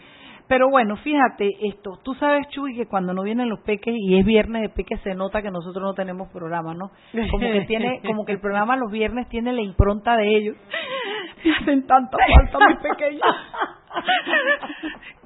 Pero 0.49 0.71
bueno, 0.71 0.97
fíjate 0.97 1.51
esto, 1.69 1.99
tú 2.03 2.15
sabes, 2.15 2.49
Chuy, 2.49 2.75
que 2.75 2.87
cuando 2.87 3.13
no 3.13 3.23
vienen 3.23 3.51
los 3.51 3.61
peques 3.61 3.95
y 3.95 4.19
es 4.19 4.25
viernes 4.25 4.63
de 4.63 4.71
peques 4.71 4.99
se 5.03 5.15
nota 5.15 5.43
que 5.43 5.51
nosotros 5.51 5.83
no 5.83 5.93
tenemos 5.93 6.31
programa, 6.33 6.73
¿no? 6.73 6.91
Como 7.31 7.53
que 7.53 7.67
tiene, 7.67 8.01
como 8.07 8.25
que 8.25 8.33
el 8.33 8.41
programa 8.41 8.77
los 8.77 8.91
viernes 8.91 9.29
tiene 9.29 9.53
la 9.53 9.61
impronta 9.61 10.17
de 10.17 10.37
ellos. 10.37 10.57
Hacen 11.61 11.87
tanta 11.87 12.17
falta 12.51 12.59
mis 12.67 12.79
pequeños. 12.79 13.23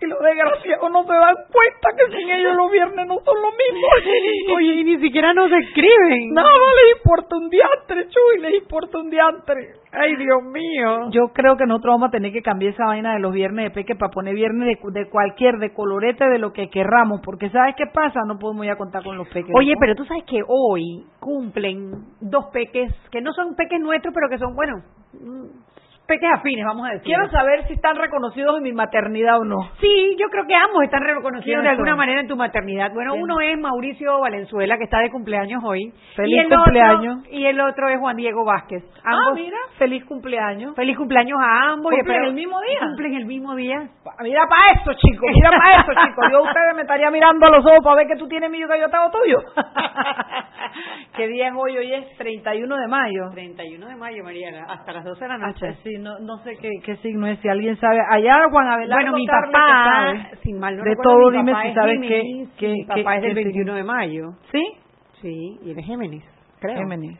Y 0.00 0.06
los 0.06 0.18
desgraciados 0.20 0.90
no 0.92 1.02
se 1.02 1.12
dan 1.12 1.34
cuenta 1.50 1.88
que 1.96 2.16
sin 2.16 2.30
ellos 2.30 2.54
los 2.54 2.70
viernes 2.70 3.06
no 3.08 3.18
son 3.24 3.34
lo 3.34 3.50
mismo. 3.50 3.86
Oye, 4.54 4.74
y 4.74 4.84
ni 4.84 4.98
siquiera 4.98 5.34
nos 5.34 5.50
escriben. 5.50 6.34
No, 6.34 6.42
no 6.42 6.48
les 6.48 6.98
importa 6.98 7.36
un 7.36 7.50
diantre, 7.50 8.08
Chuy, 8.08 8.40
les 8.40 8.62
importa 8.62 8.98
un 8.98 9.10
diantre. 9.10 9.74
Ay, 9.90 10.14
Dios 10.16 10.42
mío. 10.44 11.10
Yo 11.10 11.32
creo 11.32 11.56
que 11.56 11.66
nosotros 11.66 11.94
vamos 11.94 12.08
a 12.08 12.12
tener 12.12 12.32
que 12.32 12.42
cambiar 12.42 12.74
esa 12.74 12.84
vaina 12.84 13.14
de 13.14 13.20
los 13.20 13.32
viernes 13.32 13.64
de 13.64 13.70
peque 13.70 13.96
para 13.96 14.12
poner 14.12 14.34
viernes 14.34 14.68
de, 14.68 15.00
de 15.00 15.08
cualquier, 15.08 15.56
de 15.58 15.72
colorete, 15.72 16.26
de 16.26 16.38
lo 16.38 16.52
que 16.52 16.68
querramos, 16.68 17.20
porque 17.24 17.50
¿sabes 17.50 17.74
qué 17.76 17.86
pasa? 17.86 18.20
No 18.24 18.38
podemos 18.38 18.66
ya 18.66 18.76
contar 18.76 19.02
con 19.02 19.16
los 19.16 19.26
peques. 19.28 19.52
Oye, 19.56 19.72
¿no? 19.72 19.80
pero 19.80 19.96
tú 19.96 20.04
sabes 20.04 20.24
que 20.24 20.42
hoy 20.46 21.06
cumplen 21.18 22.04
dos 22.20 22.46
peques, 22.52 22.92
que 23.10 23.20
no 23.20 23.32
son 23.32 23.56
peques 23.56 23.80
nuestros, 23.80 24.14
pero 24.14 24.28
que 24.28 24.38
son, 24.38 24.54
bueno, 24.54 24.82
peques 26.08 26.30
afines, 26.32 26.64
vamos 26.64 26.86
a 26.88 26.92
decir. 26.94 27.04
Quiero 27.04 27.28
saber 27.30 27.66
si 27.68 27.74
están 27.74 27.94
reconocidos 27.96 28.56
en 28.56 28.62
mi 28.62 28.72
maternidad 28.72 29.38
o 29.38 29.44
no. 29.44 29.58
Sí, 29.80 30.16
yo 30.18 30.26
creo 30.30 30.46
que 30.46 30.54
ambos 30.54 30.82
están 30.82 31.02
reconocidos 31.02 31.44
¿Quiénes 31.44 31.62
de 31.64 31.68
alguna 31.68 31.90
son? 31.92 31.98
manera 31.98 32.20
en 32.22 32.26
tu 32.28 32.36
maternidad. 32.36 32.90
Bueno, 32.94 33.14
uno 33.14 33.40
es 33.40 33.58
Mauricio 33.58 34.18
Valenzuela, 34.20 34.78
que 34.78 34.84
está 34.84 35.00
de 35.00 35.10
cumpleaños 35.10 35.62
hoy. 35.64 35.92
Feliz 36.16 36.34
y 36.34 36.38
el 36.38 36.46
otro- 36.46 36.62
cumpleaños. 36.64 37.16
y 37.30 37.44
el 37.44 37.60
otro 37.60 37.88
es 37.90 37.98
Juan 38.00 38.16
Diego 38.16 38.44
Vázquez. 38.44 38.82
Ah, 39.04 39.10
Ambos, 39.28 39.34
mira, 39.34 39.58
feliz 39.76 40.04
cumpleaños. 40.06 40.74
Feliz 40.74 40.96
cumpleaños 40.96 41.38
a 41.40 41.72
ambos. 41.72 41.92
¿Cumplen 41.92 42.24
el 42.24 42.32
mismo 42.34 42.58
día? 42.62 42.78
Cumplen 42.80 43.14
el 43.14 43.26
mismo 43.26 43.54
día. 43.54 43.88
Mira 44.22 44.40
para 44.48 44.80
eso, 44.80 44.92
chicos, 44.94 45.28
mira 45.34 45.50
para 45.50 45.82
eso, 45.82 45.92
chicos. 46.06 46.24
Yo 46.32 46.38
a 46.38 46.42
ustedes 46.42 46.74
me 46.74 46.82
estaría 46.82 47.10
mirando 47.10 47.46
a 47.46 47.50
los 47.50 47.64
ojos 47.66 47.80
para 47.84 47.96
ver 47.96 48.06
que 48.08 48.16
tú 48.16 48.26
tienes 48.26 48.50
mío 48.50 48.66
que 48.66 48.80
yo 48.80 48.88
tengo 48.88 49.10
tuyo. 49.10 49.38
¿Qué 51.16 51.26
día 51.28 51.48
es 51.48 51.54
hoy? 51.56 51.76
Hoy 51.76 51.92
es 51.92 52.16
31 52.16 52.76
de 52.76 52.86
mayo. 52.88 53.28
31 53.32 53.86
de 53.88 53.96
mayo, 53.96 54.22
Mariana, 54.24 54.66
hasta 54.70 54.92
las 54.92 55.04
12 55.04 55.20
de 55.24 55.28
la 55.28 55.38
noche. 55.38 55.66
Ah, 55.68 55.74
sí, 55.82 55.97
no, 55.98 56.18
no 56.18 56.38
sé 56.44 56.56
qué, 56.56 56.70
qué 56.84 56.96
signo 56.96 57.26
es, 57.26 57.38
si 57.40 57.48
alguien 57.48 57.76
sabe. 57.76 57.98
Allá 58.08 58.48
Juan 58.50 58.68
Abelardo 58.68 59.12
Bueno, 59.12 59.16
mi 59.16 59.26
papá, 59.26 60.12
que 60.12 60.22
sabe. 60.22 60.36
sin 60.42 60.58
mal 60.58 60.76
no 60.76 60.84
de 60.84 60.90
recuerdo, 60.90 61.12
todo 61.12 61.30
mi 61.30 61.36
dime 61.38 61.52
si 61.62 61.68
es 61.68 61.74
sabes 61.74 62.00
Géminis, 62.00 62.48
qué, 62.50 62.66
qué, 62.66 62.72
mi 62.72 62.84
papá 62.84 63.16
es 63.16 63.22
del 63.22 63.34
qué 63.34 63.42
21 63.44 63.74
de 63.74 63.84
mayo. 63.84 64.30
¿Sí? 64.52 64.62
Sí, 65.20 65.58
y 65.62 65.70
él 65.70 65.78
es 65.78 65.86
Géminis, 65.86 66.24
creo. 66.60 66.76
Géminis. 66.76 67.18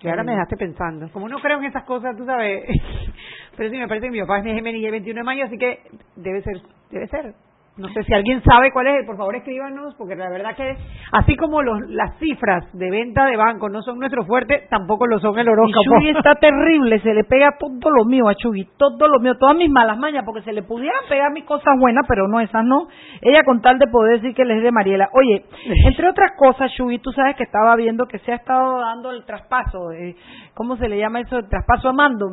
Y 0.00 0.08
ahora 0.08 0.24
me 0.24 0.32
dejaste 0.32 0.56
pensando. 0.56 1.08
Como 1.12 1.28
no 1.28 1.38
creo 1.38 1.58
en 1.58 1.64
esas 1.66 1.84
cosas, 1.84 2.16
tú 2.16 2.24
sabes. 2.24 2.64
Pero 3.56 3.70
sí, 3.70 3.76
me 3.78 3.86
parece 3.86 4.06
que 4.06 4.12
mi 4.12 4.20
papá 4.20 4.38
es 4.38 4.44
Géminis 4.44 4.82
y 4.82 4.86
el 4.86 4.92
21 4.92 5.20
de 5.20 5.24
mayo, 5.24 5.44
así 5.44 5.56
que 5.56 5.78
debe 6.16 6.42
ser, 6.42 6.60
debe 6.90 7.06
ser. 7.06 7.34
No 7.78 7.88
sé 7.88 8.02
si 8.02 8.12
alguien 8.12 8.42
sabe 8.42 8.70
cuál 8.70 8.86
es, 8.86 9.06
por 9.06 9.16
favor 9.16 9.34
escríbanos, 9.34 9.94
porque 9.94 10.14
la 10.14 10.28
verdad 10.28 10.54
que 10.54 10.76
así 11.10 11.34
como 11.36 11.62
los, 11.62 11.80
las 11.88 12.18
cifras 12.18 12.66
de 12.74 12.90
venta 12.90 13.24
de 13.24 13.34
banco 13.38 13.70
no 13.70 13.80
son 13.80 13.98
nuestro 13.98 14.26
fuerte, 14.26 14.66
tampoco 14.68 15.06
lo 15.06 15.18
son 15.20 15.38
el 15.38 15.48
horóscopo. 15.48 15.82
Chugui 15.82 16.10
está 16.10 16.34
terrible, 16.40 17.00
se 17.00 17.14
le 17.14 17.24
pega 17.24 17.56
todo 17.58 17.90
lo 17.90 18.04
mío 18.04 18.28
a 18.28 18.34
Chugui, 18.34 18.68
todo 18.76 19.08
lo 19.08 19.20
mío, 19.20 19.38
todas 19.38 19.56
mis 19.56 19.70
malas 19.70 19.96
mañas, 19.96 20.22
porque 20.26 20.42
se 20.42 20.52
le 20.52 20.62
pudieran 20.62 21.00
pegar 21.08 21.32
mis 21.32 21.44
cosas 21.44 21.72
buenas, 21.80 22.04
pero 22.06 22.28
no 22.28 22.40
esas 22.40 22.62
no. 22.62 22.88
Ella 23.22 23.42
con 23.42 23.62
tal 23.62 23.78
de 23.78 23.86
poder 23.86 24.20
decir 24.20 24.34
que 24.34 24.44
les 24.44 24.58
es 24.58 24.64
de 24.64 24.70
Mariela. 24.70 25.08
Oye, 25.14 25.46
entre 25.86 26.10
otras 26.10 26.32
cosas, 26.36 26.70
Chugui, 26.76 26.98
tú 26.98 27.10
sabes 27.12 27.36
que 27.36 27.44
estaba 27.44 27.74
viendo 27.76 28.04
que 28.04 28.18
se 28.18 28.32
ha 28.32 28.36
estado 28.36 28.80
dando 28.80 29.12
el 29.12 29.24
traspaso, 29.24 29.92
eh, 29.92 30.14
¿cómo 30.52 30.76
se 30.76 30.90
le 30.90 30.98
llama 30.98 31.20
eso? 31.20 31.38
El 31.38 31.48
traspaso 31.48 31.88
a 31.88 31.94
mando, 31.94 32.26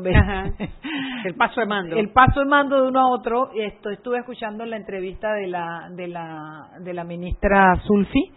El 1.23 1.35
paso 1.35 1.61
de 1.61 1.65
mando. 1.65 1.95
El 1.97 2.09
paso 2.09 2.41
de 2.41 2.45
mando 2.45 2.81
de 2.81 2.89
uno 2.89 2.99
a 2.99 3.09
otro. 3.09 3.51
Esto, 3.55 3.89
estuve 3.89 4.19
escuchando 4.19 4.65
la 4.65 4.75
entrevista 4.75 5.28
de 5.33 5.47
la 5.47 5.89
de 5.91 6.07
la 6.07 6.69
de 6.79 6.93
la 6.93 7.03
ministra 7.03 7.75
Zulfi. 7.85 8.31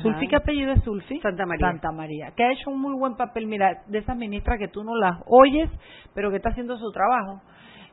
Zulfi, 0.00 0.26
¿qué 0.26 0.36
apellido 0.36 0.72
es 0.72 0.82
Zulfi? 0.84 1.20
Santa 1.20 1.44
María. 1.44 1.66
Santa 1.66 1.92
María. 1.92 2.32
Que 2.34 2.44
ha 2.44 2.52
hecho 2.52 2.70
un 2.70 2.80
muy 2.80 2.94
buen 2.98 3.14
papel, 3.16 3.46
mira, 3.46 3.82
de 3.88 3.98
esas 3.98 4.16
ministras 4.16 4.58
que 4.58 4.68
tú 4.68 4.82
no 4.84 4.96
las 4.96 5.18
oyes, 5.26 5.68
pero 6.14 6.30
que 6.30 6.36
está 6.36 6.48
haciendo 6.50 6.78
su 6.78 6.90
trabajo. 6.92 7.42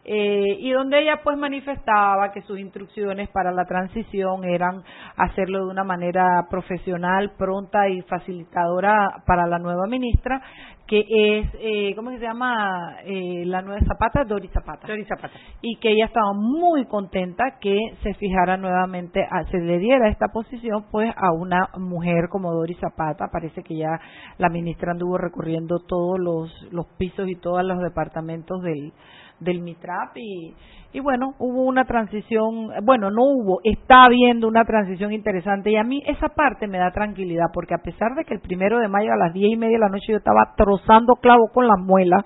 Eh, 0.06 0.58
y 0.60 0.72
donde 0.72 1.02
ella 1.02 1.20
pues 1.24 1.38
manifestaba 1.38 2.32
que 2.32 2.42
sus 2.42 2.58
instrucciones 2.58 3.30
para 3.30 3.52
la 3.52 3.66
transición 3.66 4.44
eran 4.46 4.82
hacerlo 5.18 5.66
de 5.66 5.72
una 5.72 5.84
manera 5.84 6.48
profesional, 6.50 7.34
pronta 7.38 7.88
y 7.90 8.02
facilitadora 8.04 9.24
para 9.28 9.46
la 9.46 9.60
nueva 9.60 9.88
ministra, 9.88 10.42
que 10.88 11.06
es, 11.08 11.48
eh, 11.60 11.94
¿cómo 11.96 12.10
se 12.10 12.18
llama? 12.18 12.96
Eh, 13.06 13.44
la 13.46 13.62
nueva 13.62 13.80
Zapata, 13.86 14.24
Dori 14.24 14.48
Zapata. 14.48 14.88
Dori 14.88 15.06
Zapata. 15.06 15.38
Y 15.62 15.76
que 15.76 15.92
ella 15.92 16.06
estaba 16.06 16.34
muy 16.34 16.86
contenta 16.86 17.60
que 17.62 17.78
se 18.02 18.16
fijara 18.16 18.58
nuevamente, 18.58 19.22
a, 19.22 19.44
se 19.52 19.60
le 19.60 19.78
diera 19.78 20.10
esta 20.10 20.30
posición 20.34 20.86
pues 20.90 21.14
a 21.16 21.32
una 21.32 21.70
mujer 21.78 22.30
como 22.32 22.52
Dori 22.52 22.74
Zapata. 22.76 23.28
Parece 23.32 23.62
que 23.62 23.78
ya 23.78 24.00
la 24.40 24.50
ministra 24.50 24.94
anduvo 24.94 25.20
recorriendo 25.20 25.78
todos 25.88 26.18
los, 26.18 26.52
los 26.72 26.88
pisos 26.98 27.30
y 27.30 27.36
todos 27.36 27.64
los 27.64 27.80
departamentos 27.80 28.60
del 28.64 28.92
del 29.40 29.62
MITRAP 29.62 30.18
y, 30.18 30.54
y 30.92 31.00
bueno, 31.02 31.36
hubo 31.38 31.64
una 31.66 31.86
transición, 31.86 32.70
bueno, 32.84 33.12
no 33.12 33.22
hubo, 33.24 33.60
está 33.64 34.06
habiendo 34.06 34.48
una 34.48 34.66
transición 34.66 35.14
interesante 35.14 35.70
y 35.70 35.76
a 35.76 35.84
mí 35.84 36.02
esa 36.08 36.30
parte 36.30 36.68
me 36.68 36.80
da 36.80 36.92
tranquilidad 36.92 37.46
porque 37.54 37.76
a 37.76 37.84
pesar 37.84 38.16
de 38.16 38.26
que 38.26 38.34
el 38.34 38.40
primero 38.40 38.80
de 38.80 38.88
mayo 38.88 39.14
a 39.14 39.18
las 39.18 39.32
diez 39.32 39.52
y 39.52 39.56
media 39.56 39.78
de 39.78 39.86
la 39.86 39.90
noche 39.90 40.14
yo 40.14 40.18
estaba 40.18 40.54
trozando 40.58 41.14
clavo 41.22 41.50
con 41.54 41.68
las 41.68 41.78
muelas 41.80 42.26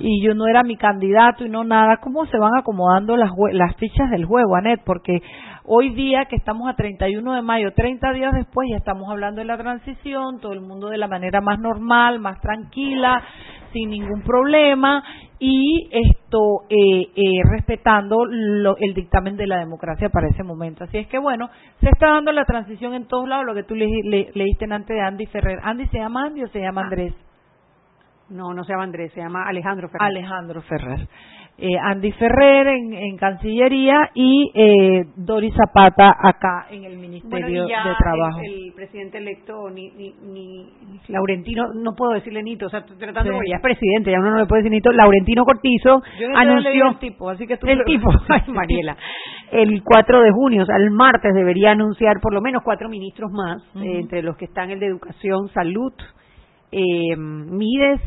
y 0.00 0.20
yo 0.20 0.34
no 0.34 0.48
era 0.48 0.64
mi 0.64 0.76
candidato 0.76 1.44
y 1.44 1.48
no 1.48 1.62
nada, 1.62 1.98
¿cómo 1.98 2.26
se 2.26 2.38
van 2.38 2.56
acomodando 2.58 3.16
las, 3.16 3.30
las 3.52 3.76
fichas 3.76 4.10
del 4.10 4.24
juego, 4.24 4.56
Anet? 4.56 4.82
Porque 4.84 5.22
hoy 5.66 5.90
día 5.90 6.24
que 6.24 6.36
estamos 6.36 6.68
a 6.68 6.74
31 6.74 7.34
de 7.34 7.42
mayo, 7.42 7.72
30 7.72 8.12
días 8.12 8.32
después 8.32 8.68
ya 8.70 8.78
estamos 8.78 9.08
hablando 9.10 9.40
de 9.40 9.46
la 9.46 9.58
transición, 9.58 10.40
todo 10.40 10.52
el 10.52 10.60
mundo 10.60 10.88
de 10.88 10.98
la 10.98 11.08
manera 11.08 11.40
más 11.40 11.58
normal, 11.60 12.18
más 12.18 12.40
tranquila, 12.40 13.22
sin 13.72 13.90
ningún 13.90 14.22
problema 14.22 15.02
y 15.38 15.88
esto 15.90 16.62
eh, 16.68 17.08
eh, 17.14 17.42
respetando 17.44 18.24
el 18.24 18.94
dictamen 18.94 19.36
de 19.36 19.46
la 19.46 19.58
democracia 19.58 20.08
para 20.08 20.28
ese 20.28 20.42
momento. 20.42 20.84
Así 20.84 20.98
es 20.98 21.06
que 21.08 21.18
bueno, 21.18 21.50
se 21.80 21.88
está 21.88 22.08
dando 22.12 22.32
la 22.32 22.44
transición 22.44 22.94
en 22.94 23.06
todos 23.06 23.28
lados, 23.28 23.46
lo 23.46 23.54
que 23.54 23.64
tú 23.64 23.74
le, 23.74 23.86
leíste 24.34 24.66
antes 24.70 24.96
de 24.96 25.00
Andy 25.00 25.26
Ferrer. 25.26 25.58
¿Andy 25.62 25.86
se 25.88 25.98
llama 25.98 26.26
Andy 26.26 26.44
o 26.44 26.48
se 26.48 26.60
llama 26.60 26.82
ah. 26.82 26.84
Andrés? 26.84 27.14
No, 28.28 28.54
no 28.54 28.64
se 28.64 28.72
llama 28.72 28.84
Andrés, 28.84 29.12
se 29.12 29.20
llama 29.20 29.46
Alejandro 29.46 29.88
Ferrer. 29.88 30.08
Alejandro 30.08 30.62
Ferrer 30.62 31.08
eh, 31.58 31.78
Andy 31.82 32.12
Ferrer 32.12 32.66
en, 32.68 33.16
Cancillería 33.16 34.10
y 34.14 34.52
eh, 34.54 35.06
Doris 35.16 35.54
Zapata 35.54 36.14
acá 36.22 36.66
en 36.70 36.84
el 36.84 36.98
Ministerio 36.98 37.64
de 37.64 37.72
Trabajo. 37.98 38.40
El, 38.42 38.74
presidente 38.74 39.18
electo, 39.18 39.70
ni, 39.70 39.90
ni, 39.90 40.68
Laurentino, 41.08 41.68
no 41.74 41.94
puedo 41.94 42.12
decirle 42.12 42.42
Nito, 42.42 42.66
o 42.66 42.68
sea, 42.68 42.84
tratando, 42.84 43.40
ya 43.48 43.56
es 43.56 43.62
presidente, 43.62 44.10
ya 44.10 44.18
uno 44.18 44.32
no 44.32 44.38
le 44.40 44.46
puede 44.46 44.62
decir 44.62 44.72
Nito, 44.72 44.92
Laurentino 44.92 45.44
Cortizo 45.44 46.02
anunció. 46.34 46.88
El 46.90 46.98
tipo, 46.98 47.30
así 47.30 47.46
que 47.46 47.54
el 47.54 47.84
tipo, 47.86 48.10
ay 48.28 48.52
Mariela, 48.52 48.96
el 49.50 49.82
4 49.82 50.20
de 50.20 50.30
junio, 50.32 50.62
o 50.62 50.66
sea, 50.66 50.76
el 50.76 50.90
martes 50.90 51.32
debería 51.34 51.70
anunciar 51.70 52.20
por 52.20 52.34
lo 52.34 52.42
menos 52.42 52.62
cuatro 52.62 52.90
ministros 52.90 53.32
más, 53.32 53.62
eh, 53.76 54.00
entre 54.00 54.22
los 54.22 54.36
que 54.36 54.44
están 54.44 54.70
el 54.70 54.78
de 54.78 54.86
Educación, 54.86 55.48
Salud, 55.54 55.94
eh, 56.70 57.16
Mides, 57.16 58.00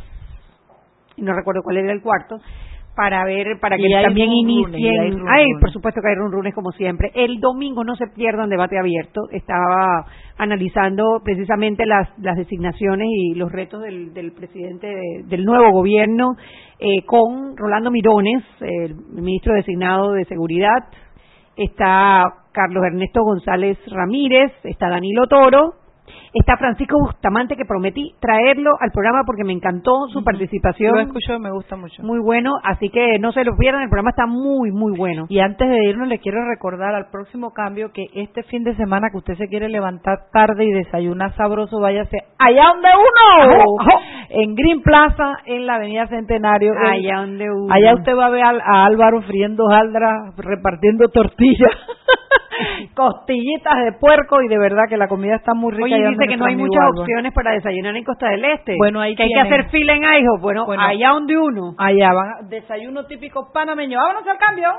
no 1.17 1.33
recuerdo 1.33 1.63
cuál 1.63 1.77
era 1.77 1.91
el 1.91 2.01
cuarto, 2.01 2.39
para 2.99 3.23
ver, 3.23 3.57
para 3.61 3.77
que 3.77 3.87
también 4.03 4.29
inicien. 4.29 5.23
Ay, 5.29 5.45
por 5.61 5.71
supuesto 5.71 6.01
que 6.01 6.09
hay 6.09 6.15
runrunes 6.15 6.53
como 6.53 6.73
siempre. 6.73 7.09
El 7.15 7.39
domingo 7.39 7.85
no 7.85 7.95
se 7.95 8.07
pierdan 8.07 8.49
debate 8.49 8.77
abierto. 8.77 9.21
Estaba 9.31 10.03
analizando 10.37 11.21
precisamente 11.23 11.85
las, 11.85 12.09
las 12.19 12.35
designaciones 12.35 13.07
y 13.09 13.35
los 13.35 13.53
retos 13.53 13.83
del, 13.83 14.13
del 14.13 14.33
presidente 14.33 14.93
del 15.23 15.45
nuevo 15.45 15.71
gobierno 15.71 16.35
eh, 16.77 17.05
con 17.05 17.55
Rolando 17.55 17.89
Mirones, 17.89 18.43
el 18.59 18.95
ministro 19.13 19.53
designado 19.53 20.11
de 20.11 20.25
Seguridad. 20.25 20.89
Está 21.55 22.25
Carlos 22.51 22.83
Ernesto 22.85 23.23
González 23.23 23.77
Ramírez, 23.87 24.51
está 24.65 24.89
Danilo 24.89 25.25
Toro, 25.27 25.75
Está 26.33 26.57
Francisco 26.57 26.97
Bustamante, 26.99 27.55
que 27.55 27.65
prometí 27.65 28.13
traerlo 28.19 28.71
al 28.79 28.91
programa 28.91 29.23
porque 29.25 29.43
me 29.43 29.53
encantó 29.53 30.07
su 30.11 30.23
participación. 30.23 30.93
Lo 30.93 31.01
escucho, 31.01 31.39
me 31.39 31.51
gusta 31.51 31.75
mucho. 31.75 32.03
Muy 32.03 32.19
bueno, 32.19 32.53
así 32.63 32.89
que 32.89 33.17
no 33.19 33.31
se 33.31 33.43
lo 33.43 33.57
pierdan, 33.57 33.83
el 33.83 33.89
programa 33.89 34.11
está 34.11 34.25
muy, 34.25 34.71
muy 34.71 34.97
bueno. 34.97 35.25
Y 35.29 35.39
antes 35.39 35.69
de 35.69 35.85
irnos, 35.85 36.07
le 36.07 36.19
quiero 36.19 36.45
recordar 36.45 36.95
al 36.95 37.09
próximo 37.09 37.51
cambio 37.51 37.91
que 37.91 38.05
este 38.13 38.43
fin 38.43 38.63
de 38.63 38.75
semana 38.75 39.09
que 39.11 39.17
usted 39.17 39.35
se 39.37 39.47
quiere 39.47 39.69
levantar 39.69 40.29
tarde 40.31 40.65
y 40.65 40.71
desayunar 40.71 41.35
sabroso, 41.35 41.79
váyase 41.79 42.17
allá 42.37 42.63
donde 42.73 42.89
uno, 42.95 43.79
en 44.29 44.55
Green 44.55 44.81
Plaza, 44.81 45.39
en 45.45 45.65
la 45.65 45.75
Avenida 45.75 46.07
Centenario. 46.07 46.73
Allá 46.79 47.19
donde 47.19 47.49
uno. 47.49 47.73
Allá 47.73 47.95
usted 47.95 48.15
va 48.15 48.27
a 48.27 48.29
ver 48.29 48.43
a, 48.43 48.85
Álvaro 48.85 49.21
friendo 49.23 49.67
jaldra, 49.67 50.31
repartiendo 50.37 51.09
tortillas. 51.09 51.71
costillitas 52.93 53.73
de 53.85 53.93
puerco 53.93 54.41
y 54.41 54.47
de 54.49 54.57
verdad 54.57 54.83
que 54.89 54.97
la 54.97 55.07
comida 55.07 55.35
está 55.35 55.53
muy 55.53 55.71
rica. 55.71 55.85
Oye, 55.85 55.98
dice 56.07 56.27
que 56.27 56.37
no 56.37 56.45
hay 56.45 56.55
muchas 56.55 56.83
opciones 56.97 57.33
para 57.33 57.51
desayunar 57.51 57.95
en 57.95 58.03
Costa 58.03 58.29
del 58.29 58.45
Este. 58.45 58.75
Bueno, 58.77 59.01
ahí 59.01 59.15
que 59.15 59.23
hay 59.23 59.29
que 59.29 59.39
hacer 59.39 59.69
fila 59.69 59.95
en 59.95 60.05
Aijo. 60.05 60.39
Bueno, 60.41 60.65
allá 60.69 61.09
donde 61.09 61.37
uno. 61.37 61.75
Allá 61.77 62.09
va, 62.13 62.47
desayuno 62.47 63.05
típico 63.05 63.51
panameño. 63.53 63.97
Vámonos 63.97 64.27
al 64.27 64.37
cambio. 64.37 64.69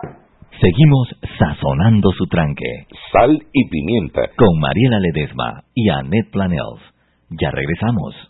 Seguimos 0.61 1.09
sazonando 1.39 2.11
su 2.13 2.27
tranque. 2.27 2.87
Sal 3.13 3.39
y 3.53 3.69
pimienta. 3.69 4.23
Con 4.37 4.59
Mariela 4.59 4.99
Ledesma 5.01 5.63
y 5.75 5.89
Annette 5.89 6.31
Planels. 6.31 6.83
Ya 7.31 7.51
regresamos. 7.51 8.30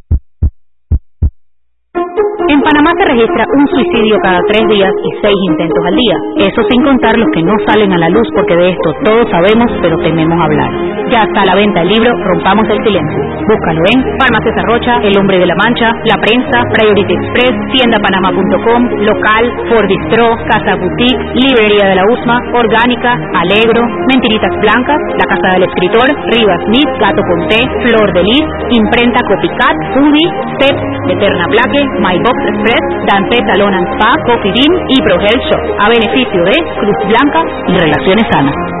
Panamá 2.71 2.95
se 2.95 3.03
registra 3.03 3.43
un 3.59 3.67
suicidio 3.67 4.15
cada 4.23 4.39
tres 4.47 4.63
días 4.71 4.87
y 4.87 5.09
seis 5.19 5.35
intentos 5.51 5.83
al 5.83 5.91
día. 5.91 6.15
Eso 6.47 6.61
sin 6.71 6.79
contar 6.87 7.19
los 7.19 7.27
que 7.35 7.43
no 7.43 7.51
salen 7.67 7.91
a 7.91 7.97
la 7.99 8.07
luz 8.07 8.23
porque 8.31 8.55
de 8.55 8.69
esto 8.71 8.89
todos 9.03 9.27
sabemos 9.27 9.67
pero 9.81 9.99
tememos 9.99 10.39
hablar. 10.39 10.71
Ya 11.11 11.27
está 11.27 11.43
la 11.43 11.55
venta 11.55 11.81
el 11.81 11.89
libro 11.91 12.15
Rompamos 12.31 12.63
el 12.71 12.79
Silencio. 12.79 13.19
Búscalo 13.43 13.81
en 13.91 13.99
Farmacia 14.15 14.63
Rocha, 14.63 14.93
El 15.03 15.19
Hombre 15.19 15.39
de 15.39 15.47
la 15.51 15.55
Mancha, 15.59 15.91
La 16.07 16.15
Prensa, 16.23 16.63
Priority 16.71 17.11
Express, 17.11 17.51
tiendapanama.com, 17.75 18.81
Local, 19.03 19.43
Ford 19.67 19.87
Bistro, 19.91 20.31
Casa 20.47 20.79
Boutique, 20.79 21.19
Librería 21.43 21.91
de 21.91 21.95
la 21.99 22.07
USMA, 22.07 22.39
Orgánica, 22.55 23.19
Alegro, 23.35 23.83
Mentiritas 24.07 24.55
Blancas, 24.63 24.99
La 25.19 25.27
Casa 25.27 25.59
del 25.59 25.67
Escritor, 25.67 26.07
Rivas 26.07 26.63
Smith, 26.71 26.89
Gato 27.03 27.19
Conté, 27.19 27.59
Flor 27.83 28.07
de 28.15 28.23
Lis, 28.23 28.45
Imprenta 28.79 29.19
Copycat, 29.27 29.75
Foodie, 29.91 30.31
Step, 30.55 30.77
Eterna 31.11 31.45
Blaque, 31.51 31.83
My 31.99 32.15
Box 32.23 32.60
Express, 32.61 32.85
Dante 33.09 33.37
and 33.73 33.87
Spa, 33.97 34.11
Bean 34.53 34.73
y 34.89 35.01
Pro 35.01 35.19
Health 35.19 35.43
Shop, 35.49 35.63
a 35.79 35.89
beneficio 35.89 36.43
de 36.43 36.53
Cruz 36.79 36.97
Blanca 37.07 37.41
y 37.67 37.77
Relaciones 37.77 38.25
Sanas. 38.31 38.80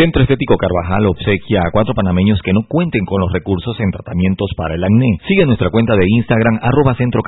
Centro 0.00 0.22
Estético 0.22 0.56
Carvajal 0.56 1.04
obsequia 1.12 1.60
a 1.60 1.70
cuatro 1.76 1.92
panameños 1.92 2.40
que 2.40 2.54
no 2.54 2.64
cuenten 2.66 3.04
con 3.04 3.20
los 3.20 3.30
recursos 3.36 3.78
en 3.80 3.90
tratamientos 3.90 4.48
para 4.56 4.72
el 4.74 4.82
acné. 4.82 5.20
Sigue 5.28 5.44
nuestra 5.44 5.68
cuenta 5.68 5.92
de 5.94 6.06
Instagram 6.08 6.58
arroba 6.62 6.94
Centro. 6.94 7.20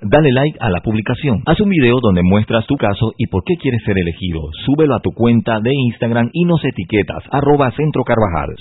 Dale 0.00 0.32
like 0.32 0.56
a 0.58 0.70
la 0.70 0.80
publicación. 0.80 1.42
Haz 1.44 1.60
un 1.60 1.68
video 1.68 2.00
donde 2.00 2.22
muestras 2.24 2.64
tu 2.64 2.76
caso 2.76 3.12
y 3.18 3.26
por 3.26 3.44
qué 3.44 3.60
quieres 3.60 3.82
ser 3.84 3.98
elegido. 3.98 4.40
Súbelo 4.64 4.96
a 4.96 5.00
tu 5.00 5.10
cuenta 5.12 5.60
de 5.60 5.68
Instagram 5.74 6.30
y 6.32 6.46
nos 6.46 6.64
etiquetas 6.64 7.24
arroba 7.30 7.70
Centro. 7.72 8.04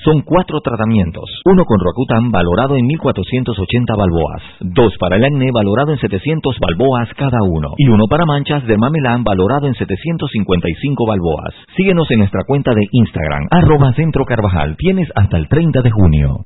Son 0.04 0.24
cuatro 0.28 0.60
tratamientos. 0.60 1.24
Uno 1.46 1.64
con 1.64 1.80
Roacutan 1.80 2.32
valorado 2.32 2.76
en 2.76 2.86
1480 2.86 3.96
balboas. 3.96 4.44
Dos 4.60 4.98
para 5.00 5.16
el 5.16 5.24
acné 5.24 5.48
valorado 5.54 5.94
en 5.94 6.00
700 6.00 6.60
balboas 6.60 7.08
cada 7.16 7.40
uno. 7.48 7.76
Y 7.78 7.88
uno 7.88 8.08
para 8.10 8.26
manchas 8.26 8.68
de 8.68 8.76
mamelán 8.76 9.24
valorado 9.24 9.68
en 9.68 9.74
755 9.76 11.08
balboas. 11.08 11.56
Síguenos 11.78 12.12
en 12.12 12.20
nuestra 12.20 12.42
cuenta 12.46 12.72
de 12.76 12.84
Instagram 12.92 13.53
arroba 13.54 13.94
Centro 13.94 14.26
Carvajal. 14.26 14.76
Tienes 14.78 15.08
hasta 15.14 15.38
el 15.38 15.48
30 15.48 15.82
de 15.82 15.92
junio. 15.92 16.46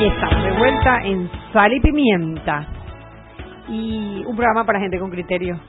Y 0.00 0.06
estamos 0.06 0.42
de 0.42 0.52
vuelta 0.58 1.02
en 1.04 1.30
Sal 1.52 1.72
y 1.72 1.80
Pimienta. 1.80 2.66
Y 3.68 4.24
un 4.26 4.36
programa 4.36 4.66
para 4.66 4.80
gente 4.80 4.98
con 4.98 5.10
criterio 5.10 5.60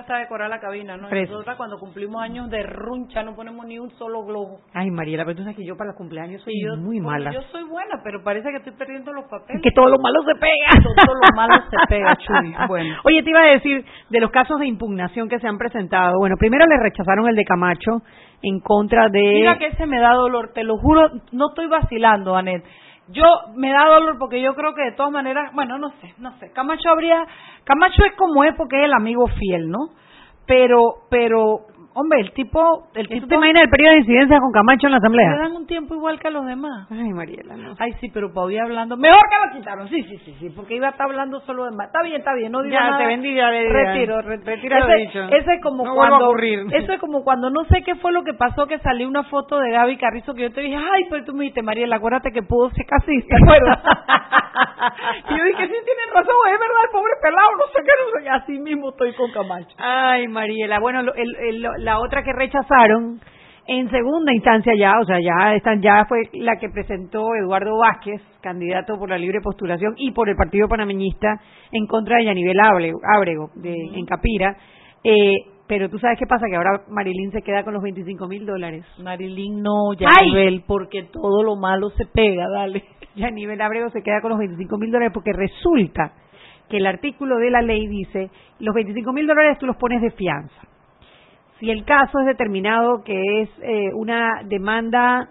está 0.00 0.18
decorar 0.18 0.50
la 0.50 0.60
cabina, 0.60 0.96
¿no? 0.96 1.08
Nosotras 1.10 1.56
cuando 1.56 1.78
cumplimos 1.78 2.22
años 2.22 2.50
de 2.50 2.62
runcha 2.62 3.22
no 3.22 3.34
ponemos 3.34 3.66
ni 3.66 3.78
un 3.78 3.90
solo 3.92 4.24
globo. 4.24 4.60
Ay, 4.74 4.90
Mariela, 4.90 5.24
pero 5.24 5.36
tú 5.36 5.42
sabes 5.42 5.56
que 5.56 5.64
yo 5.64 5.76
para 5.76 5.88
los 5.88 5.96
cumpleaños 5.96 6.42
soy 6.42 6.54
muy 6.78 7.00
mala. 7.00 7.32
Yo 7.32 7.42
soy 7.52 7.64
buena, 7.64 8.00
pero 8.02 8.22
parece 8.22 8.50
que 8.50 8.56
estoy 8.56 8.72
perdiendo 8.72 9.12
los 9.12 9.24
papeles. 9.24 9.62
Que 9.62 9.70
todo 9.72 9.88
lo 9.88 9.98
malo 9.98 10.20
se 10.26 10.34
pega. 10.34 10.70
Todo 10.82 11.14
lo 11.14 11.36
malo 11.36 11.54
se 11.70 11.76
pega, 11.88 12.16
Chuy. 12.16 12.54
Bueno. 12.68 12.96
Oye, 13.04 13.22
te 13.22 13.30
iba 13.30 13.40
a 13.40 13.52
decir 13.52 13.84
de 14.08 14.20
los 14.20 14.30
casos 14.30 14.60
de 14.60 14.66
impugnación 14.66 15.28
que 15.28 15.38
se 15.38 15.48
han 15.48 15.58
presentado. 15.58 16.18
Bueno, 16.18 16.36
primero 16.38 16.66
le 16.66 16.76
rechazaron 16.78 17.28
el 17.28 17.36
de 17.36 17.44
Camacho 17.44 18.02
en 18.42 18.60
contra 18.60 19.08
de... 19.08 19.20
Mira 19.20 19.58
que 19.58 19.66
ese 19.66 19.86
me 19.86 19.98
da 19.98 20.12
dolor, 20.12 20.52
te 20.54 20.64
lo 20.64 20.78
juro, 20.78 21.10
no 21.32 21.48
estoy 21.48 21.66
vacilando, 21.66 22.36
Anet. 22.36 22.64
Yo 23.12 23.24
me 23.54 23.70
da 23.70 23.86
dolor 23.86 24.18
porque 24.18 24.40
yo 24.40 24.54
creo 24.54 24.74
que 24.74 24.82
de 24.82 24.92
todas 24.92 25.12
maneras, 25.12 25.52
bueno, 25.54 25.78
no 25.78 25.90
sé, 26.00 26.14
no 26.18 26.36
sé. 26.38 26.52
Camacho 26.52 26.90
habría, 26.90 27.26
Camacho 27.64 28.04
es 28.04 28.14
como 28.14 28.44
es 28.44 28.54
porque 28.56 28.78
es 28.78 28.84
el 28.84 28.92
amigo 28.92 29.26
fiel, 29.26 29.68
¿no? 29.68 29.90
Pero, 30.46 31.06
pero 31.10 31.66
Hombre, 31.94 32.20
el 32.20 32.32
tipo... 32.32 32.86
El 32.94 33.08
tipo, 33.08 33.22
¿Tú 33.22 33.28
te 33.28 33.34
imaginas 33.34 33.62
el 33.64 33.70
periodo 33.70 33.92
de 33.92 33.98
incidencia 34.00 34.38
con 34.38 34.52
Camacho 34.52 34.86
en 34.86 34.92
la 34.92 34.98
asamblea? 34.98 35.30
Le 35.30 35.38
dan 35.38 35.56
un 35.56 35.66
tiempo 35.66 35.94
igual 35.94 36.20
que 36.20 36.28
a 36.28 36.30
los 36.30 36.46
demás. 36.46 36.86
Ay, 36.90 37.12
Mariela, 37.12 37.56
no. 37.56 37.74
Ay, 37.78 37.92
sí, 38.00 38.10
pero 38.12 38.32
Pauli 38.32 38.58
hablando... 38.58 38.96
Mejor 38.96 39.18
que 39.28 39.46
lo 39.46 39.58
quitaron. 39.58 39.88
Sí, 39.88 40.02
sí, 40.04 40.18
sí, 40.24 40.36
sí, 40.38 40.50
porque 40.50 40.76
iba 40.76 40.86
a 40.86 40.90
estar 40.90 41.06
hablando 41.06 41.40
solo 41.40 41.64
de 41.64 41.72
más. 41.72 41.88
Está 41.88 42.02
bien, 42.02 42.16
está 42.16 42.34
bien, 42.34 42.52
no 42.52 42.62
digo 42.62 42.74
ya, 42.74 42.84
nada. 42.84 42.98
te 42.98 43.06
vendí, 43.06 43.34
ya, 43.34 43.50
Retiro, 43.50 44.22
retiro 44.22 44.76
ese, 44.78 44.94
dicho. 44.96 45.22
Ese 45.24 45.54
es 45.54 45.62
como 45.62 45.84
cuando... 45.94 46.36
Eso 46.72 46.92
es 46.92 47.00
como 47.00 47.24
cuando 47.24 47.50
no 47.50 47.64
sé 47.64 47.82
qué 47.82 47.96
fue 47.96 48.12
lo 48.12 48.22
que 48.22 48.34
pasó, 48.34 48.66
que 48.66 48.78
salió 48.78 49.08
una 49.08 49.24
foto 49.24 49.58
de 49.58 49.70
Gaby 49.70 49.96
Carrizo 49.96 50.34
que 50.34 50.42
yo 50.42 50.52
te 50.52 50.60
dije, 50.60 50.76
ay, 50.76 51.04
pero 51.10 51.24
tú 51.24 51.32
me 51.32 51.40
dijiste, 51.40 51.62
Mariela, 51.62 51.96
acuérdate 51.96 52.30
que 52.30 52.42
pudo 52.42 52.70
ser 52.70 52.86
casista, 52.86 53.36
¿te 53.36 53.42
acuerdas? 53.42 53.78
Y 55.28 55.36
yo 55.36 55.44
dije, 55.44 55.66
sí, 55.66 55.78
tienes 55.84 56.08
razón, 56.14 56.34
es 56.46 56.60
verdad, 56.60 56.82
el 56.84 56.90
pobre 56.90 57.12
pelado, 57.22 57.50
no 57.56 57.66
sé 57.72 57.82
qué, 57.84 57.92
no 57.98 58.20
sé 58.20 58.28
Así 58.30 58.58
mismo 58.58 58.90
estoy 58.90 59.12
con 59.14 59.30
Camacho. 59.32 59.76
Ay, 59.78 60.28
Mariela, 60.28 60.78
bueno, 60.80 61.00
el, 61.00 61.36
el, 61.36 61.62
la 61.84 61.98
otra 62.00 62.22
que 62.22 62.32
rechaza 62.32 62.60
rechazaron 62.60 63.20
en 63.66 63.90
segunda 63.90 64.32
instancia 64.32 64.72
ya, 64.76 64.98
o 65.00 65.04
sea, 65.04 65.18
ya 65.20 65.54
están, 65.54 65.80
ya 65.80 66.04
fue 66.06 66.22
la 66.32 66.56
que 66.56 66.68
presentó 66.70 67.34
Eduardo 67.36 67.78
Vázquez, 67.78 68.20
candidato 68.40 68.98
por 68.98 69.10
la 69.10 69.18
libre 69.18 69.40
postulación 69.40 69.94
y 69.96 70.10
por 70.12 70.28
el 70.28 70.36
Partido 70.36 70.66
Panameñista 70.68 71.40
en 71.70 71.86
contra 71.86 72.16
de 72.16 72.24
Yanivel 72.24 72.58
Ábrego, 72.58 73.50
de, 73.54 73.74
en 73.94 74.06
Capira. 74.06 74.56
Eh, 75.04 75.36
pero 75.68 75.88
tú 75.88 76.00
sabes 76.00 76.18
qué 76.18 76.26
pasa, 76.26 76.46
que 76.50 76.56
ahora 76.56 76.82
Marilyn 76.88 77.30
se 77.30 77.42
queda 77.42 77.62
con 77.62 77.74
los 77.74 77.82
25 77.82 78.26
mil 78.26 78.44
dólares. 78.44 78.84
Marilyn 78.98 79.62
no, 79.62 79.92
Yanivel, 79.96 80.64
porque 80.66 81.04
todo 81.04 81.44
lo 81.44 81.54
malo 81.54 81.90
se 81.90 82.06
pega, 82.06 82.48
dale. 82.48 82.82
Yanivel 83.16 83.60
Ábrego 83.60 83.90
se 83.90 84.02
queda 84.02 84.20
con 84.20 84.30
los 84.30 84.38
25 84.38 84.78
mil 84.78 84.90
dólares 84.90 85.12
porque 85.12 85.32
resulta 85.32 86.12
que 86.68 86.76
el 86.76 86.86
artículo 86.86 87.38
de 87.38 87.50
la 87.50 87.62
ley 87.62 87.86
dice, 87.86 88.30
los 88.60 88.74
25 88.74 89.12
mil 89.12 89.26
dólares 89.26 89.58
tú 89.58 89.66
los 89.66 89.76
pones 89.76 90.00
de 90.00 90.10
fianza 90.10 90.70
si 91.60 91.70
el 91.70 91.84
caso 91.84 92.18
es 92.20 92.26
determinado 92.26 93.04
que 93.04 93.42
es 93.42 93.50
eh, 93.62 93.90
una 93.94 94.42
demanda 94.46 95.28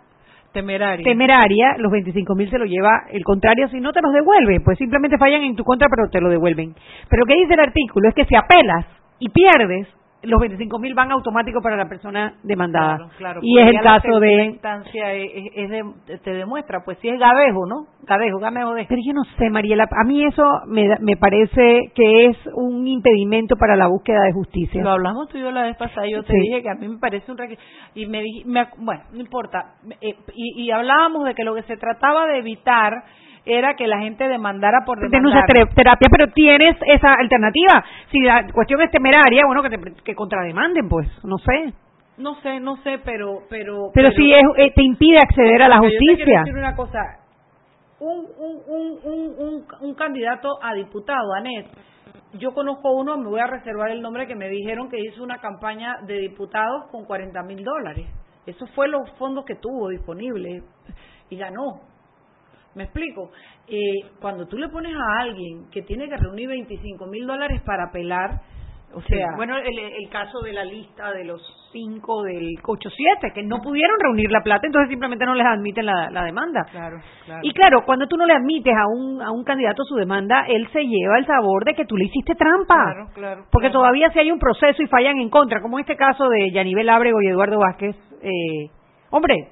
temeraria. 0.53 1.03
temeraria, 1.03 1.75
los 1.79 1.91
25 1.91 2.35
mil 2.35 2.49
se 2.49 2.59
lo 2.59 2.65
lleva 2.65 3.05
el 3.11 3.23
contrario, 3.23 3.67
si 3.69 3.79
no 3.79 3.91
te 3.91 4.01
los 4.01 4.13
devuelve, 4.13 4.61
pues 4.61 4.77
simplemente 4.77 5.17
fallan 5.17 5.41
en 5.41 5.55
tu 5.55 5.63
contra, 5.63 5.87
pero 5.89 6.09
te 6.09 6.21
lo 6.21 6.29
devuelven. 6.29 6.75
Pero 7.09 7.21
lo 7.21 7.25
que 7.25 7.39
dice 7.39 7.55
el 7.55 7.59
artículo 7.59 8.09
es 8.09 8.15
que 8.15 8.25
si 8.25 8.35
apelas 8.35 8.85
y 9.17 9.29
pierdes, 9.29 9.87
los 10.23 10.39
25 10.39 10.79
mil 10.79 10.93
van 10.93 11.11
automáticos 11.11 11.63
para 11.63 11.77
la 11.77 11.87
persona 11.87 12.33
demandada. 12.43 12.97
Claro, 12.97 13.11
claro, 13.17 13.39
y 13.41 13.57
es 13.59 13.67
el 13.67 13.79
caso 13.81 14.19
de... 14.19 14.43
instancia 14.45 15.13
es, 15.13 15.31
es- 15.55 15.69
de- 15.69 16.17
te 16.19 16.33
demuestra, 16.33 16.79
pues 16.83 16.97
si 16.99 17.07
es 17.09 17.17
gavejo, 17.19 17.65
¿no? 17.65 17.85
Gavejo, 18.03 18.37
gamejo 18.39 18.73
de... 18.73 18.85
Pero 18.89 19.01
yo 19.05 19.13
no 19.13 19.23
sé, 19.37 19.49
Mariela, 19.49 19.85
a 19.89 20.03
mí 20.05 20.25
eso 20.25 20.43
me, 20.67 20.87
me 20.99 21.15
parece 21.15 21.91
que 21.95 22.25
es 22.25 22.37
un 22.53 22.85
impedimento 22.87 23.55
para 23.55 23.75
la 23.77 23.87
búsqueda 23.87 24.21
de 24.23 24.33
justicia. 24.33 24.83
Lo 24.83 24.91
hablamos 24.91 25.29
tú 25.29 25.37
y 25.37 25.41
yo 25.41 25.51
la 25.51 25.63
vez 25.63 25.77
pasada, 25.77 26.05
yo 26.11 26.21
te 26.23 26.33
Sí. 26.33 26.39
dije 26.39 26.63
que 26.63 26.69
a 26.69 26.75
mí 26.75 26.87
me 26.87 26.97
parece 26.99 27.31
un 27.31 27.37
requisito. 27.37 27.63
Y 27.95 28.05
me 28.07 28.21
dije, 28.21 28.43
me 28.45 28.67
bueno, 28.77 29.03
no 29.13 29.19
importa. 29.21 29.75
Eh, 30.01 30.15
y, 30.35 30.63
y 30.65 30.71
hablábamos 30.71 31.23
de 31.25 31.33
que 31.35 31.43
lo 31.43 31.55
que 31.55 31.63
se 31.63 31.77
trataba 31.77 32.25
de 32.27 32.39
evitar 32.39 32.93
era 33.45 33.75
que 33.75 33.87
la 33.87 33.99
gente 33.99 34.27
demandara 34.27 34.79
por 34.85 34.99
denuncia 34.99 35.41
demandar. 35.41 35.45
ter- 35.67 35.75
terapia, 35.75 36.07
pero 36.11 36.27
tienes 36.33 36.75
esa 36.87 37.13
alternativa. 37.13 37.83
Si 38.11 38.19
la 38.19 38.45
cuestión 38.51 38.81
es 38.81 38.91
temeraria, 38.91 39.43
bueno, 39.45 39.61
que, 39.63 39.69
te, 39.69 39.77
que 40.03 40.15
contrademanden, 40.15 40.87
pues, 40.89 41.07
no 41.23 41.37
sé. 41.37 41.73
No 42.17 42.35
sé, 42.41 42.59
no 42.59 42.75
sé, 42.83 42.99
pero... 43.05 43.43
Pero, 43.49 43.91
Pero, 43.93 44.11
si 44.11 44.33
es, 44.33 44.41
eh, 44.57 44.71
te 44.75 44.83
impide 44.83 45.17
acceder 45.19 45.61
a 45.61 45.69
la 45.69 45.77
Porque 45.77 45.93
yo 45.93 45.99
te 45.99 46.05
quiero 46.05 46.17
justicia. 46.17 46.39
decir 46.39 46.57
una 46.57 46.75
cosa. 46.75 46.99
Un, 48.01 48.25
un, 48.37 48.57
un, 48.67 48.99
un, 49.03 49.47
un, 49.47 49.65
un 49.81 49.93
candidato 49.95 50.49
a 50.61 50.73
diputado, 50.73 51.33
Anet, 51.33 51.67
yo 52.33 52.53
conozco 52.53 52.91
uno, 52.91 53.17
me 53.17 53.29
voy 53.29 53.39
a 53.39 53.47
reservar 53.47 53.89
el 53.91 54.01
nombre, 54.01 54.27
que 54.27 54.35
me 54.35 54.49
dijeron 54.49 54.89
que 54.89 54.99
hizo 54.99 55.23
una 55.23 55.37
campaña 55.39 55.97
de 56.05 56.15
diputados 56.19 56.87
con 56.91 57.05
40 57.05 57.41
mil 57.43 57.63
dólares. 57.63 58.05
Eso 58.45 58.67
fue 58.75 58.87
los 58.87 59.09
fondos 59.17 59.45
que 59.45 59.55
tuvo 59.55 59.89
disponibles 59.89 60.63
y 61.29 61.37
ganó. 61.37 61.81
¿Me 62.79 62.85
explico? 62.85 63.29
Eh, 63.67 64.07
cuando 64.21 64.47
tú 64.47 64.57
le 64.57 64.69
pones 64.69 64.95
a 64.95 65.21
alguien 65.21 65.69
que 65.69 65.81
tiene 65.81 66.07
que 66.07 66.15
reunir 66.15 66.47
25 66.47 67.07
mil 67.07 67.27
dólares 67.27 67.61
para 67.65 67.83
apelar, 67.89 68.39
o 68.93 69.01
Sí. 69.01 69.15
sea, 69.15 69.27
bueno, 69.35 69.57
el, 69.57 69.77
el 69.77 70.09
caso 70.09 70.39
de 70.39 70.53
la 70.53 70.63
lista 70.63 71.11
de 71.11 71.25
los 71.25 71.41
cinco 71.73 72.23
del 72.23 72.47
8-7, 72.63 73.33
que 73.33 73.43
no 73.43 73.57
pudieron 73.61 73.97
reunir 73.99 74.31
la 74.31 74.41
plata, 74.41 74.65
entonces 74.65 74.89
simplemente 74.89 75.25
no 75.25 75.35
les 75.35 75.45
admiten 75.45 75.85
la, 75.85 76.09
la 76.09 76.23
demanda. 76.23 76.63
claro, 76.71 76.97
claro. 77.25 77.41
Y 77.43 77.51
claro, 77.53 77.83
cuando 77.85 78.07
tú 78.07 78.15
no 78.15 78.25
le 78.25 78.33
admites 78.33 78.73
a 78.73 78.87
un, 78.87 79.21
a 79.21 79.29
un 79.31 79.43
candidato 79.43 79.83
su 79.83 79.95
demanda, 79.95 80.45
él 80.47 80.65
se 80.71 80.81
lleva 80.87 81.19
el 81.19 81.25
sabor 81.27 81.65
de 81.65 81.73
que 81.75 81.83
tú 81.85 81.97
le 81.97 82.05
hiciste 82.05 82.33
trampa. 82.35 82.75
Claro, 82.93 83.09
claro, 83.13 83.41
Porque 83.51 83.67
claro. 83.69 83.81
todavía 83.81 84.09
si 84.11 84.19
hay 84.19 84.31
un 84.31 84.39
proceso 84.39 84.81
y 84.81 84.87
fallan 84.87 85.17
en 85.19 85.29
contra, 85.29 85.61
como 85.61 85.77
este 85.79 85.97
caso 85.97 86.29
de 86.29 86.49
Yanivel 86.51 86.89
Ábrego 86.89 87.21
y 87.21 87.27
Eduardo 87.27 87.59
Vázquez, 87.59 87.95
eh, 88.23 88.71
hombre, 89.11 89.49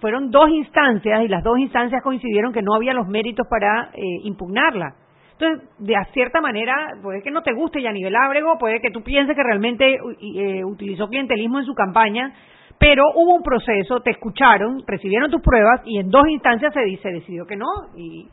fueron 0.00 0.30
dos 0.30 0.48
instancias 0.50 1.22
y 1.22 1.28
las 1.28 1.42
dos 1.42 1.58
instancias 1.58 2.02
coincidieron 2.02 2.52
que 2.52 2.62
no 2.62 2.74
había 2.74 2.94
los 2.94 3.08
méritos 3.08 3.46
para 3.48 3.90
eh, 3.94 4.00
impugnarla. 4.24 4.94
Entonces, 5.32 5.68
de 5.78 5.94
cierta 6.12 6.40
manera, 6.40 6.74
puede 7.02 7.22
que 7.22 7.30
no 7.30 7.42
te 7.42 7.52
guste 7.52 7.82
Yanivel 7.82 8.14
Ábrego, 8.14 8.56
puede 8.58 8.80
que 8.80 8.90
tú 8.90 9.02
pienses 9.02 9.34
que 9.34 9.42
realmente 9.42 9.98
eh, 10.20 10.64
utilizó 10.64 11.08
clientelismo 11.08 11.58
en 11.58 11.64
su 11.64 11.74
campaña, 11.74 12.32
pero 12.78 13.02
hubo 13.14 13.34
un 13.34 13.42
proceso, 13.42 14.00
te 14.00 14.12
escucharon, 14.12 14.82
recibieron 14.86 15.30
tus 15.30 15.42
pruebas 15.42 15.82
y 15.84 15.98
en 15.98 16.10
dos 16.10 16.28
instancias 16.28 16.72
se, 16.72 16.96
se 16.98 17.10
decidió 17.10 17.46
que 17.46 17.56
no. 17.56 17.66
Y 17.96 18.28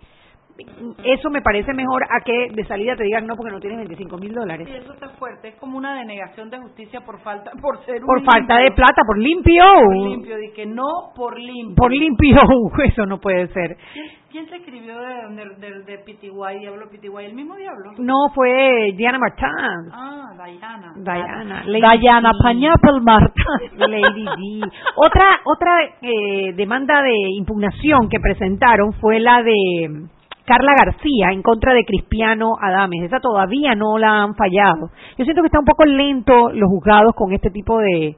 eso 1.04 1.30
me 1.30 1.42
parece 1.42 1.74
mejor 1.74 2.04
a 2.04 2.22
que 2.24 2.50
de 2.54 2.66
salida 2.66 2.96
te 2.96 3.04
digan 3.04 3.26
no 3.28 3.36
porque 3.36 3.52
no 3.52 3.60
tienes 3.60 3.80
25 3.80 4.18
mil 4.18 4.34
dólares. 4.34 4.68
Sí, 4.70 4.76
eso 4.76 4.94
está 4.94 5.10
fuerte. 5.10 5.50
Es 5.50 5.56
como 5.56 5.78
una 5.78 5.96
denegación 5.96 6.50
de 6.50 6.58
justicia 6.60 7.02
por 7.02 7.20
falta, 7.22 7.52
por 7.62 7.84
ser 7.86 8.02
un 8.02 8.08
Por 8.08 8.24
falta 8.24 8.56
de 8.56 8.64
limpio. 8.66 8.76
plata, 8.76 9.02
por 9.06 9.18
limpio. 9.18 9.64
Por 9.86 9.96
limpio, 9.98 10.38
di 10.38 10.52
que 10.52 10.66
no 10.66 11.12
por 11.16 11.40
limpio. 11.40 11.76
Por 11.76 11.92
limpio, 11.92 12.42
eso 12.86 13.06
no 13.06 13.20
puede 13.20 13.48
ser. 13.48 13.78
¿Quién, 13.94 14.06
quién 14.32 14.50
se 14.50 14.56
escribió 14.58 14.96
de, 15.00 15.36
de, 15.36 15.56
de, 15.58 15.84
de 15.84 15.98
PTY, 16.00 16.60
Diablo 16.60 16.88
PTY? 16.90 17.26
¿El 17.26 17.34
mismo 17.34 17.56
Diablo? 17.56 17.92
No 18.00 18.30
fue 18.34 18.94
Diana 18.96 19.18
Martán. 19.20 19.90
Ah, 19.94 20.32
Diana. 20.46 20.94
Diana. 20.96 21.64
Diana 21.98 22.32
D. 22.32 22.38
Pañapel 22.44 23.02
Martán. 23.02 23.78
Lady 23.78 24.24
D. 24.26 24.68
Otra, 24.96 25.40
otra 25.46 25.72
eh, 26.02 26.54
demanda 26.56 27.02
de 27.02 27.14
impugnación 27.38 28.10
que 28.10 28.20
presentaron 28.20 28.94
fue 28.94 29.20
la 29.20 29.42
de 29.44 30.08
Carla 30.46 30.74
García 30.78 31.30
en 31.32 31.42
contra 31.42 31.74
de 31.74 31.86
Cristiano 31.86 32.54
Adames. 32.62 33.04
Esa 33.04 33.20
todavía 33.20 33.76
no 33.76 33.98
la 33.98 34.24
han 34.24 34.36
fallado. 34.36 34.90
Yo 35.18 35.24
siento 35.26 35.42
que 35.42 35.48
está 35.48 35.60
un 35.60 35.66
poco 35.66 35.86
lento 35.86 36.50
los 36.52 36.70
juzgados 36.70 37.14
con 37.16 37.32
este 37.34 37.50
tipo 37.52 37.78
de, 37.80 38.16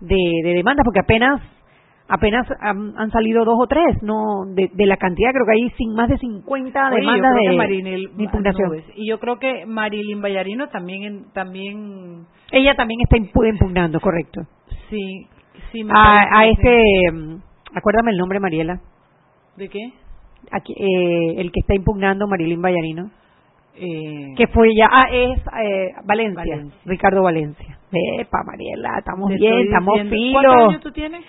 de, 0.00 0.16
de 0.44 0.54
demandas 0.54 0.84
porque 0.84 1.00
apenas 1.00 1.40
apenas 2.12 2.44
han, 2.60 2.92
han 2.98 3.10
salido 3.12 3.44
dos 3.44 3.54
o 3.56 3.68
tres, 3.68 4.02
no 4.02 4.44
de, 4.52 4.68
de 4.74 4.86
la 4.86 4.96
cantidad 4.96 5.30
creo 5.30 5.46
que 5.46 5.52
hay 5.52 5.70
sin 5.78 5.94
más 5.94 6.08
de 6.08 6.18
50 6.18 6.88
Oye, 6.88 6.96
yo 6.96 7.00
demandas 7.02 7.34
de, 7.36 7.56
Marinel- 7.56 8.10
impugnación. 8.18 8.82
Y 8.96 9.08
yo 9.08 9.20
creo 9.20 9.38
que 9.38 9.64
Marilyn 9.64 10.20
Ballarino 10.20 10.68
también, 10.70 11.26
también 11.32 12.26
Ella 12.50 12.74
también 12.74 12.98
está 13.02 13.16
impu- 13.16 13.48
impugnando, 13.48 14.00
correcto. 14.00 14.40
sí, 14.90 15.28
sí 15.70 15.84
me 15.84 15.92
A, 15.94 16.40
a 16.40 16.46
este, 16.46 16.82
mm, 17.12 17.36
acuérdame 17.76 18.10
el 18.10 18.16
nombre, 18.18 18.40
Mariela. 18.40 18.80
¿De 19.56 19.68
qué? 19.68 19.92
Aquí, 20.52 20.72
eh, 20.76 21.34
el 21.40 21.50
que 21.52 21.60
está 21.60 21.74
impugnando 21.74 22.26
Marilyn 22.26 22.60
Vallarino, 22.62 23.10
Eh, 23.82 24.34
que 24.36 24.46
fue 24.48 24.68
ya, 24.76 24.88
ah, 24.90 25.08
es 25.10 25.38
eh, 25.64 25.88
Valencia, 26.04 26.42
Valencia. 26.44 26.80
Ricardo 26.84 27.22
Valencia. 27.22 27.78
Epa, 28.18 28.42
Mariela, 28.44 28.98
estamos 28.98 29.30
te 29.30 29.36
bien, 29.36 29.60
estamos 29.62 30.00
filos. 30.02 30.42
¿Cuántos 30.42 30.68
años 30.68 30.80
tú 30.82 30.92
tienes? 30.92 31.24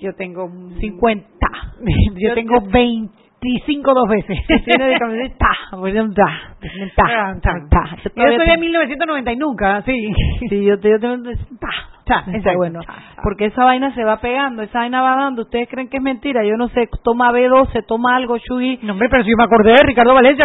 Yo 0.00 0.12
tengo 0.14 0.50
50. 0.80 1.26
yo 2.20 2.34
tengo 2.34 2.60
25 2.70 3.94
dos 3.94 4.08
veces. 4.08 4.38
Tienes 4.64 5.00
de. 5.00 5.30
Ta, 5.38 5.76
bueno, 5.78 6.12
ta, 6.14 6.56
ta, 6.96 7.38
ta, 7.40 7.52
ta. 7.70 7.96
Yo 8.14 8.22
soy 8.22 8.38
de 8.38 8.44
te- 8.44 8.58
1990 8.58 9.32
y 9.32 9.36
nunca, 9.36 9.82
sí. 9.82 10.12
Sí, 10.50 10.64
yo 10.64 10.78
te, 10.78 10.90
yo 10.90 10.98
te, 11.00 11.08
Ta, 11.58 11.68
ta, 12.08 12.24
Está 12.32 12.54
bueno, 12.56 12.80
porque 13.22 13.46
esa 13.46 13.64
vaina 13.64 13.94
se 13.94 14.02
va 14.02 14.16
pegando, 14.20 14.62
esa 14.62 14.80
vaina 14.80 15.00
va 15.02 15.14
dando. 15.16 15.42
¿Ustedes 15.42 15.68
creen 15.70 15.88
que 15.88 15.98
es 15.98 16.02
mentira? 16.02 16.42
Yo 16.44 16.56
no 16.56 16.68
sé, 16.68 16.88
toma 17.04 17.30
B12, 17.32 17.84
toma 17.86 18.16
algo, 18.16 18.36
Shugi. 18.38 18.80
No, 18.82 18.94
hombre, 18.94 19.08
pero 19.10 19.22
si 19.22 19.30
yo 19.30 19.36
me 19.36 19.44
acordé 19.44 19.72
de 19.72 19.82
Ricardo 19.84 20.14
Valencia, 20.14 20.44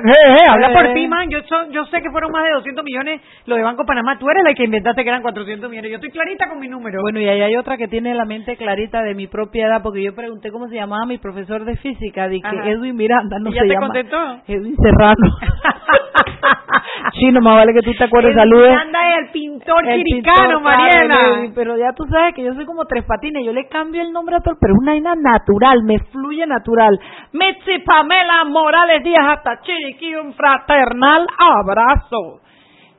habla 0.49 0.73
por 0.73 0.93
ti, 0.93 1.07
man. 1.07 1.29
Yo, 1.29 1.39
so- 1.47 1.71
yo 1.71 1.85
sé 1.85 2.01
que 2.01 2.11
fueron 2.11 2.31
más 2.31 2.43
de 2.45 2.51
200 2.51 2.83
millones 2.83 3.21
lo 3.45 3.55
de 3.55 3.63
Banco 3.63 3.85
Panamá. 3.85 4.19
Tú 4.19 4.29
eres 4.29 4.43
la 4.43 4.53
que 4.53 4.65
inventaste 4.65 5.03
que 5.03 5.09
eran 5.09 5.21
400 5.21 5.69
millones. 5.69 5.89
Yo 5.91 5.95
estoy 5.95 6.11
clarita 6.11 6.49
con 6.49 6.59
mi 6.59 6.67
número. 6.67 7.01
Bueno, 7.01 7.19
y 7.19 7.27
ahí 7.27 7.41
hay 7.41 7.55
otra 7.55 7.77
que 7.77 7.87
tiene 7.87 8.13
la 8.13 8.25
mente 8.25 8.57
clarita 8.57 9.01
de 9.01 9.15
mi 9.15 9.27
propia 9.27 9.67
edad, 9.67 9.81
porque 9.81 10.03
yo 10.03 10.13
pregunté 10.13 10.51
cómo 10.51 10.67
se 10.67 10.75
llamaba 10.75 11.05
mi 11.05 11.17
profesor 11.17 11.63
de 11.65 11.77
física, 11.77 12.27
dije. 12.27 12.47
Edwin 12.65 12.95
Miranda, 12.95 13.37
no 13.39 13.49
¿Y 13.49 13.53
ya 13.53 13.61
se 13.61 13.67
te 13.67 13.73
llama. 13.73 13.87
contestó? 13.87 14.17
Edwin 14.47 14.75
Serrano. 14.75 15.37
Chino, 17.13 17.41
más 17.41 17.55
vale 17.55 17.73
que 17.73 17.81
tú 17.81 17.91
te 17.97 18.03
acuerdes. 18.03 18.35
Miranda 18.35 18.99
es 19.09 19.25
el 19.25 19.31
pintor 19.31 19.87
El 19.87 20.03
chiricano, 20.03 20.57
pintor, 20.57 20.61
Mariela. 20.61 21.51
pero 21.55 21.77
ya 21.77 21.93
tú 21.93 22.05
sabes 22.05 22.33
que 22.35 22.43
yo 22.43 22.53
soy 22.53 22.65
como 22.65 22.85
tres 22.85 23.03
patines, 23.05 23.45
yo 23.45 23.53
le 23.53 23.67
cambio 23.67 24.01
el 24.01 24.11
nombre 24.11 24.35
a 24.35 24.39
todo, 24.39 24.55
pero 24.59 24.73
es 24.73 24.79
una 24.79 24.91
vaina 24.93 25.15
natural, 25.15 25.83
me 25.83 25.99
fluye 26.11 26.45
natural. 26.45 26.99
Mitzi 27.31 27.79
Pamela 27.85 28.45
Morales 28.45 29.03
Díaz 29.03 29.37
hasta 29.37 29.61
Chiriquí, 29.61 30.15
un 30.15 30.33
fraternal 30.33 31.27
abrazo. 31.37 32.41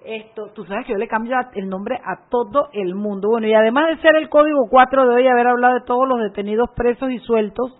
Esto, 0.05 0.49
tú 0.55 0.65
sabes 0.65 0.85
que 0.85 0.93
yo 0.93 0.99
le 0.99 1.09
cambio 1.09 1.35
el 1.55 1.67
nombre 1.67 1.97
a 1.97 2.29
todo 2.29 2.69
el 2.75 2.95
mundo. 2.95 3.31
Bueno, 3.31 3.47
y 3.47 3.55
además 3.55 3.87
de 3.89 3.97
ser 4.03 4.17
el 4.17 4.29
código 4.29 4.67
4 4.69 5.09
de 5.09 5.15
hoy, 5.15 5.27
haber 5.27 5.47
hablado 5.47 5.75
de 5.75 5.87
todos 5.87 6.07
los 6.07 6.21
detenidos 6.21 6.69
presos 6.77 7.11
y 7.11 7.19
sueltos, 7.21 7.73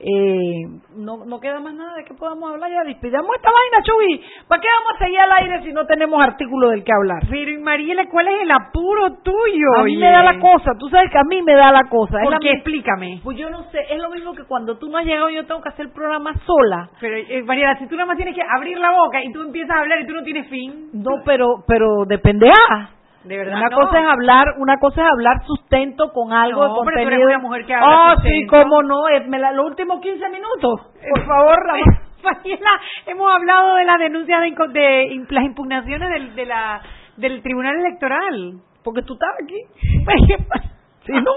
eh, 0.00 0.62
no, 0.96 1.24
no 1.24 1.40
queda 1.40 1.60
más 1.60 1.74
nada 1.74 1.96
de 1.96 2.04
que 2.04 2.14
podamos 2.14 2.52
hablar. 2.52 2.70
Ya 2.70 2.84
despidamos 2.84 3.34
esta 3.36 3.50
vaina, 3.50 3.82
Chuy. 3.82 4.24
¿Para 4.46 4.60
qué 4.60 4.68
vamos 4.68 4.92
a 4.94 5.04
seguir 5.04 5.18
al 5.18 5.32
aire 5.32 5.62
si 5.64 5.72
no 5.72 5.86
tenemos 5.86 6.22
artículo 6.22 6.70
del 6.70 6.84
que 6.84 6.92
hablar? 6.92 7.22
Pero, 7.28 7.50
y 7.50 7.58
Mariela, 7.58 8.06
¿cuál 8.10 8.28
es 8.28 8.42
el 8.42 8.50
apuro 8.50 9.18
tuyo? 9.22 9.66
A 9.78 9.82
mí 9.82 9.96
oye? 9.96 10.06
me 10.06 10.10
da 10.10 10.22
la 10.22 10.38
cosa, 10.38 10.72
tú 10.78 10.88
sabes 10.88 11.10
que 11.10 11.18
a 11.18 11.24
mí 11.24 11.42
me 11.42 11.54
da 11.54 11.72
la 11.72 11.88
cosa. 11.88 12.18
¿Por 12.22 12.38
qué? 12.38 12.50
Explícame. 12.50 13.20
Pues 13.22 13.36
yo 13.36 13.50
no 13.50 13.64
sé, 13.70 13.80
es 13.90 13.98
lo 14.00 14.10
mismo 14.10 14.34
que 14.34 14.44
cuando 14.44 14.78
tú 14.78 14.88
no 14.88 14.98
has 14.98 15.04
llegado 15.04 15.30
yo 15.30 15.46
tengo 15.46 15.60
que 15.60 15.70
hacer 15.70 15.86
el 15.86 15.92
programa 15.92 16.32
sola. 16.46 16.90
Pero, 17.00 17.16
eh, 17.16 17.42
Mariela, 17.42 17.78
si 17.78 17.86
tú 17.88 17.96
nada 17.96 18.06
más 18.06 18.16
tienes 18.16 18.34
que 18.34 18.42
abrir 18.42 18.78
la 18.78 18.92
boca 18.92 19.22
y 19.22 19.32
tú 19.32 19.42
empiezas 19.42 19.76
a 19.76 19.80
hablar 19.80 20.00
y 20.00 20.06
tú 20.06 20.14
no 20.14 20.22
tienes 20.22 20.48
fin. 20.48 20.90
No, 20.92 21.22
pero 21.24 21.64
pero 21.66 22.04
depende 22.06 22.50
a. 22.50 22.97
De 23.28 23.36
verdad, 23.36 23.56
Una 23.58 23.68
no. 23.68 23.76
cosa 23.76 24.00
es 24.00 24.06
hablar, 24.06 24.46
una 24.58 24.76
cosa 24.78 25.02
es 25.02 25.08
hablar 25.12 25.44
sustento 25.46 26.12
con 26.12 26.32
algo 26.32 26.62
No, 26.66 26.68
de 26.68 26.80
pero 26.80 26.80
tú 26.80 26.84
contenido. 26.84 27.12
eres 27.12 27.26
una 27.26 27.38
mujer 27.38 27.66
que 27.66 27.74
habla 27.74 27.86
Ah, 28.12 28.16
sí, 28.22 28.46
cómo 28.46 28.82
no, 28.82 29.06
es, 29.08 29.28
me 29.28 29.38
la, 29.38 29.52
los 29.52 29.66
últimos 29.66 30.00
15 30.00 30.28
minutos. 30.30 30.80
Por 31.14 31.26
favor, 31.26 31.66
la 31.66 31.74
Mariela, 32.24 32.70
hemos 33.06 33.32
hablado 33.32 33.74
de 33.76 33.84
las 33.84 33.98
denuncias 33.98 34.40
de, 34.72 35.26
las 35.28 35.44
impugnaciones 35.44 36.08
del, 36.10 36.34
de 36.34 36.46
la, 36.46 36.80
del 37.16 37.42
Tribunal 37.42 37.76
Electoral. 37.76 38.54
porque 38.82 39.02
tú 39.02 39.12
estabas 39.14 39.36
aquí. 39.44 39.60
Sí, 41.06 41.12
¿no? 41.14 41.32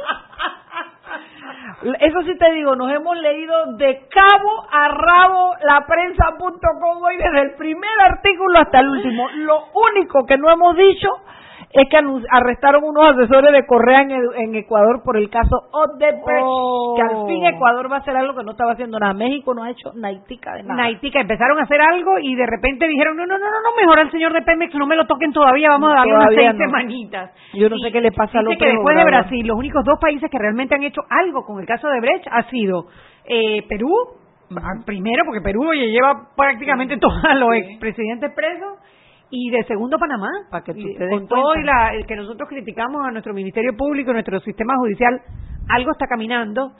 Eso 1.99 2.21
sí 2.23 2.37
te 2.37 2.51
digo, 2.51 2.75
nos 2.75 2.91
hemos 2.91 3.17
leído 3.17 3.73
de 3.77 4.05
cabo 4.09 4.67
a 4.69 4.87
rabo 4.89 5.53
la 5.63 5.85
prensa.com 5.87 7.01
hoy 7.03 7.15
desde 7.17 7.41
el 7.41 7.55
primer 7.55 7.89
artículo 8.05 8.59
hasta 8.59 8.79
el 8.81 8.89
último. 8.89 9.29
Lo 9.35 9.63
único 9.73 10.25
que 10.25 10.37
no 10.37 10.51
hemos 10.51 10.75
dicho 10.75 11.07
es 11.73 11.89
que 11.89 11.97
arrestaron 12.29 12.83
unos 12.83 13.15
asesores 13.15 13.51
de 13.53 13.65
Correa 13.65 14.01
en, 14.01 14.55
Ecuador 14.55 15.01
por 15.03 15.17
el 15.17 15.29
caso 15.29 15.55
Odebrecht, 15.71 16.43
oh. 16.43 16.95
que 16.95 17.01
al 17.01 17.27
fin 17.27 17.45
Ecuador 17.45 17.89
va 17.89 17.97
a 17.97 17.99
hacer 17.99 18.15
algo 18.15 18.35
que 18.35 18.43
no 18.43 18.51
estaba 18.51 18.73
haciendo 18.73 18.99
nada. 18.99 19.13
México 19.13 19.53
no 19.53 19.63
ha 19.63 19.71
hecho 19.71 19.91
naitica 19.95 20.55
de 20.55 20.63
nada. 20.63 20.83
Naitica, 20.83 21.21
empezaron 21.21 21.59
a 21.59 21.63
hacer 21.63 21.79
algo 21.81 22.19
y 22.19 22.35
de 22.35 22.45
repente 22.45 22.87
dijeron, 22.87 23.15
no, 23.15 23.25
no, 23.25 23.37
no, 23.37 23.45
no, 23.45 23.75
mejor 23.79 23.99
al 23.99 24.11
señor 24.11 24.33
de 24.33 24.41
Pemex 24.41 24.73
no 24.75 24.85
me 24.85 24.95
lo 24.95 25.05
toquen 25.05 25.31
todavía, 25.31 25.69
vamos 25.69 25.93
a 25.93 25.95
darle 25.97 26.13
unas 26.13 26.35
seis 26.35 26.51
semanitas. 26.57 27.31
Yo 27.53 27.69
no 27.69 27.77
sé 27.77 27.91
qué 27.91 28.01
le 28.01 28.11
pasa 28.11 28.39
a 28.39 28.41
los 28.41 28.57
que 28.57 28.67
después 28.67 28.95
de 28.95 29.05
Brasil, 29.05 29.47
los 29.47 29.57
únicos 29.57 29.83
dos 29.85 29.99
países 29.99 30.29
que 30.29 30.37
realmente 30.37 30.75
han 30.75 30.83
hecho 30.83 31.01
algo 31.09 31.45
con 31.45 31.59
el 31.59 31.65
caso 31.65 31.87
de 31.87 31.99
Brecht 32.01 32.27
ha 32.29 32.43
sido 32.49 32.87
eh, 33.25 33.65
Perú, 33.67 33.93
primero 34.85 35.23
porque 35.25 35.41
Perú 35.41 35.71
lleva 35.73 36.27
prácticamente 36.35 36.97
todos 36.97 37.21
los 37.35 37.53
expresidentes 37.55 38.31
presos 38.35 38.79
y 39.31 39.49
de 39.49 39.63
segundo 39.63 39.97
Panamá, 39.97 40.29
para 40.49 40.63
que 40.63 40.73
con 41.09 41.27
todo 41.27 41.55
y 41.55 41.63
la, 41.63 41.93
el 41.95 42.05
que 42.05 42.15
nosotros 42.15 42.47
criticamos 42.49 43.01
a 43.05 43.11
nuestro 43.11 43.33
Ministerio 43.33 43.75
Público, 43.75 44.11
nuestro 44.11 44.39
sistema 44.41 44.75
judicial, 44.77 45.21
algo 45.69 45.91
está 45.91 46.05
caminando 46.07 46.73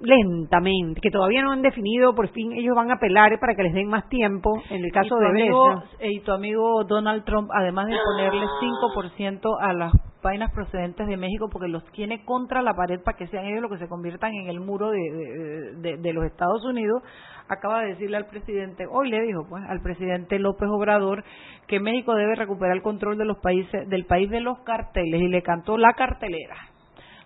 lentamente, 0.00 1.00
que 1.00 1.10
todavía 1.10 1.42
no 1.42 1.50
han 1.50 1.62
definido, 1.62 2.14
por 2.14 2.28
fin 2.28 2.52
ellos 2.52 2.74
van 2.76 2.90
a 2.90 2.94
apelar 2.94 3.38
para 3.40 3.54
que 3.54 3.64
les 3.64 3.74
den 3.74 3.88
más 3.88 4.08
tiempo 4.08 4.62
en 4.70 4.84
el 4.84 4.92
caso 4.92 5.16
de 5.16 5.26
amigo, 5.26 5.82
Y 6.00 6.20
tu 6.20 6.30
amigo 6.30 6.84
Donald 6.84 7.24
Trump, 7.24 7.50
además 7.52 7.86
de 7.86 7.96
ponerle 8.04 8.46
5% 8.46 9.56
a 9.60 9.72
las 9.72 9.92
vainas 10.22 10.52
procedentes 10.52 11.06
de 11.06 11.16
México, 11.16 11.48
porque 11.50 11.68
los 11.68 11.84
tiene 11.92 12.24
contra 12.24 12.62
la 12.62 12.74
pared 12.74 13.00
para 13.04 13.16
que 13.16 13.26
sean 13.26 13.46
ellos 13.46 13.62
los 13.62 13.72
que 13.72 13.78
se 13.78 13.88
conviertan 13.88 14.34
en 14.34 14.48
el 14.48 14.60
muro 14.60 14.90
de, 14.90 15.74
de, 15.76 15.96
de 15.96 16.12
los 16.12 16.24
Estados 16.24 16.64
Unidos, 16.64 17.02
acaba 17.48 17.80
de 17.80 17.88
decirle 17.88 18.16
al 18.16 18.26
presidente, 18.26 18.86
hoy 18.90 19.10
le 19.10 19.22
dijo 19.22 19.46
pues 19.48 19.64
al 19.68 19.80
presidente 19.80 20.38
López 20.38 20.68
Obrador 20.68 21.24
que 21.66 21.80
México 21.80 22.14
debe 22.14 22.34
recuperar 22.34 22.76
el 22.76 22.82
control 22.82 23.18
de 23.18 23.24
los 23.24 23.38
países 23.38 23.88
del 23.88 24.06
país 24.06 24.30
de 24.30 24.40
los 24.40 24.58
carteles 24.60 25.20
y 25.20 25.28
le 25.28 25.42
cantó 25.42 25.76
la 25.76 25.92
cartelera. 25.94 26.56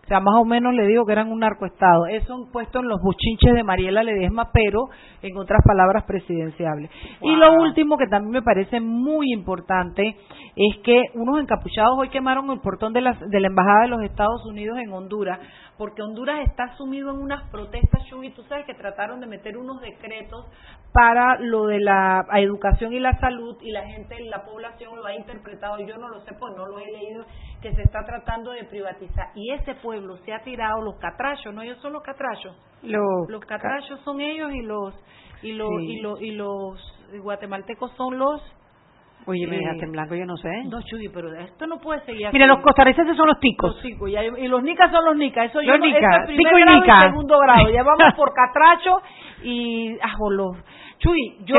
O 0.04 0.06
sea, 0.08 0.18
más 0.18 0.34
o 0.34 0.44
menos 0.44 0.74
le 0.74 0.86
digo 0.88 1.06
que 1.06 1.12
eran 1.12 1.30
un 1.30 1.38
narcoestado. 1.38 2.06
Eso 2.06 2.34
han 2.34 2.50
puesto 2.50 2.80
en 2.80 2.88
los 2.88 3.00
buchinches 3.00 3.54
de 3.54 3.62
Mariela 3.62 4.02
Ledesma, 4.02 4.50
pero 4.52 4.86
en 5.22 5.36
otras 5.36 5.60
palabras 5.64 6.04
presidenciables. 6.04 6.90
Y 7.20 7.36
lo 7.36 7.62
último 7.62 7.96
que 7.96 8.08
también 8.08 8.32
me 8.32 8.42
parece 8.42 8.80
muy 8.80 9.32
importante 9.32 10.16
es 10.56 10.76
que 10.82 11.00
unos 11.14 11.40
encapuchados 11.40 11.96
hoy 11.96 12.08
quemaron 12.08 12.50
el 12.50 12.60
portón 12.60 12.92
de 12.92 13.00
la, 13.00 13.14
de 13.14 13.40
la 13.40 13.46
Embajada 13.46 13.82
de 13.82 13.88
los 13.88 14.02
Estados 14.02 14.44
Unidos 14.44 14.76
en 14.78 14.92
Honduras 14.92 15.38
porque 15.78 16.02
Honduras 16.02 16.48
está 16.48 16.76
sumido 16.76 17.10
en 17.10 17.16
unas 17.16 17.50
protestas, 17.50 18.02
y 18.22 18.30
tú 18.30 18.42
sabes 18.44 18.66
que 18.66 18.74
trataron 18.74 19.20
de 19.20 19.26
meter 19.26 19.56
unos 19.56 19.80
decretos 19.80 20.46
para 20.92 21.38
lo 21.38 21.66
de 21.66 21.80
la 21.80 22.26
educación 22.34 22.92
y 22.92 23.00
la 23.00 23.18
salud 23.18 23.56
y 23.62 23.70
la 23.70 23.86
gente, 23.86 24.20
la 24.24 24.44
población 24.44 24.94
lo 24.96 25.06
ha 25.06 25.14
interpretado, 25.14 25.78
yo 25.78 25.96
no 25.96 26.08
lo 26.08 26.20
sé, 26.20 26.34
pues 26.38 26.54
no 26.56 26.66
lo 26.66 26.78
he 26.78 26.86
leído, 26.86 27.24
que 27.62 27.72
se 27.74 27.82
está 27.82 28.04
tratando 28.04 28.50
de 28.50 28.64
privatizar. 28.64 29.30
Y 29.34 29.50
ese 29.52 29.74
pueblo 29.76 30.18
se 30.18 30.34
ha 30.34 30.42
tirado 30.42 30.82
los 30.82 30.96
catrachos, 30.96 31.54
¿no? 31.54 31.62
Ellos 31.62 31.78
son 31.80 31.94
los 31.94 32.02
catrachos. 32.02 32.54
Los, 32.82 33.28
los 33.28 33.44
catrachos 33.46 34.00
son 34.00 34.20
ellos 34.20 34.52
y 34.52 34.62
los, 34.62 34.94
y 35.42 35.52
los, 35.52 35.70
y 35.80 36.00
los, 36.00 36.20
y 36.20 36.30
los 36.32 36.94
guatemaltecos 37.22 37.92
son 37.96 38.18
los 38.18 38.42
Oye, 39.26 39.46
me 39.46 39.56
dejaste 39.56 39.84
en 39.84 39.92
blanco, 39.92 40.14
yo 40.14 40.26
no 40.26 40.36
sé. 40.36 40.64
No, 40.64 40.82
Chuy, 40.82 41.08
pero 41.08 41.32
esto 41.32 41.66
no 41.66 41.78
puede 41.78 42.00
seguir 42.04 42.26
así. 42.26 42.34
Mira, 42.34 42.46
los 42.46 42.60
costarricenses 42.60 43.16
son 43.16 43.28
los 43.28 43.38
ticos. 43.38 43.74
Los 43.74 43.82
ticos, 43.82 44.10
y, 44.10 44.48
los 44.48 44.62
nicas 44.62 44.90
son 44.90 45.04
los 45.04 45.16
nicas. 45.16 45.50
Eso 45.50 45.60
los 45.60 45.66
yo 45.66 45.78
nicas, 45.78 46.20
no, 46.28 46.36
tico 46.36 46.58
y 46.58 46.64
nica. 46.64 47.08
segundo 47.08 47.38
grado. 47.38 47.70
Ya 47.70 47.82
vamos 47.82 48.14
por 48.16 48.32
catracho 48.32 49.00
y... 49.42 49.96
Ah, 50.02 50.14
los 50.30 50.56
Chuy, 51.02 51.36
yo, 51.46 51.56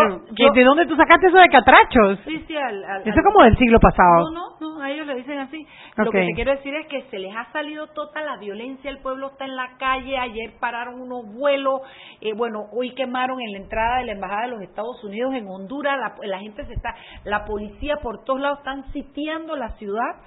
¿De 0.53 0.63
dónde 0.63 0.85
tú 0.85 0.95
sacaste 0.95 1.27
eso 1.27 1.37
de 1.37 1.49
catrachos? 1.49 2.19
Sí, 2.23 2.45
sí, 2.47 2.55
al, 2.55 2.81
Eso 3.03 3.19
es 3.19 3.25
como 3.25 3.43
del 3.43 3.57
siglo 3.57 3.77
pasado. 3.77 4.31
No, 4.31 4.55
no, 4.57 4.75
no, 4.77 4.81
a 4.81 4.89
ellos 4.89 5.05
le 5.05 5.15
dicen 5.15 5.37
así. 5.37 5.67
Lo 5.97 6.11
que 6.11 6.27
te 6.27 6.33
quiero 6.33 6.51
decir 6.51 6.73
es 6.73 6.87
que 6.87 7.01
se 7.11 7.19
les 7.19 7.35
ha 7.35 7.51
salido 7.51 7.87
toda 7.87 8.21
la 8.21 8.37
violencia, 8.37 8.89
el 8.89 8.99
pueblo 8.99 9.31
está 9.31 9.43
en 9.43 9.57
la 9.57 9.75
calle, 9.77 10.17
ayer 10.17 10.53
pararon 10.61 11.01
unos 11.01 11.25
vuelos, 11.33 11.81
eh, 12.21 12.31
bueno, 12.33 12.67
hoy 12.71 12.91
quemaron 12.95 13.41
en 13.41 13.51
la 13.51 13.57
entrada 13.57 13.97
de 13.97 14.05
la 14.05 14.11
Embajada 14.13 14.43
de 14.43 14.47
los 14.51 14.61
Estados 14.61 15.03
Unidos 15.03 15.33
en 15.33 15.45
Honduras, 15.45 15.99
la, 15.99 16.15
la 16.25 16.39
gente 16.39 16.65
se 16.65 16.73
está, 16.73 16.95
la 17.25 17.43
policía 17.43 17.97
por 17.97 18.23
todos 18.23 18.39
lados 18.39 18.59
están 18.59 18.93
sitiando 18.93 19.57
la 19.57 19.71
ciudad 19.71 20.21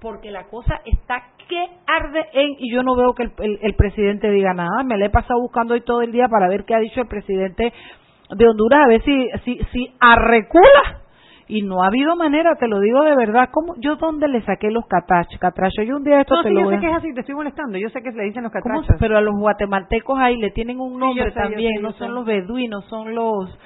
porque 0.00 0.30
la 0.30 0.44
cosa 0.44 0.80
está 0.86 1.22
que 1.48 1.66
arde 1.86 2.26
en 2.32 2.56
y 2.58 2.72
yo 2.72 2.82
no 2.82 2.96
veo 2.96 3.14
que 3.14 3.24
el, 3.24 3.58
el, 3.60 3.74
presidente 3.74 4.30
diga 4.30 4.54
nada. 4.54 4.82
Me 4.82 4.96
le 4.96 5.06
he 5.06 5.10
pasado 5.10 5.40
buscando 5.40 5.74
hoy 5.74 5.82
todo 5.82 6.00
el 6.00 6.12
día 6.12 6.26
para 6.28 6.48
ver 6.48 6.64
qué 6.64 6.74
ha 6.74 6.78
dicho 6.78 7.02
el 7.02 7.08
presidente 7.08 7.72
de 8.30 8.48
Honduras 8.48 8.84
a 8.84 8.88
ver 8.88 9.02
si, 9.02 9.28
si, 9.44 9.58
si 9.72 9.94
arrecula 10.00 11.02
y 11.46 11.62
no 11.62 11.82
ha 11.82 11.88
habido 11.88 12.16
manera, 12.16 12.56
te 12.56 12.68
lo 12.68 12.80
digo 12.80 13.02
de 13.02 13.14
verdad, 13.16 13.50
¿cómo? 13.52 13.74
yo 13.78 13.96
dónde 13.96 14.28
le 14.28 14.40
saqué 14.42 14.70
los 14.70 14.86
catachos, 14.86 15.38
catrachos, 15.38 15.86
yo 15.86 15.96
un 15.96 16.04
día 16.04 16.20
esto 16.20 16.36
no, 16.36 16.42
te 16.42 16.48
sí, 16.48 16.54
lo 16.54 16.62
yo 16.62 16.70
sé 16.70 16.80
que 16.80 16.90
es 16.90 16.96
así, 16.96 17.14
te 17.14 17.20
estoy 17.20 17.34
molestando, 17.34 17.78
yo 17.78 17.88
sé 17.90 18.02
que 18.02 18.10
le 18.12 18.24
dicen 18.24 18.42
los 18.42 18.52
catrachos. 18.52 18.96
Pero 18.98 19.18
a 19.18 19.20
los 19.20 19.34
guatemaltecos 19.38 20.18
ahí 20.18 20.38
le 20.38 20.50
tienen 20.52 20.80
un 20.80 20.98
nombre 20.98 21.30
también, 21.32 21.82
no 21.82 21.92
son 21.92 22.14
los 22.14 22.24
beduinos, 22.24 22.84
son 22.86 23.14
los 23.14 23.58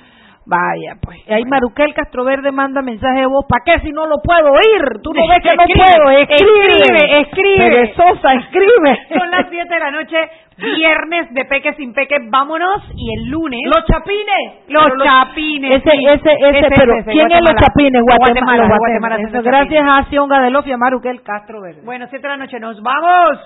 Vaya, 0.49 0.97
pues. 1.03 1.19
Ahí 1.29 1.45
Maruquel 1.45 1.93
Castroverde 1.93 2.51
manda 2.53 2.81
mensaje 2.81 3.21
de 3.21 3.27
voz. 3.27 3.45
¿Para 3.47 3.63
qué 3.65 3.81
si 3.85 3.93
no 3.93 4.07
lo 4.07 4.17
puedo 4.25 4.49
oír? 4.51 4.97
Tú 5.03 5.13
no 5.13 5.21
ves 5.29 5.39
que 5.43 5.55
no 5.55 5.65
puedo. 5.69 6.11
Escribe, 6.11 7.21
escribe. 7.21 7.93
Sosa, 7.95 8.33
escribe. 8.33 8.97
Son 9.13 9.31
las 9.31 9.47
7 9.51 9.75
de 9.75 9.79
la 9.79 9.91
noche, 9.91 10.17
viernes 10.57 11.35
de 11.35 11.45
Peque 11.45 11.75
sin 11.75 11.93
Peque. 11.93 12.17
Vámonos. 12.31 12.83
Y 12.97 13.13
el 13.13 13.29
lunes. 13.29 13.61
Los 13.67 13.85
chapines. 13.85 14.65
Los 14.69 14.89
chapines. 15.05 15.85
Ese, 15.85 15.91
ese, 16.15 16.33
ese, 16.33 16.69
pero 16.75 16.95
¿quién 17.05 17.31
es 17.31 17.41
los 17.43 17.55
chapines? 17.61 18.03
Guatemala. 18.03 18.69
Guatemala. 18.79 19.19
gracias 19.43 19.85
a 19.87 20.09
Sionga 20.09 20.41
de 20.41 20.51
Lofia 20.51 20.79
Maruquel 20.79 21.23
Castroverde. 21.23 21.83
Bueno, 21.85 22.07
7 22.09 22.27
de 22.27 22.29
la 22.29 22.39
noche. 22.39 22.59
Nos 22.59 22.83
vamos. 22.83 23.39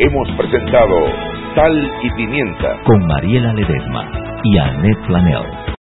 Hemos 0.00 0.30
presentado 0.36 0.94
Sal 1.56 1.92
y 2.04 2.10
Pimienta 2.12 2.80
con 2.84 3.04
Mariela 3.04 3.52
Ledesma 3.52 4.08
y 4.44 4.56
Annette 4.56 5.04
Flanell. 5.06 5.67